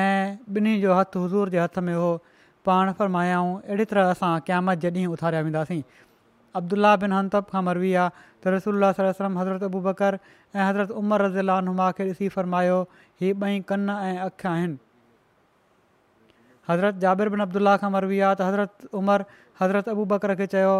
ऐं 0.05 0.37
ॿिन्ही 0.61 0.81
जो 0.83 0.95
हथु 1.01 1.25
हज़ूर 1.25 1.49
जे 1.57 1.61
हथ 1.61 1.79
में 1.89 1.95
हो 1.95 2.11
पाण 2.67 2.93
फ़रमायाऊं 3.01 3.57
अहिड़ी 3.61 3.85
तरह 3.89 4.11
असां 4.11 4.33
क़यामत 4.51 4.79
जॾहिं 4.87 5.07
उथारिया 5.17 5.41
वेंदासीं 5.49 5.83
अब्दुला 6.61 6.95
बिन 7.05 7.13
हंतब 7.19 7.47
खां 7.57 7.63
मरवी 7.71 7.87
विया 7.89 8.09
त 8.21 8.47
रसोल्ला 8.59 8.93
सलम 9.03 9.39
हज़रत 9.45 9.63
अबू 9.73 9.81
बकर 9.91 10.19
ऐं 10.55 10.63
हज़रत 10.69 10.91
उमर 11.03 11.21
रज़ीला 11.29 11.61
नुमा 11.69 11.91
खे 11.99 12.05
ॾिसी 12.13 12.29
फरमायो 12.39 12.81
हीअ 13.21 13.37
ॿई 13.43 13.61
कन 13.71 13.91
ऐं 13.99 14.17
अखियूं 14.31 14.53
आहिनि 14.55 14.77
हज़रत 16.71 16.95
जाबिर 17.03 17.29
बिन 17.35 17.41
अब्दुल्ला 17.43 17.77
खां 17.83 17.91
मरबी 17.93 18.19
आहे 18.27 18.35
त 18.39 18.41
हज़रत 18.47 18.95
उमिर 19.01 19.25
हज़रत 19.61 19.89
अबू 19.95 20.05
बकर 20.11 20.35
खे 20.41 20.47
चयो 20.55 20.75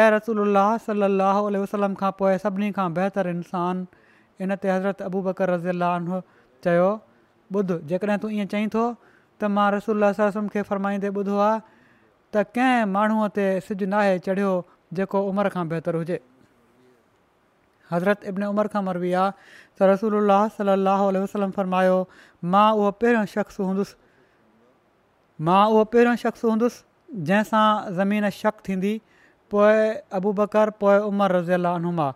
ऐं 0.00 0.08
रसूल 0.16 0.58
सलाहु 0.86 1.44
उल 1.52 1.56
वसलम 1.62 1.94
खां 2.00 2.10
पोइ 2.18 2.36
सभिनी 2.44 2.70
खां 2.78 2.88
बहितर 2.98 3.28
इंसानु 3.36 3.86
इन 4.48 4.56
ते 4.64 4.68
हज़रत 4.72 5.02
अबू 5.10 5.22
बकर 5.30 5.50
रज़ीला 5.58 6.20
चयो 6.68 6.90
ॿुध 7.56 7.72
जेकॾहिं 7.92 8.18
तूं 8.26 8.30
ईअं 8.36 8.46
चईं 8.56 8.68
थो 8.76 8.84
त 9.40 9.48
मां 9.56 9.66
रसूल 9.76 10.04
खे 10.56 10.62
फरमाईंदे 10.70 11.08
ॿुधो 11.22 11.38
आहे 11.46 11.58
त 12.34 12.44
कंहिं 12.60 12.84
माण्हूअ 12.92 13.26
ते 13.40 13.44
सिजु 13.66 13.86
नाहे 13.96 14.18
चढ़ियो 14.28 14.52
जेको 15.00 15.20
उमिरि 15.32 15.50
खां 15.58 15.64
बहितरु 15.74 15.98
हुजे 16.06 16.16
हज़रत 17.92 18.24
इब्न 18.32 18.48
उमर 18.54 18.66
खां 18.76 18.82
मरबी 18.92 19.12
आहे 19.24 19.34
त 19.40 19.92
रसूल 19.96 20.22
सलाहु 20.62 21.12
वसलम 21.20 21.52
फरमायो 21.60 22.00
मां 22.56 22.66
उहो 22.80 22.90
पहिरियों 23.04 23.28
शख़्स 23.36 23.60
हूंदुसि 23.70 23.94
मां 25.42 25.62
उहो 25.68 25.84
पहिरियों 25.92 26.16
शख़्स 26.16 26.44
हूंदुसि 26.44 27.22
जंहिंसां 27.28 27.62
ज़मीन 27.94 28.28
शक 28.34 28.58
थींदी 28.66 28.90
पोइ 29.54 29.78
अबू 30.18 30.32
बकर 30.40 30.70
पोइ 30.82 30.98
उमर 31.06 31.32
रज़ियल 31.36 31.64
अनुमा 31.70 32.06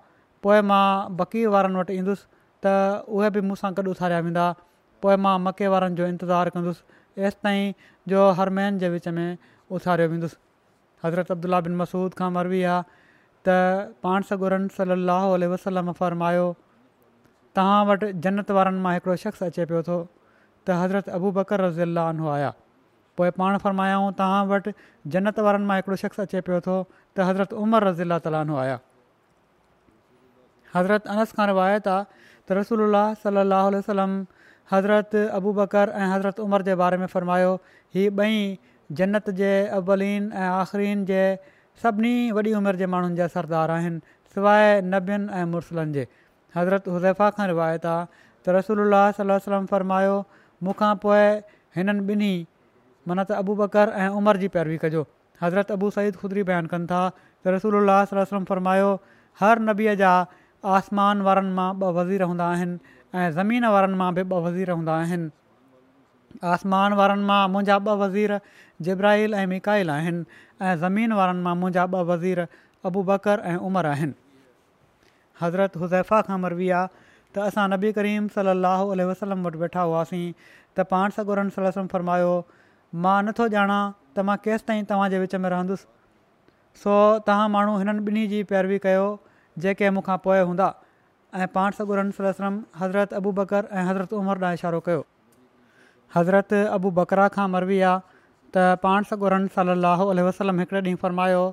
पोइ 0.46 0.60
मां 0.68 1.16
बकी 1.20 1.44
वारनि 1.54 1.78
वटि 1.78 1.94
ईंदुसि 2.02 2.22
त 2.66 2.72
उहे 3.16 3.30
बि 3.36 3.40
मूंसां 3.48 3.70
गॾु 3.78 3.90
उथारिया 3.96 4.20
वेंदा 4.26 4.44
पोइ 5.02 5.16
मां 5.24 5.34
मके 5.46 5.68
वारनि 5.74 5.96
जो 6.02 6.06
इंतज़ारु 6.12 6.50
कंदुसि 6.58 7.24
एसि 7.30 7.40
ताईं 7.48 7.72
जो 8.14 8.22
हर 8.42 8.50
महीने 8.60 8.78
जे 8.84 8.88
विच 8.94 9.08
में 9.18 9.26
उथारियो 9.80 10.08
वेंदुसि 10.14 10.38
हज़रत 11.06 11.34
अब्दुला 11.36 11.60
बिन 11.70 11.76
मसूद 11.82 12.14
खां 12.22 12.30
मरबी 12.38 12.62
आहे 12.76 13.08
त 13.48 13.58
पाण 14.06 14.28
सॻुरनि 14.30 14.68
सलाहु 14.78 15.42
वसलम 15.56 15.92
फ़रमायो 16.04 16.46
तव्हां 17.58 17.82
वटि 17.92 18.12
जन्नत 18.28 18.56
वारनि 18.60 18.80
मां 18.88 18.94
हिकिड़ो 19.00 19.18
शख़्स 19.26 19.44
अचे 19.50 19.68
पियो 19.74 19.82
थो 19.92 20.00
त 20.06 20.80
हज़रत 20.84 21.14
अबू 21.20 21.36
बकर 21.42 21.66
रज़ी 21.68 21.86
अलाानो 21.90 22.32
आया 22.38 22.54
पोइ 23.18 23.30
पाण 23.42 23.56
फ़र्मायाऊं 23.62 24.10
तव्हां 24.18 24.42
वटि 24.50 24.72
जन्नत 25.14 25.38
वारनि 25.46 25.66
मां 25.70 25.76
हिकिड़ो 25.78 25.96
शख़्स 26.06 26.20
अचे 26.24 26.42
पियो 26.48 26.58
थो 26.66 26.76
त 26.90 27.26
हज़रत 27.28 27.54
उमर 27.64 27.86
रज़ीला 27.88 28.18
तलानो 28.26 28.58
आया 28.64 28.76
हज़रत 30.76 31.08
अनस 31.14 31.32
खां 31.38 31.46
रिवायत 31.52 31.88
आहे 31.94 32.04
त 32.14 32.58
रसूल 32.60 32.84
सलाहु 33.22 33.72
वसलम 33.76 34.14
हज़रत 34.72 35.18
अबूबकर 35.40 35.94
ऐं 36.02 36.08
हज़रत 36.14 36.44
उमर 36.46 36.66
जे 36.70 36.78
बारे 36.84 37.00
में 37.02 37.06
फ़र्मायो 37.16 37.54
हीअ 37.96 38.10
ॿई 38.10 38.44
जन्नत 39.00 39.30
जे 39.40 39.52
अबलिन 39.78 40.30
ऐं 40.42 40.48
आख़रीन 40.50 41.04
जे 41.12 41.22
सभिनी 41.82 42.14
वॾी 42.38 42.52
उमिरि 42.60 42.78
जे 42.84 42.86
माण्हुनि 42.94 43.16
जा 43.22 43.26
सरदार 43.34 43.72
आहिनि 43.78 44.14
सवाइ 44.36 44.80
नबियुनि 44.94 45.32
ऐं 45.40 45.44
मुरसलनि 45.56 45.92
जे 45.98 46.04
हज़रत 46.58 46.88
हुज़ैफ़ा 46.96 47.30
खां 47.38 47.48
रिवायत 47.54 47.86
आहे 47.94 48.24
त 48.46 48.56
रसूल 48.60 48.84
अलाहम 48.86 49.66
फ़र्मायो 49.74 50.16
मूंखां 50.68 50.92
पोइ 51.04 51.26
हिननि 51.78 52.06
ॿिन्ही 52.14 52.32
माना 53.08 53.24
त 53.28 53.30
अबू 53.42 53.54
बकर 53.62 53.88
ऐं 54.04 54.08
उमिरि 54.20 54.40
जी 54.44 54.48
पैरवी 54.56 54.76
कजो 54.84 55.02
हज़रत 55.42 55.70
अबू 55.78 55.88
सईद 55.96 56.16
ख़ुदरी 56.22 56.42
बयानु 56.52 56.68
कनि 56.74 56.86
था 56.92 57.00
त 57.12 57.52
रसूल 57.54 57.76
अलाह 57.80 58.04
सलम 58.12 58.74
हर 59.42 59.64
नबीअ 59.70 59.94
जा 60.02 60.10
आसमान 60.78 61.20
वारनि 61.26 61.52
मां 61.58 61.66
ॿ 61.82 61.96
वज़ीर 61.98 62.26
हूंदा 62.32 62.46
आहिनि 62.52 63.26
ज़मीन 63.38 63.64
वारनि 63.74 63.98
मां 64.00 64.08
बि 64.18 64.22
ॿ 64.22 64.42
वज़ीर 64.46 64.74
हूंदा 64.80 64.96
आहिनि 65.04 65.28
आसमान 66.56 66.96
वारनि 67.00 67.26
मां 67.30 67.38
मुंहिंजा 67.54 67.76
ॿ 67.86 67.96
वज़ीर 68.02 68.34
जिब्राहिल 68.88 69.38
ऐं 69.42 69.46
मिकाइल 69.54 69.94
आहिनि 69.96 70.24
ज़मीन 70.84 71.14
वारनि 71.20 71.42
मां 71.48 71.54
मुंहिंजा 71.62 71.86
ॿ 71.86 72.04
वज़ीर 72.10 72.46
अबू 72.92 73.04
बकर 73.12 73.44
ऐं 73.54 73.56
उमिरि 73.70 73.92
आहिनि 73.94 74.14
हज़रत 75.46 75.82
हुज़ैफा 75.84 76.20
खां 76.30 76.40
मरबी 76.46 76.70
आहे 76.82 76.92
त 77.00 77.48
असां 77.48 77.66
नबी 77.76 77.94
करीम 78.02 78.28
सलाहु 78.38 78.90
अलसलम 78.98 79.48
वटि 79.50 79.62
वेठा 79.66 79.86
हुआसीं 79.92 80.24
त 80.44 80.88
पाण 80.94 81.16
सां 81.20 81.28
सलम 81.60 81.92
फ़रमायो 81.96 82.34
मां 82.94 83.16
नथो 83.24 83.46
ॼाणा 83.52 83.78
त 84.16 84.20
मां 84.26 84.36
केसि 84.44 84.64
ताईं 84.68 84.84
तव्हांजे 84.90 85.18
विच 85.18 85.34
में 85.34 85.48
रहंदुसि 85.50 85.84
सो 86.82 86.94
तव्हां 87.28 87.48
माण्हू 87.50 87.76
हिननि 87.78 88.02
ॿिन्ही 88.06 88.26
जी 88.28 88.42
पैरवी 88.52 88.78
कयो 88.82 89.04
जेके 89.64 89.90
मूंखां 89.96 90.16
पोए 90.24 90.40
हूंदा 90.40 90.72
ऐं 91.34 91.46
पाण 91.54 91.70
सॻो 91.78 92.50
हज़रत 92.80 93.12
अबू 93.20 93.32
बकर 93.40 93.68
ऐं 93.72 93.84
हज़रत 93.90 94.12
उमर 94.22 94.38
ॾांहुं 94.42 94.54
इशारो 94.60 94.80
कयो 94.88 95.04
हज़रत 96.16 96.52
अबू 96.64 96.90
बकरा 97.02 97.28
खां 97.36 97.48
मरबी 97.56 97.80
आहे 97.92 98.18
त 98.54 98.64
पाण 98.82 99.02
सॻोरम 99.10 99.48
वसलम 100.28 100.58
हिकिड़े 100.60 100.80
ॾींहुं 100.90 101.00
फरमायो 101.06 101.48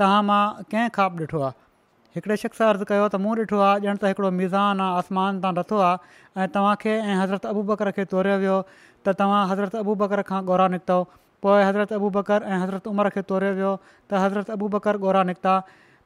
तव्हां 0.00 0.22
मां 0.30 0.44
कंहिं 0.70 0.88
खाप 0.98 1.18
ॾिठो 1.20 1.40
आहे 1.42 1.68
हिकिड़े 2.14 2.36
शख़्स 2.42 2.62
अर्ज़ु 2.66 2.84
कयो 2.90 3.08
त 3.08 3.22
मूं 3.24 3.36
ॾिठो 3.38 3.58
आहे 3.68 3.80
ॼण 3.90 3.96
त 4.02 4.04
हिकिड़ो 4.12 4.30
आहे 4.30 4.90
आसमान 4.90 5.40
तव्हां 5.44 5.58
लथो 5.58 5.78
आहे 5.90 6.98
हज़रत 7.22 7.46
अबू 7.54 7.62
बकर 7.70 7.90
खे 7.98 8.04
तोरियो 8.14 8.62
त 9.06 9.12
तव्हां 9.20 9.42
हज़रत 9.50 9.74
अबू 9.82 9.94
बकर 10.00 10.20
खां 10.30 10.40
ॻोरा 10.52 10.66
निकितो 10.74 10.98
पोइ 11.44 11.62
हज़रत 11.68 11.92
अबू 11.98 12.08
बकर 12.16 12.38
ऐं 12.52 12.58
हज़रत 12.62 12.86
उमर 12.92 13.08
खे 13.16 13.22
तोरियो 13.32 13.52
वियो 13.58 13.70
त 13.84 14.12
हज़रत 14.24 14.50
अबू 14.56 14.66
बकर 14.76 14.98
ग़ौरा 15.04 15.22
निकिता 15.32 15.54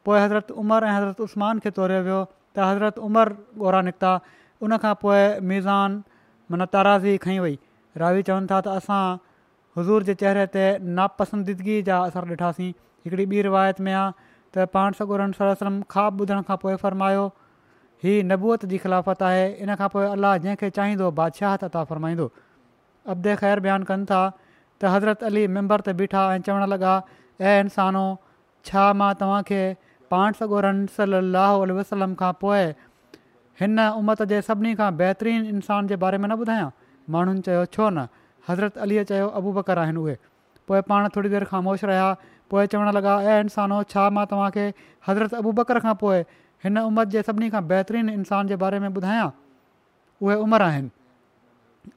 पोइ 0.06 0.18
हज़रत 0.24 0.50
उमर 0.64 0.84
ऐं 0.88 0.94
हज़रत 0.96 1.20
उस्मान 1.26 1.58
खे 1.64 1.70
तोरियो 1.78 2.00
वियो 2.06 2.20
त 2.30 2.68
हज़रत 2.70 2.98
उमर 3.08 3.32
ॻोरा 3.66 3.80
निकिता 3.88 4.12
उनखां 4.68 4.94
पोइ 5.02 5.22
मीज़ान 5.50 5.98
माना 6.50 6.66
ताराज़ी 6.76 7.14
खई 7.26 7.38
वई 7.46 7.54
रावी 8.04 8.22
चवनि 8.30 8.46
था 8.52 8.60
त 8.62 8.78
असां 8.82 9.02
हज़ूर 9.78 10.08
जे 10.10 10.14
चहिरे 10.22 10.44
ते 10.54 10.64
नापसंदीदगी 11.02 11.76
जा 11.90 11.98
असर 12.10 12.30
ॾिठासीं 12.36 12.70
हिकिड़ी 13.06 13.24
ॿी 13.34 13.42
रिवायत 13.50 13.80
में 13.88 13.92
आहे 13.92 14.10
त 14.54 14.70
पाण 14.76 15.00
सगोरम 15.00 15.36
ख़्वाबु 15.42 16.22
ॿुधण 16.24 16.46
खां 16.52 16.56
पोइ 16.66 16.76
फ़रमायो 16.86 17.26
ही 18.06 18.14
नबूअत 18.30 18.70
जी 18.72 18.78
ख़िलाफ़त 18.86 19.26
आहे 19.32 19.42
इन 19.66 19.74
खां 19.82 19.88
पोइ 19.96 20.06
अलाह 20.14 20.38
जंहिंखे 20.46 20.70
चाहींदो 20.80 21.10
बादशाह 21.22 21.56
तता 21.66 21.84
फ़र्माईंदो 21.92 22.26
अब्दे 23.12 23.32
ख़ैरु 23.40 23.60
बयानु 23.64 23.84
कनि 23.88 24.06
था 24.10 24.20
त 24.80 24.84
हज़रत 24.92 25.22
अली 25.30 25.42
मेंबर 25.56 25.80
ते 25.88 25.92
बीठा 26.00 26.20
ऐं 26.34 26.38
चवणु 26.46 26.66
लॻा 26.74 26.92
ऐं 27.50 27.58
इंसानो 27.64 28.04
छा 28.68 28.84
मां 29.00 29.08
तव्हांखे 29.22 29.60
पाण 30.14 30.32
सॻो 30.40 30.60
रंसला 30.66 31.46
वसलम 31.80 32.14
खां 32.22 32.32
पोइ 32.40 32.62
हिन 33.60 33.78
उमत 34.00 34.22
जे 34.32 34.40
सभिनी 34.48 34.74
खां 34.80 34.90
बहितरीनु 35.00 35.48
इंसानु 35.56 35.88
जे 35.92 35.96
बारे 36.04 36.18
में 36.24 36.28
न 36.32 36.38
ॿुधायां 36.44 36.68
माण्हुनि 37.16 37.44
चयो 37.48 37.64
छो 37.76 37.88
न 37.90 38.06
हज़रत 38.48 38.78
अलीअ 38.88 39.04
चयो 39.12 39.28
अबू 39.42 39.52
बकर 39.60 39.78
आहिनि 39.84 40.02
उहे 40.06 40.16
पोइ 40.68 40.80
पाण 40.90 41.08
थोरी 41.16 41.32
देरि 41.36 41.48
खां 41.52 41.62
रहिया 41.70 42.08
पोइ 42.54 42.66
चवणु 42.74 42.96
लॻा 43.00 43.14
ऐं 43.36 43.38
इंसानो 43.46 43.82
छा 43.94 44.08
मां 44.18 44.24
तव्हांखे 44.34 44.66
हज़रत 45.08 45.36
अबू 45.44 45.52
बकर 45.62 45.80
खां 45.86 45.94
पोइ 46.04 46.24
हिन 46.64 46.82
उमत 46.88 47.14
जे 47.16 47.22
सभिनी 47.30 47.50
खां 47.56 47.62
बहितरीनु 47.72 48.16
इंसानु 48.22 48.54
जे 48.54 48.60
बारे 48.66 48.82
में 48.86 48.90
ॿुधायां 48.96 49.28
उहे 49.30 50.36
उमिरि 50.48 50.68
आहिनि 50.72 50.90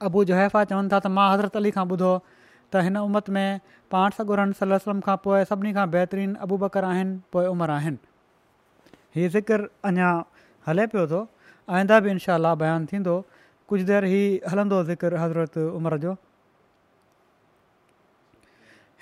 अबू 0.07 0.23
जो 0.29 0.35
चवनि 0.53 0.89
था 0.93 0.99
त 1.03 1.13
मां 1.17 1.25
हज़रत 1.33 1.55
अली 1.61 1.71
खां 1.77 1.85
ॿुधो 1.93 2.11
त 2.71 2.83
हिन 2.87 2.97
उमत 3.07 3.29
में 3.37 3.59
पाण 3.95 4.17
सां 4.19 4.49
सलम 4.61 4.99
खां 5.07 5.15
पोइ 5.25 5.45
सभिनी 5.53 5.73
खां 5.79 6.05
अबू 6.47 6.57
बकर 6.65 6.83
आहिनि 6.91 7.17
पोइ 7.35 7.45
उमिरि 7.55 7.73
आहिनि 7.77 8.95
हीउ 9.17 9.29
ज़िक्र 9.37 9.69
अञा 9.91 10.09
हले 10.67 10.87
पियो 10.93 11.07
थो 11.13 11.21
आईंदा 11.77 11.99
बि 12.07 12.11
इनशा 12.15 12.37
बयानु 12.63 12.91
थींदो 12.93 13.15
कुझु 13.71 13.85
देरि 13.91 14.11
ई 14.13 14.53
हलंदो 14.53 14.79
हज़रत 14.91 15.57
उमिरि 15.79 15.99
जो 16.05 16.15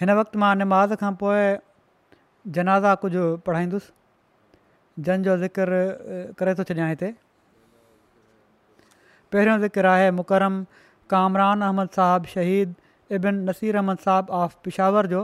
हिन 0.02 0.12
वक़्तु 0.20 0.40
मां 0.46 0.54
निमाज़ 0.64 0.94
खां 1.04 1.12
पोइ 1.26 1.44
जनाज़ा 2.56 2.94
कुझु 3.04 3.24
पढ़ाईंदुसि 3.46 3.92
जंहिंजो 5.06 5.36
ज़िकर 5.44 5.70
करे 6.40 6.54
थो 6.60 6.64
छॾिया 6.72 6.88
हिते 6.88 7.14
पहिरियों 9.36 9.58
ज़िक्र 9.62 9.86
आहे 9.92 10.12
मुकरम 10.18 10.56
कामरान 11.14 11.62
अहमद 11.68 11.88
साहिबु 11.96 12.28
शहीद 12.34 12.70
इबिन 13.18 13.40
नसीर 13.50 13.76
अहमद 13.80 13.98
साहिबु 14.06 14.34
ऑफ 14.36 14.54
पिशावर 14.68 15.08
जो 15.14 15.24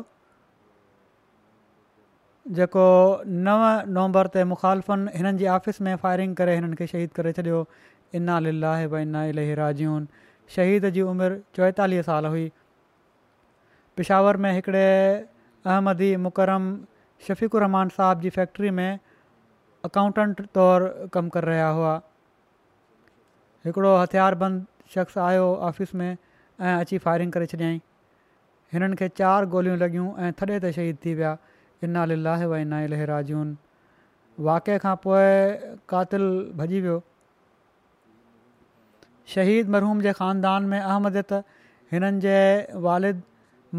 जेको 2.57 2.88
नव 3.45 3.64
नवंबर 3.97 4.28
ते 4.34 4.43
मुख़ालफ़नि 4.49 5.16
हिननि 5.20 5.38
जी 5.43 5.47
ऑफ़िस 5.53 5.80
में 5.88 5.93
फायरिंग 6.03 6.36
करे 6.41 6.55
हिननि 6.57 6.76
खे 6.82 6.88
शहीद 6.93 7.14
करे 7.22 7.34
छॾियो 7.39 7.62
इन 8.20 8.28
अला 8.36 8.74
हैव 8.82 8.97
इना 8.99 9.24
इलह 9.32 9.53
राजन 9.62 10.07
शहीद 10.57 10.89
जी 10.99 11.07
उमिरि 11.14 11.39
चोएतालीह 11.59 12.01
साल 12.12 12.26
हुई 12.34 12.45
पिशावर 13.99 14.43
में 14.47 14.51
हिकिड़े 14.59 14.86
अहमदी 14.91 16.16
मुकरम 16.28 16.68
शफ़ीकुर 17.30 17.66
रहमान 17.70 17.95
साहिब 17.99 18.22
जी 18.28 18.36
फैक्ट्री 18.41 18.76
में 18.82 18.89
अकाउंटेंट 19.91 20.45
तौरु 20.59 20.95
कमु 21.18 21.38
करे 21.39 21.51
रहिया 21.55 21.72
हुआ 21.80 21.99
हिकिड़ो 23.66 23.89
हथियार 24.01 24.36
बंदि 24.41 24.91
शख़्स 24.93 25.18
आयो 25.24 25.45
ऑफ़िस 25.70 25.93
में 25.95 26.09
ऐं 26.12 26.74
अची 26.78 26.97
फायरिंग 27.01 27.32
करे 27.32 27.45
छॾियईं 27.51 27.80
हिननि 28.74 28.95
खे 29.01 29.07
चारि 29.18 29.45
गोलियूं 29.53 29.78
लॻियूं 29.82 30.07
ऐं 30.26 30.32
थॾे 30.39 30.57
ते 30.66 30.72
शहीद 30.78 30.97
थी 31.05 31.14
विया 31.20 31.34
इनाला 31.88 32.34
व 32.51 32.55
इना 32.66 32.80
लेहरा 32.93 33.20
वाक़े 34.47 34.78
खां 34.86 34.95
पोइ 35.03 35.76
कातिल 35.93 36.24
भॼी 36.62 36.80
वियो 36.86 36.95
शहीद 39.36 39.70
मरहूम 39.76 40.01
जे 40.05 40.14
ख़ानदान 40.20 40.64
में 40.72 40.80
अहमदत 40.80 41.34
हिननि 41.91 42.22
जे 42.26 42.38
वालिद 42.86 43.22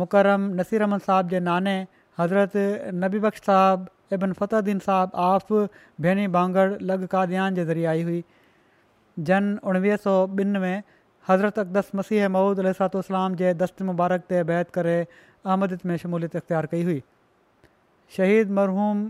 मुकरम 0.02 0.42
नसीर 0.60 0.82
अहमद 0.86 1.00
साहब 1.08 1.28
जे 1.34 1.40
नाने 1.48 1.74
हज़रत 2.20 2.54
नबी 3.06 3.18
बख़्श 3.26 3.42
साहिबु 3.48 4.14
इबन 4.20 4.32
फत्दीन 4.42 4.78
साहबु 4.86 5.26
आफ़ 5.32 5.52
भेनी 6.06 6.28
भांगड़ 6.38 6.68
लॻ 6.92 7.00
काद्यान 7.16 7.58
जे 7.60 7.64
ज़रिए 7.72 7.86
आई 7.94 8.06
हुई 8.10 8.22
जन 9.18 9.56
उणिवीह 9.70 9.96
सौ 10.04 10.12
ॿिनि 10.40 10.58
में 10.58 10.82
हज़रत 11.28 11.58
अकदस 11.58 11.90
मसीह 11.94 12.28
महूद 12.36 12.60
अलातलाम 12.60 13.34
जे 13.40 13.52
दस्त 13.62 13.82
मुबारक 13.88 14.22
ते 14.32 14.42
बैत 14.50 14.70
करे 14.76 14.94
अहमद 15.44 15.78
में 15.90 15.96
शमूलियत 16.04 16.36
इख़्तियारु 16.36 16.68
कई 16.74 16.82
हुई 16.90 17.00
शहीद 18.16 18.50
मरहूम 18.60 19.04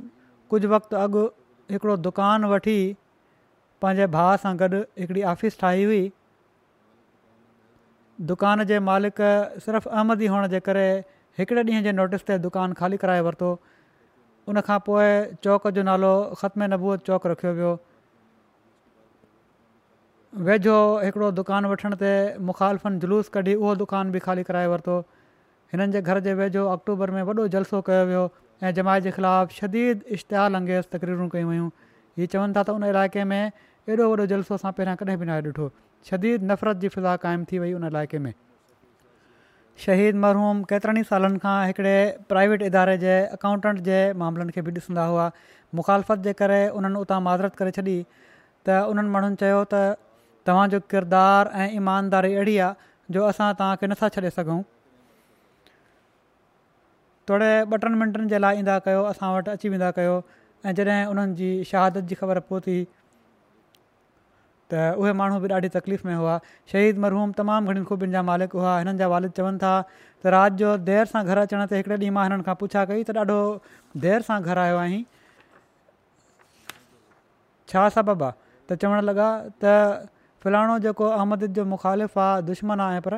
कुझु 0.55 0.69
वक़्तु 0.75 0.97
अॻु 1.03 1.23
हिकिड़ो 1.75 1.97
दुकानु 2.09 2.49
वठी 2.55 2.77
पंहिंजे 3.83 4.07
भाउ 4.17 4.37
सां 4.47 4.55
गॾु 4.65 4.83
हिकिड़ी 5.03 5.23
ऑफिस 5.35 5.59
ठाही 5.61 5.85
हुई 5.93 6.05
दुकान 8.33 8.65
जे 8.73 8.79
मालिक 8.89 9.17
सिर्फ़ु 9.67 9.91
अहमदी 9.93 10.27
हुअण 10.35 10.47
जे 10.57 10.61
करे 10.71 10.85
हिकिड़े 11.39 11.63
ॾींहं 11.63 11.83
जे 11.87 11.93
नोटिस 12.01 12.25
ते 12.33 12.39
दुकानु 12.51 12.75
ख़ाली 12.83 12.97
कराए 13.05 13.21
वरितो 13.31 13.53
उनखां 14.53 14.79
पोइ 14.91 15.09
चौक 15.47 15.69
जो 15.79 15.83
नालो 15.89 16.13
ख़त्म 16.45 16.65
नबूअ 16.77 16.97
चौक 17.09 17.27
रखियो 17.35 17.53
वियो 17.63 17.71
वेझो 20.41 20.75
हिकिड़ो 21.05 21.31
दुकानु 21.37 21.69
वठण 21.69 21.93
ते 22.01 22.11
मुखालफ़न 22.41 22.99
जुलूस 23.05 23.29
कढी 23.37 23.55
उहो 23.55 23.75
दुकान 23.85 24.11
बि 24.11 24.19
खाली 24.25 24.43
कराए 24.49 24.67
वरितो 24.73 24.95
हिननि 25.73 25.93
जे 25.93 26.01
घर 26.01 26.21
जे 26.25 26.33
वेझो 26.35 26.65
अक्टूबर 26.73 27.11
में 27.17 27.23
वॾो 27.29 27.47
जलसो 27.55 27.81
कयो 27.89 28.05
वियो 28.09 28.23
ऐं 28.65 28.73
जमाइ 28.81 29.01
जे 29.05 29.11
ख़िलाफ़ु 29.13 29.53
शदीद 29.57 30.03
इश्तिहाल 30.17 30.55
अंगेज़ 30.65 30.85
तकरीरूं 30.97 31.29
कयूं 31.37 31.49
वयूं 31.51 31.69
हीअ 32.17 32.27
चवनि 32.33 32.53
था 32.57 32.63
त 32.65 32.71
उन 32.81 32.85
इलाइक़े 32.89 33.25
में 33.25 33.53
ऐॾो 33.89 34.09
वॾो 34.09 34.27
जलसो 34.33 34.55
असां 34.57 34.73
पहिरां 34.73 34.95
कॾहिं 35.05 35.17
बि 35.21 35.27
न 35.27 35.31
आहे 35.35 35.43
ॾिठो 35.53 35.67
शदीद 36.11 36.45
नफ़रत 36.51 36.77
जी 36.85 36.89
फिज़ा 36.95 37.17
क़ाइमु 37.25 37.45
थी 37.51 37.59
वई 37.69 37.73
उन 37.79 37.85
इलाइक़े 37.89 38.19
में 38.25 38.33
शहीद 39.85 40.21
मरहूम 40.25 40.63
केतिरनि 40.73 41.01
ई 41.01 41.11
सालनि 41.13 41.43
खां 41.45 41.57
हिकिड़े 41.73 41.93
प्राइवेट 42.35 42.63
इदारे 42.73 42.95
जे 43.05 43.19
अकाउंटेंट 43.39 43.81
जे 43.91 44.01
मामलनि 44.25 44.57
खे 44.57 44.65
बि 44.71 44.75
ॾिसंदा 44.81 45.05
हुआ 45.13 45.29
मुखालफ़त 45.81 46.25
जे 46.29 46.33
करे 46.43 46.63
उन्हनि 46.81 46.99
उतां 47.05 47.21
माज़रत 47.29 47.55
करे 47.63 47.77
छॾी 47.81 47.97
त 48.15 48.79
उन्हनि 48.95 49.11
माण्हुनि 49.19 49.37
चयो 49.45 49.61
तव्हांजो 50.47 50.79
किरदारु 50.91 51.51
ऐं 51.63 51.69
ईमानदारी 51.79 52.35
अहिड़ी 52.35 52.57
आहे 52.59 53.13
जो 53.13 53.25
असां 53.27 53.53
तव्हांखे 53.59 53.87
नथा 53.87 54.07
छॾे 54.17 54.31
सघूं 54.39 54.61
थोरे 57.29 57.51
ॿ 57.73 57.77
टिनि 57.83 57.97
मिंटनि 57.99 58.27
जे 58.31 58.39
लाइ 58.41 58.57
ईंदा 58.59 58.79
कयो 58.85 59.03
असां 59.11 59.29
वटि 59.35 59.51
अची 59.51 59.69
वेंदा 59.73 59.91
कयो 59.99 60.15
ऐं 60.67 60.73
जॾहिं 60.79 61.07
उन्हनि 61.11 61.35
जी 61.41 61.51
शहादत 61.71 62.09
जी 62.11 62.15
ख़बर 62.21 62.39
पहुती 62.51 62.83
त 64.73 64.81
उहे 64.99 65.13
माण्हू 65.21 65.39
बि 65.45 65.49
ॾाढी 65.55 65.69
तकलीफ़ 65.79 66.07
में 66.07 66.15
हुआ 66.15 66.39
शहीद 66.73 66.99
मरहूम 67.05 67.33
तमामु 67.39 67.71
घणियूं 67.71 67.85
ख़ूबियुनि 67.89 68.13
जा 68.13 68.23
मालिक 68.31 68.53
हुआ 68.61 68.73
हिननि 68.79 68.99
जा 68.99 69.07
वालिद 69.15 69.31
चवनि 69.39 69.59
था 69.63 69.73
त 69.89 70.33
राति 70.35 70.57
जो 70.63 70.75
देरि 70.91 71.11
सां 71.13 71.23
घर 71.29 71.39
अचण 71.45 71.65
ते 71.73 71.81
हिकिड़े 71.81 71.97
ॾींहुं 72.05 72.15
मां 72.19 72.25
हिननि 72.29 72.47
खां 72.49 72.55
पुछा 72.65 72.85
कई 72.91 73.03
त 73.13 73.17
ॾाढो 73.25 73.39
देरि 74.07 74.29
सां 74.31 74.39
घरु 74.43 74.63
आयो 74.67 74.79
आहीं 74.87 75.03
छा 77.73 77.85
सबबु 77.99 78.27
आहे 78.29 78.37
त 78.73 78.81
चवणु 78.85 80.11
फिलाणो 80.43 80.77
जेको 80.85 81.07
अहमद 81.17 81.43
जो 81.59 81.65
मुखालिफ़ु 81.73 82.21
आहे 82.21 82.43
दुश्मन 82.51 82.81
आहे 82.87 83.01
पर 83.07 83.15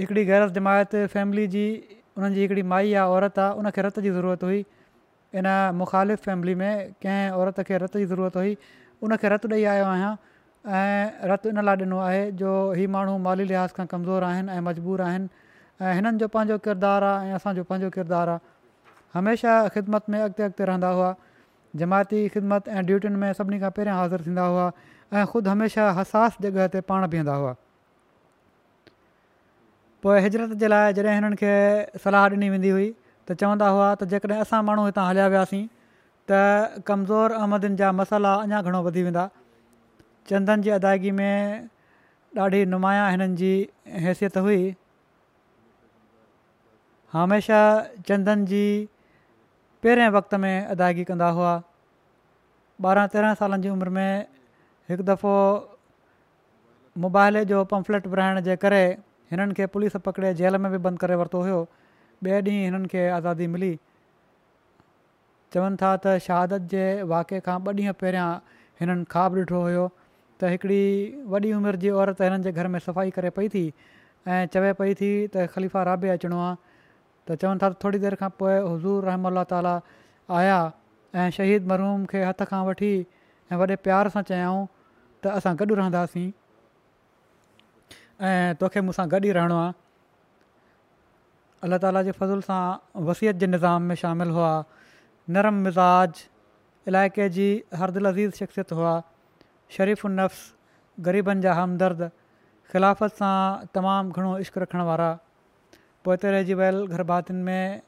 हिकिड़ी 0.00 0.24
जमायत 0.56 0.96
फैमिली 1.16 1.46
जी 1.54 1.64
उन्हनि 2.16 2.34
जी 2.34 2.40
हिकिड़ी 2.42 2.62
माई 2.72 2.92
आहे 2.92 3.14
औरत 3.16 3.38
आहे 3.44 3.56
उनखे 3.62 3.80
रत 3.88 4.00
जी 4.06 4.10
ज़रूरत 4.16 4.44
हुई 4.44 4.60
इन 5.40 5.46
मुखालिफ़ु 5.82 6.22
फैमिली 6.28 6.54
में 6.62 6.72
कंहिं 7.04 7.30
औरत 7.42 7.60
खे 7.68 7.78
रत 7.84 7.96
जी 8.02 8.06
ज़रूरत 8.12 8.36
हुई 8.40 8.52
उनखे 9.08 9.28
रतु 9.34 9.48
ॾेई 9.52 9.64
आयो 9.76 9.84
आहियां 9.92 10.12
ऐं 10.80 11.30
रतु 11.32 11.48
इन 11.54 11.62
लाइ 11.70 11.76
ॾिनो 11.82 11.98
आहे 12.10 12.22
जो 12.42 12.50
इहे 12.74 12.86
माण्हू 12.98 13.16
माली 13.28 13.44
लिहाज़ 13.52 13.72
खां 13.80 13.86
कमज़ोर 13.94 14.24
आहिनि 14.32 14.50
ऐं 14.56 14.60
मजबूर 14.68 15.00
आहिनि 15.06 15.46
ऐं 15.84 15.94
हिननि 15.96 16.18
जो 16.24 16.28
पंहिंजो 16.36 16.56
किरदारु 16.68 17.06
आहे 17.12 17.32
ऐं 17.32 17.38
असांजो 17.38 17.62
पंहिंजो 17.72 17.90
किरदारु 17.96 18.32
आहे 18.36 18.54
हमेशह 19.16 19.68
ख़िदमत 19.76 20.04
में 20.14 20.18
अॻिते 20.20 20.42
अॻिते 20.48 20.62
रहंदा 20.72 20.88
हुआ 21.00 21.08
जमायती 21.82 22.18
ख़िदमत 22.36 22.62
ऐं 22.76 22.82
ड्यूटियुनि 22.90 23.18
में 23.24 23.32
सभिनी 23.40 23.58
खां 23.64 23.70
पहिरियां 23.78 23.96
हाज़िर 23.98 24.26
थींदा 24.26 24.44
हुआ 24.52 24.66
ऐं 25.16 25.24
ख़ुदि 25.26 25.48
हमेशह 25.54 25.90
हसास 25.98 26.34
जॻहि 26.44 26.66
ते 26.72 26.80
पाण 26.88 27.06
बीहंदा 27.12 27.34
हुआ 27.42 27.52
पोइ 30.04 30.18
हिजरत 30.24 30.52
जे 30.62 30.68
लाइ 30.72 30.92
जॾहिं 30.96 31.14
हिननि 31.18 31.36
खे 31.42 31.52
सलाह 32.04 32.24
ॾिनी 32.34 32.48
वेंदी 32.54 32.70
हुई 32.76 32.86
त 33.28 33.32
चवंदा 33.40 33.68
हुआ 33.76 33.86
त 34.00 34.04
जेकॾहिं 34.12 34.40
असां 34.44 34.60
माण्हू 34.68 34.84
हितां 34.88 35.04
हलिया 35.08 35.26
वियासीं 35.34 35.64
त 36.28 36.82
कमज़ोर 36.90 37.38
अहमदनि 37.40 37.80
जा 37.80 37.90
मसाला 38.02 38.34
अञा 38.44 38.60
घणो 38.68 38.82
वधी 38.88 39.02
वेंदा 39.08 39.24
चंडनि 40.30 40.62
जी 40.68 40.70
अदायगी 40.78 41.14
में 41.22 41.66
ॾाढी 42.44 42.64
नुमाया 42.76 43.08
हिननि 43.16 43.34
जी 43.42 43.52
हैसियत 44.04 44.36
हुई 44.46 44.60
हमेशह 47.12 47.66
चंदन 48.08 48.44
जी 48.52 48.62
पहिरें 49.84 50.08
वक़्त 50.18 50.34
में 50.44 50.54
अदायगी 50.76 51.08
कंदा 51.12 51.32
हुआ 51.40 51.56
ॿारहं 52.88 53.08
तेरहं 53.12 53.38
सालनि 53.42 53.62
जी 53.62 53.68
उमिरि 53.76 53.90
में 53.98 54.26
हिकु 54.90 55.02
दफ़ो 55.08 55.32
मोबाइल 57.04 57.42
जो 57.48 57.64
पंफ्लेट 57.70 58.06
विरिहाइण 58.12 58.40
जे 58.44 58.54
करे 58.60 58.82
हिननि 59.32 59.54
खे 59.56 59.66
पुलिस 59.72 59.96
पकिड़े 60.04 60.32
जेल 60.34 60.56
में 60.64 60.70
बि 60.72 60.78
बंदि 60.86 60.98
करे 61.04 61.14
वरितो 61.22 61.40
हुयो 61.46 61.58
ॿिए 62.26 62.38
ॾींहुं 62.42 62.62
हिननि 62.64 62.88
खे 62.92 63.02
आज़ादी 63.16 63.46
मिली 63.56 63.72
चवनि 65.54 65.76
था 65.82 65.90
त 66.06 66.18
शहादत 66.26 66.68
जे 66.74 66.84
वाक़े 67.12 67.40
खां 67.48 67.56
ॿ 67.66 67.72
ॾींहं 67.80 67.92
पहिरियां 68.04 68.28
हिननि 68.80 69.04
ख्वाबु 69.16 69.36
ॾिठो 69.44 69.60
हुयो 69.66 69.82
त 69.90 70.54
हिकिड़ी 70.54 70.80
वॾी 71.36 71.52
उमिरि 71.60 71.78
जी 71.84 71.90
औरत 72.00 72.24
हिननि 72.28 72.48
जे 72.48 72.52
घर 72.56 72.70
में 72.76 72.80
सफ़ाई 72.88 73.10
करे 73.20 73.30
पई 73.40 73.48
थी 73.56 73.62
ऐं 74.38 74.40
चवे 74.56 74.72
पई 74.80 74.94
थी 75.02 75.10
त 75.36 75.46
ख़लीफ़ा 75.58 75.82
राबे 75.90 76.12
अचिणो 76.16 76.38
आहे 76.46 76.56
त 77.28 77.38
चवनि 77.44 77.64
था 77.66 77.70
त 77.74 77.82
थोरी 77.84 77.98
देरि 78.08 78.16
खां 78.24 78.30
पोइ 78.40 78.56
हज़ूर 78.56 79.10
रहम 79.12 79.44
ताला 79.52 79.76
आया 80.40 80.58
ऐं 81.20 81.28
शहीद 81.40 81.68
मरूम 81.76 82.04
खे 82.16 82.24
हथ 82.30 82.44
खां 82.56 82.64
वठी 82.72 82.92
ऐं 83.52 83.56
वॾे 83.66 83.76
प्यार 83.90 84.08
सां 84.18 84.22
चयाऊं 84.34 84.66
त 85.22 85.26
असां 85.40 85.54
गॾु 85.60 85.74
रहंदासीं 85.78 86.28
ऐं 88.28 88.52
तोखे 88.60 88.80
मूंसां 88.86 89.06
गॾु 89.12 89.20
ई 89.24 89.32
रहणो 89.38 89.58
आहे 89.62 89.72
अल्ला 91.66 91.76
ताला 91.82 92.02
जे 92.08 92.12
फज़ुल 92.18 92.40
सां 92.48 93.02
वसियत 93.08 93.34
जे 93.42 93.46
निज़ाम 93.50 93.82
में 93.90 93.94
शामिलु 94.02 94.32
हुआ 94.36 94.52
नरम 95.36 95.56
मिज़ाज 95.66 96.22
इलाइक़े 96.90 97.28
जी 97.36 97.48
हर 97.82 97.94
अज़ीज़ 98.10 98.40
शख़्सियत 98.42 98.72
हुआ 98.80 98.92
शरीफ़ 99.76 100.06
नफ़्स 100.18 101.04
ग़रीबनि 101.10 101.42
जा 101.48 101.54
हमदर्द 101.62 102.08
ख़िलाफ़त 102.72 103.22
सां 103.22 103.66
तमामु 103.74 104.16
घणो 104.16 104.30
इश्क़ 104.46 104.62
रखण 104.64 104.84
वारा 104.92 105.10
पोइ 106.04 106.14
हिते 106.18 106.30
रहिजी 106.36 106.54
वियल 106.62 106.80
गरभातियुनि 106.94 107.42
में 107.50 107.82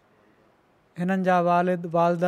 हिननि 1.02 1.24
जा 1.30 1.38
वालिद 1.50 1.86
वालद 1.96 2.26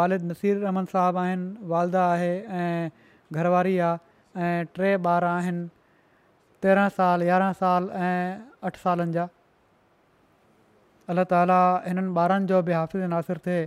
वालिद 0.00 0.28
नसीर 0.32 0.58
रहमन 0.66 0.88
साहब 0.94 1.18
आहिनि 1.24 1.46
वालदा 1.74 2.02
आहे 2.16 2.32
ऐं 2.64 3.08
घरवारी 3.32 3.76
आहे 3.78 4.42
ऐं 4.46 4.64
टे 4.76 4.94
ॿार 5.04 5.22
आहिनि 5.24 5.66
तेरहं 6.62 6.88
साल 6.96 7.22
यारहं 7.22 7.52
साल 7.60 7.88
ऐं 7.90 8.38
अठ 8.68 8.76
सालनि 8.82 9.12
जा 9.16 9.26
अलाह 11.14 11.24
ताली 11.34 11.58
हिननि 11.88 12.12
ॿारनि 12.20 12.46
जो 12.52 12.60
बि 12.62 12.72
हाफ़ि 12.78 13.06
नासिर 13.14 13.38
थिए 13.46 13.62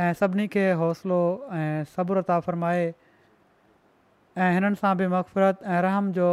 ऐं 0.00 0.12
सभिनी 0.22 0.46
खे 0.54 0.64
हौसलो 0.82 1.20
ऐं 1.58 1.82
सब्रता 1.96 2.38
फ़रमाए 2.46 2.86
ऐं 4.36 4.52
हिननि 4.58 4.80
सां 4.82 4.94
बि 5.02 5.06
मक़फ़रत 5.14 5.62
ऐं 5.76 5.80
रहम 5.88 6.12
जो 6.18 6.28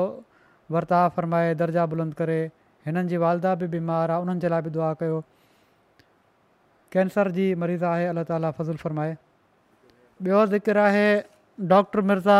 वर्ताव 0.72 1.10
फ़रमाए 1.18 1.54
दर्जा 1.64 1.86
बुलंद 1.96 2.14
करे 2.22 2.40
हिननि 2.86 3.04
जी 3.12 3.18
वालदा 3.28 3.56
बि 3.64 3.68
बीमारु 3.76 4.12
आहे 4.18 4.22
उन्हनि 4.28 4.40
जे 4.46 4.50
लाइ 4.56 4.62
बि 4.68 4.70
दुआ 4.78 4.94
कयो 5.04 5.22
कैंसर 6.92 7.30
जी 7.40 7.54
मरीज़ 7.64 7.84
आहे 7.94 8.06
अलाह 8.16 8.24
ताली 8.32 8.52
फज़ुलु 8.60 8.84
फ़रमाए 8.86 9.16
ॿियो 10.30 10.80
आहे 10.84 11.08
डॉक्टर 11.72 12.02
मिर्ज़ा 12.12 12.40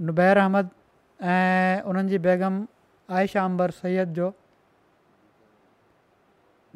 नुबैर 0.00 0.38
अहमद 0.42 0.68
ऐं 1.32 1.80
उन्हनि 1.92 2.08
जी 2.12 2.18
बैगम 2.26 2.60
आइशा 3.18 3.44
अंबर 3.48 3.70
सैद 3.80 4.08
जो 4.18 4.32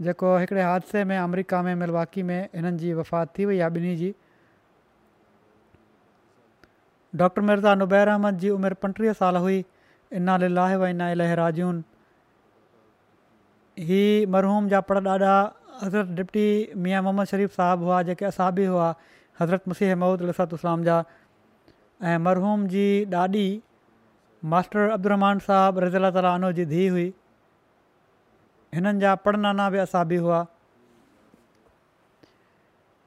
जेको 0.07 0.37
हिकिड़े 0.39 0.63
हादसे 0.63 1.05
में 1.13 1.17
अमरीका 1.19 1.63
में 1.69 1.75
मिलवाकी 1.83 2.23
में 2.31 2.49
हिननि 2.55 2.77
जी 2.83 2.93
वफ़ात 2.99 3.33
थी 3.39 3.45
वई 3.53 3.59
आहे 3.59 3.71
ॿिन्ही 3.81 3.97
जी 4.01 4.15
डॉक्टर 7.23 7.43
मिर्ज़ा 7.51 7.75
नुबैर 7.83 8.09
अहमद 8.17 8.39
जी 8.39 8.51
उमिरि 8.59 8.75
पंटीह 8.83 9.13
साल 9.25 9.37
हुई 9.47 9.65
इना 10.21 10.37
लाहे 10.47 10.91
इना 10.91 11.13
लहराजून 11.21 11.83
ही 13.91 14.03
मरहूम 14.35 14.69
जा 14.69 14.81
पड़ 14.91 15.03
ॾाढा 15.07 15.33
हज़रत 15.83 16.07
डिप्टी 16.19 16.45
मिया 16.85 17.01
मोहम्मद 17.03 17.27
शरीफ़ 17.33 17.53
साहिबु 17.55 17.85
हुआ 17.85 18.03
जेके 18.09 18.25
असाबी 18.25 18.65
हुआ 18.67 18.95
हज़रत 19.41 19.67
मुसीह 19.69 19.97
महूद 20.03 20.23
इस्लाम 20.41 20.85
जा 20.85 21.05
ऐं 22.03 22.17
मरहूम 22.21 22.67
जी 22.69 22.89
ॾाॾी 23.13 23.47
मास्टर 24.55 24.89
अब्दुमान 24.97 25.39
साहब 25.47 25.79
रज़ीला 25.85 26.11
तालो 26.17 26.51
जी 26.59 26.65
धीउ 26.73 26.91
हुई 26.97 27.05
हिननि 28.75 29.01
जा 29.01 29.15
पड़नाना 29.29 29.69
बि 29.75 29.79
असाबी 29.85 30.17
हुआ 30.27 30.41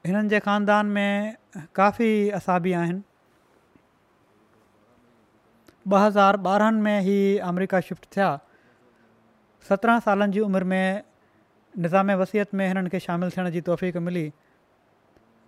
हिननि 0.06 0.28
जे 0.28 0.40
ख़ानदान 0.46 0.86
में 0.98 1.36
काफ़ी 1.74 2.12
असाबी 2.42 2.72
आहिनि 2.82 3.02
ॿ 5.88 5.98
हज़ार 6.06 6.36
ॿारहनि 6.46 6.80
में 6.82 7.06
ई 7.08 7.38
अमरिका 7.52 7.80
शिफ्ट 7.86 8.04
थिया 8.16 8.26
सत्रहं 9.68 10.00
सालनि 10.08 10.32
जी 10.32 10.40
उमिरि 10.50 10.64
में 10.72 11.02
निज़ाम 11.86 12.10
वसियत 12.26 12.54
में 12.58 12.66
हिननि 12.68 12.90
खे 12.92 13.00
शामिलु 13.06 13.30
थियण 13.36 13.50
जी 13.56 13.60
तौफ़ 13.70 13.98
मिली 14.08 14.24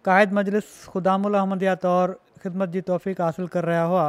क़ाइद 0.05 0.32
मजलिस 0.32 0.74
ख़ुदा 0.93 1.14
उलहम 1.30 1.59
तौरु 1.88 2.14
ख़िदमत 2.43 2.68
जी 2.74 2.80
तौफ़ीक़ु 2.90 3.22
हासिलु 3.24 3.49
करे 3.49 3.66
रहिया 3.70 3.82
हुआ 3.93 4.09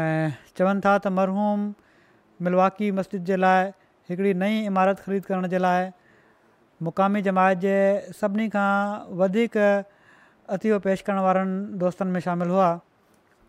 ऐं 0.00 0.32
चवनि 0.56 0.80
था 0.84 0.92
त 1.00 1.06
मरहूम 1.18 1.58
मिलवाकी 2.44 2.90
मस्जिद 2.98 3.24
जे 3.32 3.36
लाइ 3.36 3.62
हिकिड़ी 4.10 4.32
नई 4.42 4.60
इमारत 4.70 5.00
ख़रीद 5.04 5.24
करण 5.26 5.48
जे 5.54 5.58
लाइ 5.64 5.88
मुक़ामी 6.84 7.20
जमायत 7.28 7.58
जे 7.64 7.74
सभिनी 8.20 8.48
खां 8.56 8.72
वधीक 9.20 9.54
अतियो 10.56 10.78
पेश 10.86 11.00
करण 11.08 11.18
वारनि 11.26 11.56
दोस्तनि 11.84 12.10
में 12.12 12.20
शामिल 12.26 12.48
हुआ 12.56 12.68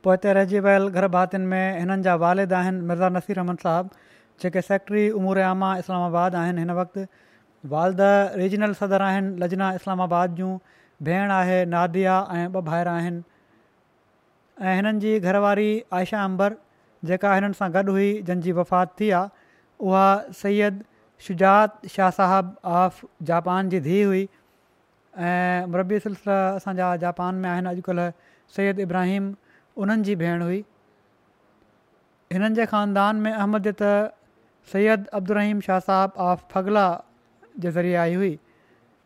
पोइ 0.06 0.14
हिते 0.18 0.34
रहिजी 0.40 0.60
वियल 0.68 0.88
गरभातियुनि 1.00 1.48
में 1.56 1.80
हिननि 1.80 2.02
जा 2.08 2.16
वालिद 2.24 2.54
आहिनि 2.62 2.82
मिर्ज़ा 2.92 3.10
नसीर 3.18 3.40
अहमद 3.44 3.60
साहिबु 3.66 4.06
जेके 4.44 4.62
सेक्रेटरी 4.70 5.44
आमा 5.52 5.74
इस्लामाबाद 5.84 6.36
आहिनि 6.44 6.64
हिन 6.66 6.72
वक़्ति 6.80 7.06
वालद 7.76 8.06
रीजनल 8.44 8.74
सदर 8.84 9.02
आहिनि 9.10 9.36
लजना 9.44 9.74
इस्लामाबाद 9.82 10.40
जूं 10.42 10.52
भेण 11.04 11.32
आहे 11.32 11.64
नादि 11.66 12.04
ऐं 12.04 12.46
ॿ 12.54 12.62
भाहिर 12.66 12.88
आहिनि 12.88 13.22
ऐं 14.68 14.76
हिननि 14.76 15.00
जी 15.00 15.20
घरवारी 15.20 15.70
आशा 15.94 16.24
अंबर 16.24 16.54
जेका 17.10 17.34
हिननि 17.36 17.58
सां 17.60 17.72
गॾु 17.74 17.92
हुई 17.92 18.12
जंहिंजी 18.28 18.52
वफ़ात 18.60 18.94
थी 19.00 19.10
आहे 19.18 19.46
उहा 19.88 20.06
सयद 20.42 20.84
शुजात 21.28 21.86
शाह 21.96 22.10
साहाब 22.20 22.56
ऑफ 22.84 23.04
जापान 23.32 23.70
जी 23.70 23.80
धीउ 23.88 24.08
हुई 24.08 24.24
ऐं 25.18 25.68
मरबी 25.72 26.00
सिलसिला 26.08 26.38
असांजा 26.62 26.96
जापान 27.04 27.36
में 27.44 27.50
आहिनि 27.50 27.68
अॼुकल्ह 27.70 28.12
सैद 28.56 28.80
इब्राहिम 28.88 29.34
उन्हनि 29.84 30.04
जी 30.04 30.16
भेण 30.24 30.42
हुई 30.42 30.64
हिननि 32.34 32.56
जे 32.56 32.66
ख़ानदान 32.72 33.16
में 33.28 33.32
अहमद 33.34 33.74
त 33.84 35.04
अब्दुरहीम 35.20 35.60
शाह 35.62 35.80
साहब 35.92 36.14
ऑफ 36.32 36.48
फगला 36.52 36.88
जे 37.64 37.72
ज़रिए 37.72 37.96
आई 38.08 38.14
हुई 38.16 38.38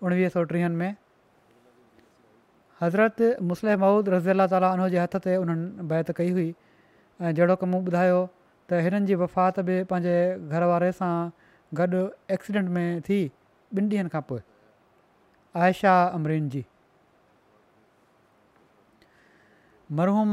उणिवीह 0.02 0.30
सौ 0.36 0.44
टीहनि 0.54 0.76
में 0.76 0.96
हज़रत 2.82 3.21
मुस्लिम 3.51 3.80
महूद 3.80 4.09
रज़ी 4.09 4.30
अला 4.32 4.45
ताली 4.47 4.67
उन 4.80 4.89
जे 4.95 4.99
हथ 5.03 5.15
ते 5.27 5.36
उन्हनि 5.36 5.84
बैत 5.91 6.11
कई 6.19 6.30
हुई 6.36 6.49
ऐं 7.21 7.32
जहिड़ो 7.36 7.55
की 7.63 7.65
मूं 7.71 7.82
ॿुधायो 7.84 8.19
त 8.71 8.80
हिननि 8.86 9.05
जी 9.11 9.15
वफ़ात 9.21 9.59
बि 9.69 9.75
पंहिंजे 9.91 10.15
घर 10.47 10.63
वारे 10.71 10.91
सां 10.99 11.11
गॾु 11.80 12.03
एक्सीडेंट 12.36 12.67
में 12.75 13.01
थी 13.09 13.19
ॿिनि 13.77 13.95
ॾींहंनि 13.95 14.09
खां 14.15 14.21
पोइ 14.32 14.39
आयशा 15.63 15.95
अमरीन 16.19 16.47
जी 16.55 16.63
मरहू 19.99 20.23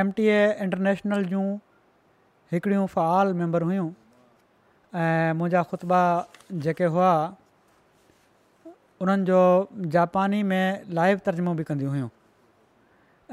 एम 0.00 0.10
टी 0.18 0.26
ए 0.32 0.40
इंटरनेशनल 0.68 1.24
जूं 1.34 1.44
हिकिड़ियूं 2.52 2.86
फ़आल 2.96 3.34
मेंबर 3.42 3.62
हुयूं 3.68 3.90
ऐं 5.04 5.32
मुंहिंजा 5.42 5.64
हुआ 6.96 7.14
उन्हनि 9.02 9.24
जो 9.24 9.36
जापानी 9.96 10.42
में 10.50 10.82
लाइव 10.96 11.20
तर्जुमो 11.26 11.52
बि 11.58 11.64
कंदियूं 11.64 11.90
हुयूं 11.92 12.08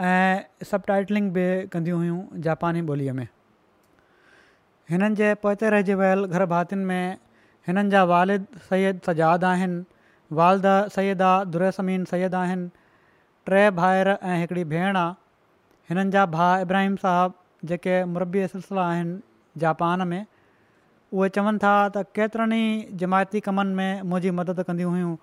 ऐं 0.10 0.66
सब 0.72 0.84
टाइटलिंग 0.88 1.30
बि 1.38 1.46
कंदियूं 1.74 1.98
हुयूं 2.00 2.20
जापानी 2.46 2.82
ॿोलीअ 2.92 3.14
में 3.18 3.28
हिननि 4.90 5.16
जे 5.22 5.34
पोइते 5.44 5.70
रहिजी 5.76 5.94
वियल 6.04 6.26
घर 6.26 6.46
भातियुनि 6.54 6.86
में 6.94 7.18
हिननि 7.68 7.90
जा 7.96 8.04
वालिद 8.14 8.46
सैद 8.70 9.02
सजाद 9.08 9.44
आहिनि 9.52 9.84
वालद 10.40 10.68
सैद 10.96 11.22
आहे 11.34 11.44
दुरमीन 11.56 12.06
सैद 12.16 12.36
आहिनि 12.46 12.70
टे 13.50 13.70
भाइर 13.84 14.10
ऐं 14.16 14.40
हिकिड़ी 14.40 14.64
भेण 14.74 14.96
आहे 14.96 15.94
हिननि 15.94 16.10
जा 16.18 16.26
भाउ 16.40 16.62
इब्राहिम 16.68 16.96
साहब 17.08 17.34
जेके 17.72 18.04
मुरबी 18.18 18.48
सिलसिला 18.58 18.88
आहिनि 18.94 19.20
जापान 19.66 20.08
में 20.08 20.20
उहे 21.14 21.30
चवनि 21.40 21.58
था 21.64 21.76
त 21.98 22.08
केतिरनि 22.20 22.62
ई 22.68 22.86
जमायती 23.04 23.40
कमनि 23.50 23.74
में 23.82 23.92
मुंहिंजी 24.12 24.40
मदद 24.40 24.64
कंदियूं 24.70 24.92
हुयूं 24.94 25.16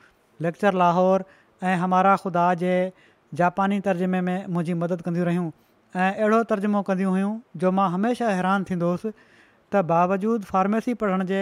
लेक्चर 0.43 0.75
लाहौर 0.83 1.25
ऐं 1.71 1.77
हमारा 1.83 2.15
ख़ुदा 2.23 2.47
जे 2.63 2.73
जापानी 3.41 3.79
तर्जुमे 3.87 4.21
में 4.29 4.37
मुंहिंजी 4.47 4.75
मदद 4.83 5.03
कंदियूं 5.07 5.27
रहियूं 5.29 5.51
ऐं 6.01 6.11
अहिड़ो 6.13 6.43
तर्जुमो 6.53 6.83
कंदियूं 6.91 7.13
हुयूं 7.15 7.33
जो 7.65 7.71
मां 7.79 7.89
हमेशह 7.95 8.31
हैरान 8.39 8.65
थींदो 8.71 8.87
हुयुसि 8.91 9.13
त 9.13 9.83
बावजूद 9.91 10.45
फार्मेसी 10.55 10.95
पढ़ण 11.03 11.25
जे 11.33 11.41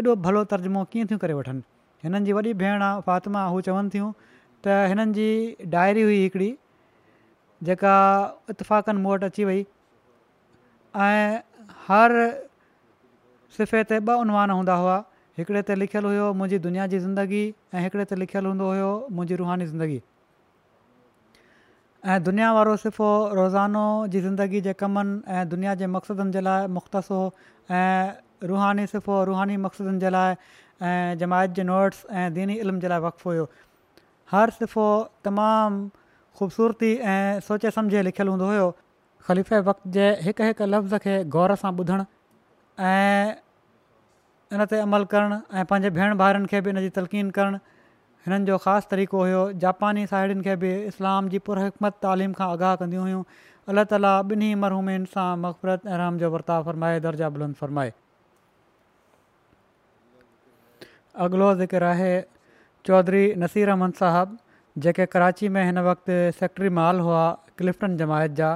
एॾो 0.00 0.14
भलो 0.26 0.44
तर्जुमो 0.54 0.82
कीअं 0.94 1.10
थियूं 1.12 1.20
करे 1.26 1.36
वठनि 1.40 1.62
हिननि 2.04 2.22
जी 2.30 2.36
वॾी 2.38 2.54
भेण 2.64 2.82
आहे 2.88 3.00
फ़ातिमा 3.08 3.44
हू 3.54 3.60
चवनि 3.68 3.92
थियूं 3.96 4.10
त 4.24 4.80
हिननि 4.92 5.20
जी 5.20 5.28
डायरी 5.76 6.02
हुई 6.08 6.18
हिकिड़ी 6.22 6.50
जेका 7.70 7.94
इतफ़ाक़नि 8.54 9.02
मूं 9.04 9.12
वटि 9.16 9.26
अची 9.32 9.48
वई 9.52 9.62
ऐं 11.06 11.70
हर 11.86 12.18
सिफ़े 13.58 13.84
ते 13.92 14.00
ॿ 14.12 14.20
उनवान 14.26 14.54
हूंदा 14.58 14.74
हुआ 14.84 14.96
हिकिड़े 15.38 15.60
ते 15.68 15.74
लिखियलु 15.80 16.08
हुयो 16.08 16.32
मुंहिंजी 16.38 16.58
दुनिया 16.64 16.86
जी 16.92 16.98
ज़िंदगी 17.02 17.42
ऐं 17.74 17.80
हिकिड़े 17.82 18.04
ते 18.10 18.16
लिखियलु 18.22 18.48
हूंदो 18.52 18.66
हुयो 18.70 18.88
मुंहिंजी 19.18 19.34
रुहानी 19.40 19.66
ज़िंदगी 19.66 20.00
ऐं 22.04 22.22
दुनिया 22.24 22.52
वारो 22.56 22.74
सिफ़ो 22.84 23.08
रोज़ानो 23.38 23.84
जी 24.12 24.20
ज़िंदगी 24.26 24.60
जे 24.66 24.72
कमनि 24.82 25.22
ऐं 25.28 25.48
दुनिया 25.48 25.74
जे 25.80 25.86
मक़सदनि 25.94 26.32
जे 26.36 26.40
लाइ 26.48 26.66
मुख़्तसो 26.76 27.20
ऐं 27.78 28.12
रूहानी 28.52 28.86
सिफ़ो 28.92 29.14
रूहानी 29.30 29.56
मक़सदनि 29.64 29.98
जे 30.04 30.10
लाइ 30.10 30.34
ऐं 30.88 31.16
जमायत 31.22 31.50
जे 31.58 31.62
नोट्स 31.70 32.04
ऐं 32.22 32.28
दीनी 32.34 32.54
इल्म 32.66 32.80
जे 32.84 32.88
लाइ 32.94 33.00
वक़फ़ु 33.08 33.30
हुयो 33.30 33.46
हर 34.32 34.50
सिफ़ो 34.58 34.88
तमामु 35.30 35.88
ख़ूबसूरती 36.38 36.92
ऐं 37.14 37.38
सोचे 37.48 37.70
सम्झे 37.78 38.02
लिखियलु 38.10 38.30
हूंदो 38.36 38.46
हुयो 38.52 38.68
ख़लीफ़े 39.30 39.58
वक़्त 39.70 39.88
जे 39.96 40.04
हिकु 40.28 40.42
हिकु 40.50 40.66
लफ़्ज़ 40.74 40.94
खे 41.06 41.14
गौर 41.36 41.54
सां 41.64 41.72
ॿुधणु 41.78 42.04
ऐं 42.90 43.40
इन 44.52 44.64
ते 44.68 44.78
अमल 44.84 45.04
करणु 45.12 45.36
ऐं 45.56 45.64
पंहिंजे 45.68 45.90
भेण 45.96 46.14
भाउरनि 46.20 46.46
खे 46.52 46.60
बि 46.64 46.70
हिनजी 46.70 46.88
तलक़ीन 46.98 47.28
करणु 47.36 47.58
हिननि 48.26 48.44
जो 48.48 48.56
ख़ासि 48.64 48.86
तरीक़ो 48.90 49.18
हुयो 49.24 49.42
जापानी 49.64 50.06
साहेड़ियुनि 50.10 50.42
खे 50.46 50.54
बि 50.64 50.72
इस्लाम 50.92 51.28
जी 51.34 51.38
पुरहिकमत 51.48 51.94
तालीम 52.04 52.32
खां 52.40 52.48
आगाह 52.56 52.74
कंदियूं 52.82 53.04
हुयूं 53.06 53.22
अलाह 53.72 53.86
ताला 53.92 54.10
ॿिन्ही 54.32 54.50
मरहूमिन 54.64 55.06
सां 55.14 55.28
मक़फ़रत 55.44 55.86
ऐं 55.96 56.18
जो 56.24 56.30
वर्ताव 56.36 56.64
फ़रमाए 56.68 57.00
दर्जा 57.06 57.30
बुलंद 57.36 57.58
फ़रमाए 57.62 57.92
अॻिलो 61.28 61.48
ज़िक्र 61.62 61.90
आहे 61.94 62.12
चौधरी 62.90 63.24
नसीर 63.46 63.74
अहमद 63.76 64.00
साहबु 64.04 64.38
जेके 64.84 65.06
कराची 65.16 65.52
में 65.56 65.62
हिन 65.64 65.84
वक़्ति 65.90 66.20
सेक्ट्री 66.42 66.72
माल 66.82 67.02
हुआ 67.08 67.24
क्लिफ्टन 67.62 67.96
जमायत 68.04 68.38
जा 68.42 68.52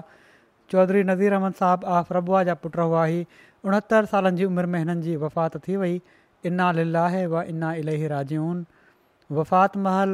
चौधरी 0.74 1.03
नज़ीर 1.14 1.38
अहमद 1.40 1.62
साहब 1.64 1.84
आफ 1.97 2.16
रबुआ 2.20 2.44
जा 2.53 2.62
पुट 2.66 2.78
हुआ 2.84 3.05
ई 3.18 3.26
उणहतरि 3.68 4.06
सालनि 4.10 4.36
जी 4.40 4.44
उमिरि 4.48 4.68
में 4.72 4.78
हिननि 4.80 5.02
जी 5.04 5.14
वफ़ात 5.24 5.56
थी 5.66 5.76
वई 5.82 5.94
इना 6.50 6.68
लीला 6.78 7.04
आहे 7.08 7.22
उहा 7.30 7.42
इन 7.52 7.62
इलाही 7.82 8.08
राजियुनि 8.14 9.34
वफ़ात 9.38 9.76
महल 9.86 10.12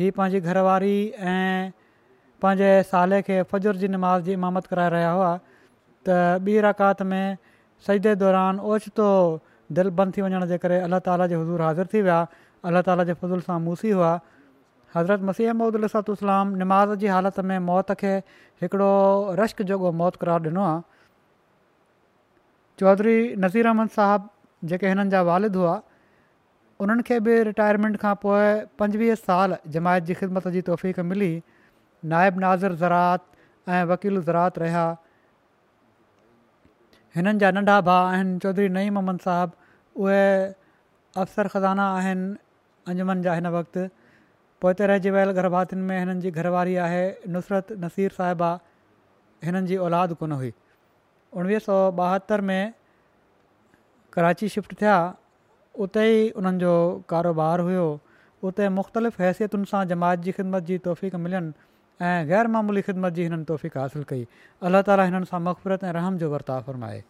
ही 0.00 0.10
पंहिंजी 0.18 0.40
घरवारी 0.52 0.96
ऐं 1.32 1.70
पंहिंजे 2.42 2.70
साले 2.90 3.20
खे 3.28 3.40
फ़जुर 3.52 3.80
जी 3.84 3.88
नमाज़ 3.96 4.22
जी 4.28 4.32
इमामत 4.40 4.66
कराए 4.72 4.92
रहिया 4.96 5.10
हुआ 5.18 5.32
त 6.08 6.18
ॿी 6.50 6.56
इरकात 6.64 7.02
में 7.14 7.24
सजदे 7.86 8.14
दौरान 8.26 8.60
ओचितो 8.74 9.08
दिलि 9.78 9.94
बंदि 10.00 10.16
थी 10.16 10.24
वञण 10.28 10.46
जे 10.52 10.58
करे 10.66 10.78
अलाह 10.88 11.02
ताला 11.08 11.26
जे 11.32 11.40
हज़ूर 11.42 11.62
हाज़िर 11.68 11.92
थी 11.94 12.02
विया 12.10 12.16
अलाह 12.70 12.86
ताला 12.90 13.04
जे 13.10 13.16
फज़ूल 13.20 13.44
सां 13.50 13.58
मूसी 13.68 13.94
हुआ 14.00 14.10
हज़रत 14.96 15.28
मसीह 15.32 15.52
महमूदुलाम 15.60 16.56
नमाज़ 16.64 16.96
जी 17.04 17.12
हालति 17.18 17.46
में 17.52 17.58
मौत 17.72 17.94
खे 18.04 18.14
हिकिड़ो 18.64 18.88
रश्क 19.44 19.62
जोॻो 19.72 19.92
मौत 20.04 20.18
क़रार 20.24 20.48
ॾिनो 20.52 20.64
आहे 20.72 20.80
चौधरी 22.82 23.16
नज़ीर 23.42 23.66
अहमद 23.70 23.94
साहिबु 23.96 24.66
जेके 24.70 24.90
हिननि 24.92 25.10
जा 25.14 25.18
वालिद 25.26 25.56
हुआ 25.58 25.72
उन्हनि 26.84 27.02
खे 27.08 27.16
बि 27.26 27.34
रिटायरमेंट 27.48 27.98
खां 28.04 28.14
पोइ 28.22 28.46
पंजवीह 28.82 29.18
साल 29.18 29.56
जमायत 29.74 30.06
जी 30.08 30.14
ख़िदमत 30.20 30.48
जी 30.54 30.62
तौफ़ 30.68 31.04
मिली 31.10 31.28
नायब 32.12 32.40
नाज़र 32.44 32.72
ज़रात 32.80 33.74
ऐं 33.74 33.82
वकील 33.90 34.18
ज़रात 34.30 34.58
रहिया 34.64 34.82
हिननि 37.18 37.36
जा 37.44 37.50
नंढा 37.58 37.76
भाउ 37.90 38.08
आहिनि 38.14 38.38
चौधरी 38.46 38.68
नईम 38.78 38.98
अहमद 39.02 39.24
साहिबु 39.26 40.02
उहे 40.08 40.18
अफ़सर 40.22 41.52
ख़ज़ाना 41.54 41.86
आहिनि 42.00 42.90
अजमन 42.94 43.22
जा 43.28 43.36
हिन 43.38 43.52
वक़्तु 43.58 43.84
पोइ 44.64 44.74
त 44.80 44.90
रहिजी 44.94 45.14
वियल 45.18 45.36
गर्भातियुनि 45.38 45.86
में 45.92 45.94
हिननि 46.02 46.26
जी 46.26 46.34
घर 46.42 46.52
आहे 46.88 47.04
नुसरत 47.36 47.78
नसीर 47.86 48.18
साहिबा 48.18 48.50
हिननि 49.50 49.66
जी 49.72 49.80
औलाद 49.86 50.18
कोन 50.24 50.38
हुई 50.42 50.52
उणिवीह 51.32 51.58
सौ 51.66 51.74
ॿाहतरि 51.98 52.42
में 52.48 52.72
कराची 54.12 54.48
शिफ्ट 54.54 54.74
थिया 54.80 54.96
उते 55.84 56.02
ई 56.16 56.28
उन्हनि 56.36 56.58
जो 56.60 56.72
कारोबारु 57.08 57.62
हुयो 57.68 57.86
उते 58.48 58.68
मुख़्तलिफ़ 58.78 59.22
हैसियतुनि 59.22 59.64
सां 59.70 59.84
जमात 59.92 60.18
जी 60.26 60.32
ख़िदमत 60.38 60.62
जी 60.70 60.78
तौफ़ीक़ 60.86 61.16
मिलनि 61.24 61.52
ऐं 62.08 62.20
ग़ैरमामूली 62.28 62.82
ख़िदमत 62.88 63.12
जी 63.18 63.22
हिननि 63.28 63.44
तौफ़क़ासिलु 63.50 64.04
कई 64.10 64.26
अलाह 64.68 64.82
ताली 64.90 65.06
हिननि 65.08 65.26
सां 65.30 65.40
मक़फ़रत 65.48 65.84
ऐं 65.88 65.92
रहम 65.98 66.18
जो 66.24 66.30
वर्ताव 66.34 66.60
फ़र्माए 66.68 67.00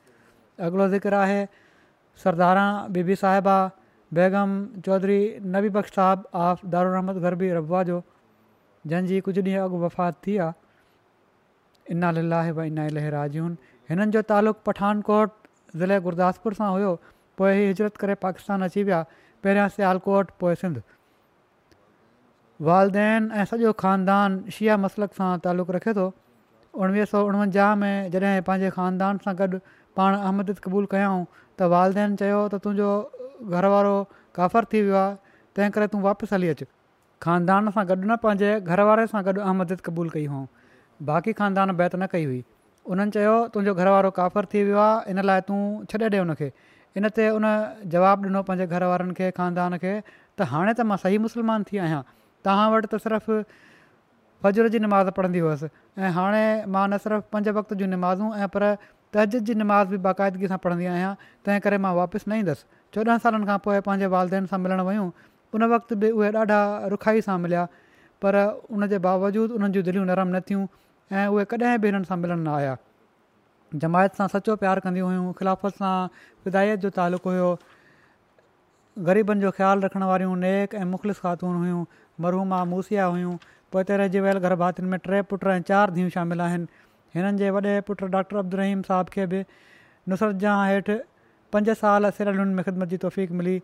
अॻिलो 0.71 0.87
ज़िक्र 0.95 1.15
आहे 1.25 1.41
सरदारा 2.25 2.67
बी 2.97 3.17
साहिबा 3.25 3.57
बेगम 4.21 4.55
चौधरी 4.87 5.21
नबी 5.57 5.69
बख़्श 5.79 5.95
साहब 5.99 6.25
आफ 6.47 6.65
दारू 6.77 6.93
रहमद 6.95 7.19
गरबी 7.27 7.51
रबा 7.59 7.83
जो 7.91 8.03
जंहिंजी 8.93 9.21
कुझु 9.29 9.43
ॾींहं 9.43 9.61
अॻु 9.67 9.81
वफ़ात 9.87 10.21
थी 10.27 10.37
आहे 10.49 12.23
लाहे 12.33 12.67
इना 12.67 13.63
हिननि 13.93 14.11
जो 14.17 14.21
तालुक़ु 14.33 14.61
पठानकोट 14.67 15.31
ज़िले 15.77 15.99
गुरुदासपुर 16.05 16.53
सां 16.59 16.69
हुयो 16.75 16.91
पोइ 17.39 17.53
हिजरत 17.67 17.97
करे 18.03 18.15
पाकिस्तान 18.25 18.63
अची 18.67 18.83
विया 18.89 19.01
पहिरियां 19.45 19.69
सियालकोट 19.77 20.31
पोइ 20.41 20.55
सिंध 20.61 20.77
वालदेन 22.69 23.21
ऐं 23.43 23.45
सॼो 23.51 23.73
ख़ानदान 23.83 24.31
शिया 24.59 24.77
मसलक 24.85 25.13
सां 25.19 25.29
तालुक़ु 25.49 25.73
रखे 25.77 25.93
थो 25.99 26.07
उणिवीह 26.85 27.05
सौ 27.13 27.21
उणवंजाह 27.29 27.75
में 27.83 27.95
जॾहिं 28.15 28.41
पंहिंजे 28.49 28.71
ख़ानदान 28.79 29.21
सां 29.27 29.35
गॾु 29.43 29.61
पाण 30.01 30.17
अहमद 30.21 30.55
क़बूलु 30.69 30.87
कयाऊं 30.97 31.21
त 31.61 31.69
वालदेन 31.75 32.17
चयो 32.25 32.41
त 32.57 32.63
तुंहिंजो 32.69 33.51
घर 33.61 33.69
काफ़र 34.41 34.71
थी 34.73 34.83
वियो 34.89 34.97
आहे 35.03 35.37
तंहिं 35.59 35.77
करे 35.77 35.91
तूं 35.97 36.03
वापसि 36.09 36.35
हली 36.39 36.53
अचु 36.55 36.71
ख़ानदान 37.29 37.71
सां 37.77 37.87
गॾु 37.93 38.01
न 38.07 38.19
पंहिंजे 38.27 38.53
घरवारे 38.73 39.07
सां 39.15 39.25
गॾु 39.31 39.39
अहमद 39.49 39.77
क़बूल 39.93 40.11
कई 40.19 40.27
हुयूं 40.27 40.43
बाक़ी 41.13 41.37
ख़ानदान 41.45 41.77
बहत 41.85 42.01
न 42.03 42.13
कई 42.19 42.29
हुई 42.33 42.43
उन्हनि 42.91 43.11
चयो 43.15 43.35
तुंहिंजो 43.55 43.75
घर 43.79 43.89
वारो 43.95 44.11
काफ़रु 44.19 44.47
थी 44.55 44.61
वियो 44.67 44.79
आहे 44.79 45.11
इन 45.11 45.23
लाइ 45.27 45.41
तूं 45.47 45.59
छॾे 45.91 45.99
ॾे 46.11 46.19
हुनखे 46.19 46.49
इन 46.99 47.05
ते 47.17 47.25
उन 47.39 47.45
जवाबु 47.95 48.25
ॾिनो 48.27 48.41
पंहिंजे 48.49 48.67
घर 48.75 48.83
वारनि 48.91 49.15
खे 49.19 49.27
ख़ानदान 49.39 49.77
खे 49.83 49.93
त 50.35 50.49
हाणे 50.51 50.73
त 50.75 50.81
मां 50.91 50.97
सही 51.03 51.19
मुस्लमान 51.27 51.63
थी 51.71 51.79
आहियां 51.85 52.01
तव्हां 52.45 52.67
वटि 52.75 52.89
त 52.93 52.99
सिर्फ़ु 53.05 53.39
फजुर 54.43 54.69
जी 54.75 54.79
निमाज़ 54.87 55.09
पढ़ंदी 55.19 55.39
हुअसि 55.47 55.71
ऐं 56.03 56.11
हाणे 56.19 56.43
मां 56.75 56.85
न 56.91 56.99
सिर्फ़ु 57.07 57.23
पंज 57.33 57.49
वक़्त 57.61 57.75
जी 57.83 57.87
नमाज़ूं 57.95 58.35
ऐं 58.43 58.49
पर 58.57 58.67
तहज 59.15 59.39
जी 59.51 59.55
निमाज़ 59.63 59.89
बि 59.95 59.99
बाक़ाइदगीअ 60.11 60.51
सां 60.55 60.59
पढ़ंदी 60.67 60.91
आहियां 60.97 61.13
तंहिं 61.47 61.61
करे 61.69 61.79
मां 61.87 61.95
वापसि 62.01 62.27
न 62.31 62.43
ईंदसि 62.45 62.71
चोॾहं 62.99 63.19
सालनि 63.27 63.47
खां 63.53 63.59
पोइ 63.69 63.81
पंहिंजे 63.93 64.11
वालदेन 64.19 64.51
सां 64.55 64.59
मिलणु 64.67 64.89
वयूं 64.93 65.07
उन 65.55 65.71
वक़्त 65.79 65.95
बि 66.03 66.11
उहे 66.19 66.31
ॾाढा 66.45 66.59
रुखाई 66.97 67.25
सां 67.31 67.39
मिलिया 67.47 67.67
पर 68.23 68.41
उन 68.75 68.87
जे 68.95 68.99
बावजूदि 69.11 69.55
उन्हनि 69.61 69.87
जूं 69.95 70.05
नरम 70.11 70.35
न 70.37 70.43
थियूं 70.51 70.67
ऐं 71.11 71.27
उहे 71.27 71.45
कॾहिं 71.53 71.79
बि 71.81 71.89
हिननि 71.89 72.05
सां 72.11 72.19
मिलणु 72.19 72.43
न 72.43 72.49
आया 72.59 72.77
जमायत 73.83 74.19
सां 74.21 74.27
सचो 74.35 74.55
प्यारु 74.63 74.81
कंदियूं 74.87 75.09
हुयूं 75.09 75.33
ख़िलाफ़त 75.41 75.79
सां 75.83 75.95
विदायत 76.47 76.81
जो 76.87 76.91
तालुक़ु 76.99 77.31
हुयो 77.31 77.49
ग़रीबनि 79.09 79.41
जो 79.45 79.51
ख़्यालु 79.59 79.85
रखण 79.87 80.03
वारियूं 80.13 80.37
नेक 80.45 80.75
ऐं 80.81 80.85
मुख़लिस 80.95 81.19
ख़ातून 81.27 81.57
हुयूं 81.63 81.85
मरहूमा 82.27 82.65
मूसिया 82.73 83.07
हुयूं 83.15 83.37
पोइ 83.73 83.85
ते 83.91 83.97
रहिजी 84.03 84.21
वियल 84.27 84.39
गरभातियुनि 84.47 84.91
में 84.95 84.99
टे 85.07 85.23
पुट 85.33 85.47
ऐं 85.55 85.59
चारि 85.73 85.93
धीअ 85.99 86.09
शामिल 86.17 86.41
आहिनि 86.47 86.83
हिननि 87.17 87.39
जे 87.43 87.51
वॾे 87.57 87.73
पुटु 87.91 88.07
डॉक्टर 88.17 88.37
अब्दुल 88.45 88.61
रहीम 88.65 88.83
साहब 88.89 89.13
खे 89.17 89.27
बि 89.33 89.43
नुसरत 90.13 90.43
जा 90.45 90.57
हेठि 90.65 90.99
पंज 91.57 91.71
साल 91.85 92.11
सिरियल 92.19 92.55
में 92.59 92.65
ख़िदमत 92.69 92.89
जी 92.89 92.97
तौफ़ीक़ 93.07 93.33
मिली 93.41 93.57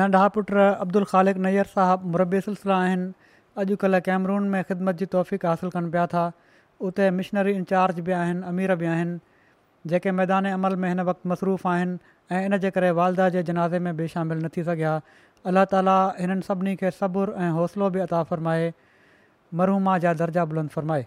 नंढा 0.00 0.26
पुट 0.38 0.52
अब्दुल 0.66 1.04
ख़ालिक़ैर 1.14 1.72
साहबु 1.76 2.16
मुरब 2.16 2.38
सा 2.48 2.76
आहिनि 2.82 3.12
अॼुकल्ह 3.62 3.98
कैमरून 4.06 4.48
में 4.52 4.62
ख़िदमत 4.68 4.94
जी 5.02 5.06
तौफ़ीक़ 5.12 5.46
हासिलु 5.46 5.70
कनि 5.70 5.90
पिया 5.90 6.06
था 6.14 6.24
उते 6.88 7.10
मिशनरी 7.18 7.52
इंचार्ज 7.56 8.00
बि 8.08 8.12
आहिनि 8.12 8.42
अमीर 8.46 8.74
बि 8.82 8.86
आहिनि 8.86 9.18
जेके 9.92 10.10
मैदान 10.18 10.46
अमल 10.52 10.76
में 10.84 10.88
हिन 10.88 11.00
वक़्तु 11.10 11.28
मसरूफ़ 11.30 11.66
आहिनि 11.68 11.96
ऐं 12.36 12.44
इन 12.46 12.58
जे 12.66 12.70
करे 12.76 12.90
वालदा 13.00 13.28
जे 13.38 13.42
जनाज़े 13.52 13.78
में 13.88 13.96
बि 13.96 14.08
शामिलु 14.16 14.40
न 14.46 14.48
थी 14.56 14.64
सघिया 14.68 14.92
अलाह 15.52 15.64
ताला 15.74 15.96
हिननि 16.20 16.42
सभिनी 16.52 16.76
खे 16.84 16.90
सब्रु 17.00 17.34
ऐं 17.42 17.50
हौसलो 17.60 17.90
बि 17.96 18.00
अता 18.08 18.22
फ़रमाए 18.32 18.72
मरहूमा 19.62 19.98
जा 20.06 20.12
दर्जा 20.24 20.44
बुलंद 20.52 20.68
फ़रमाए 20.78 21.06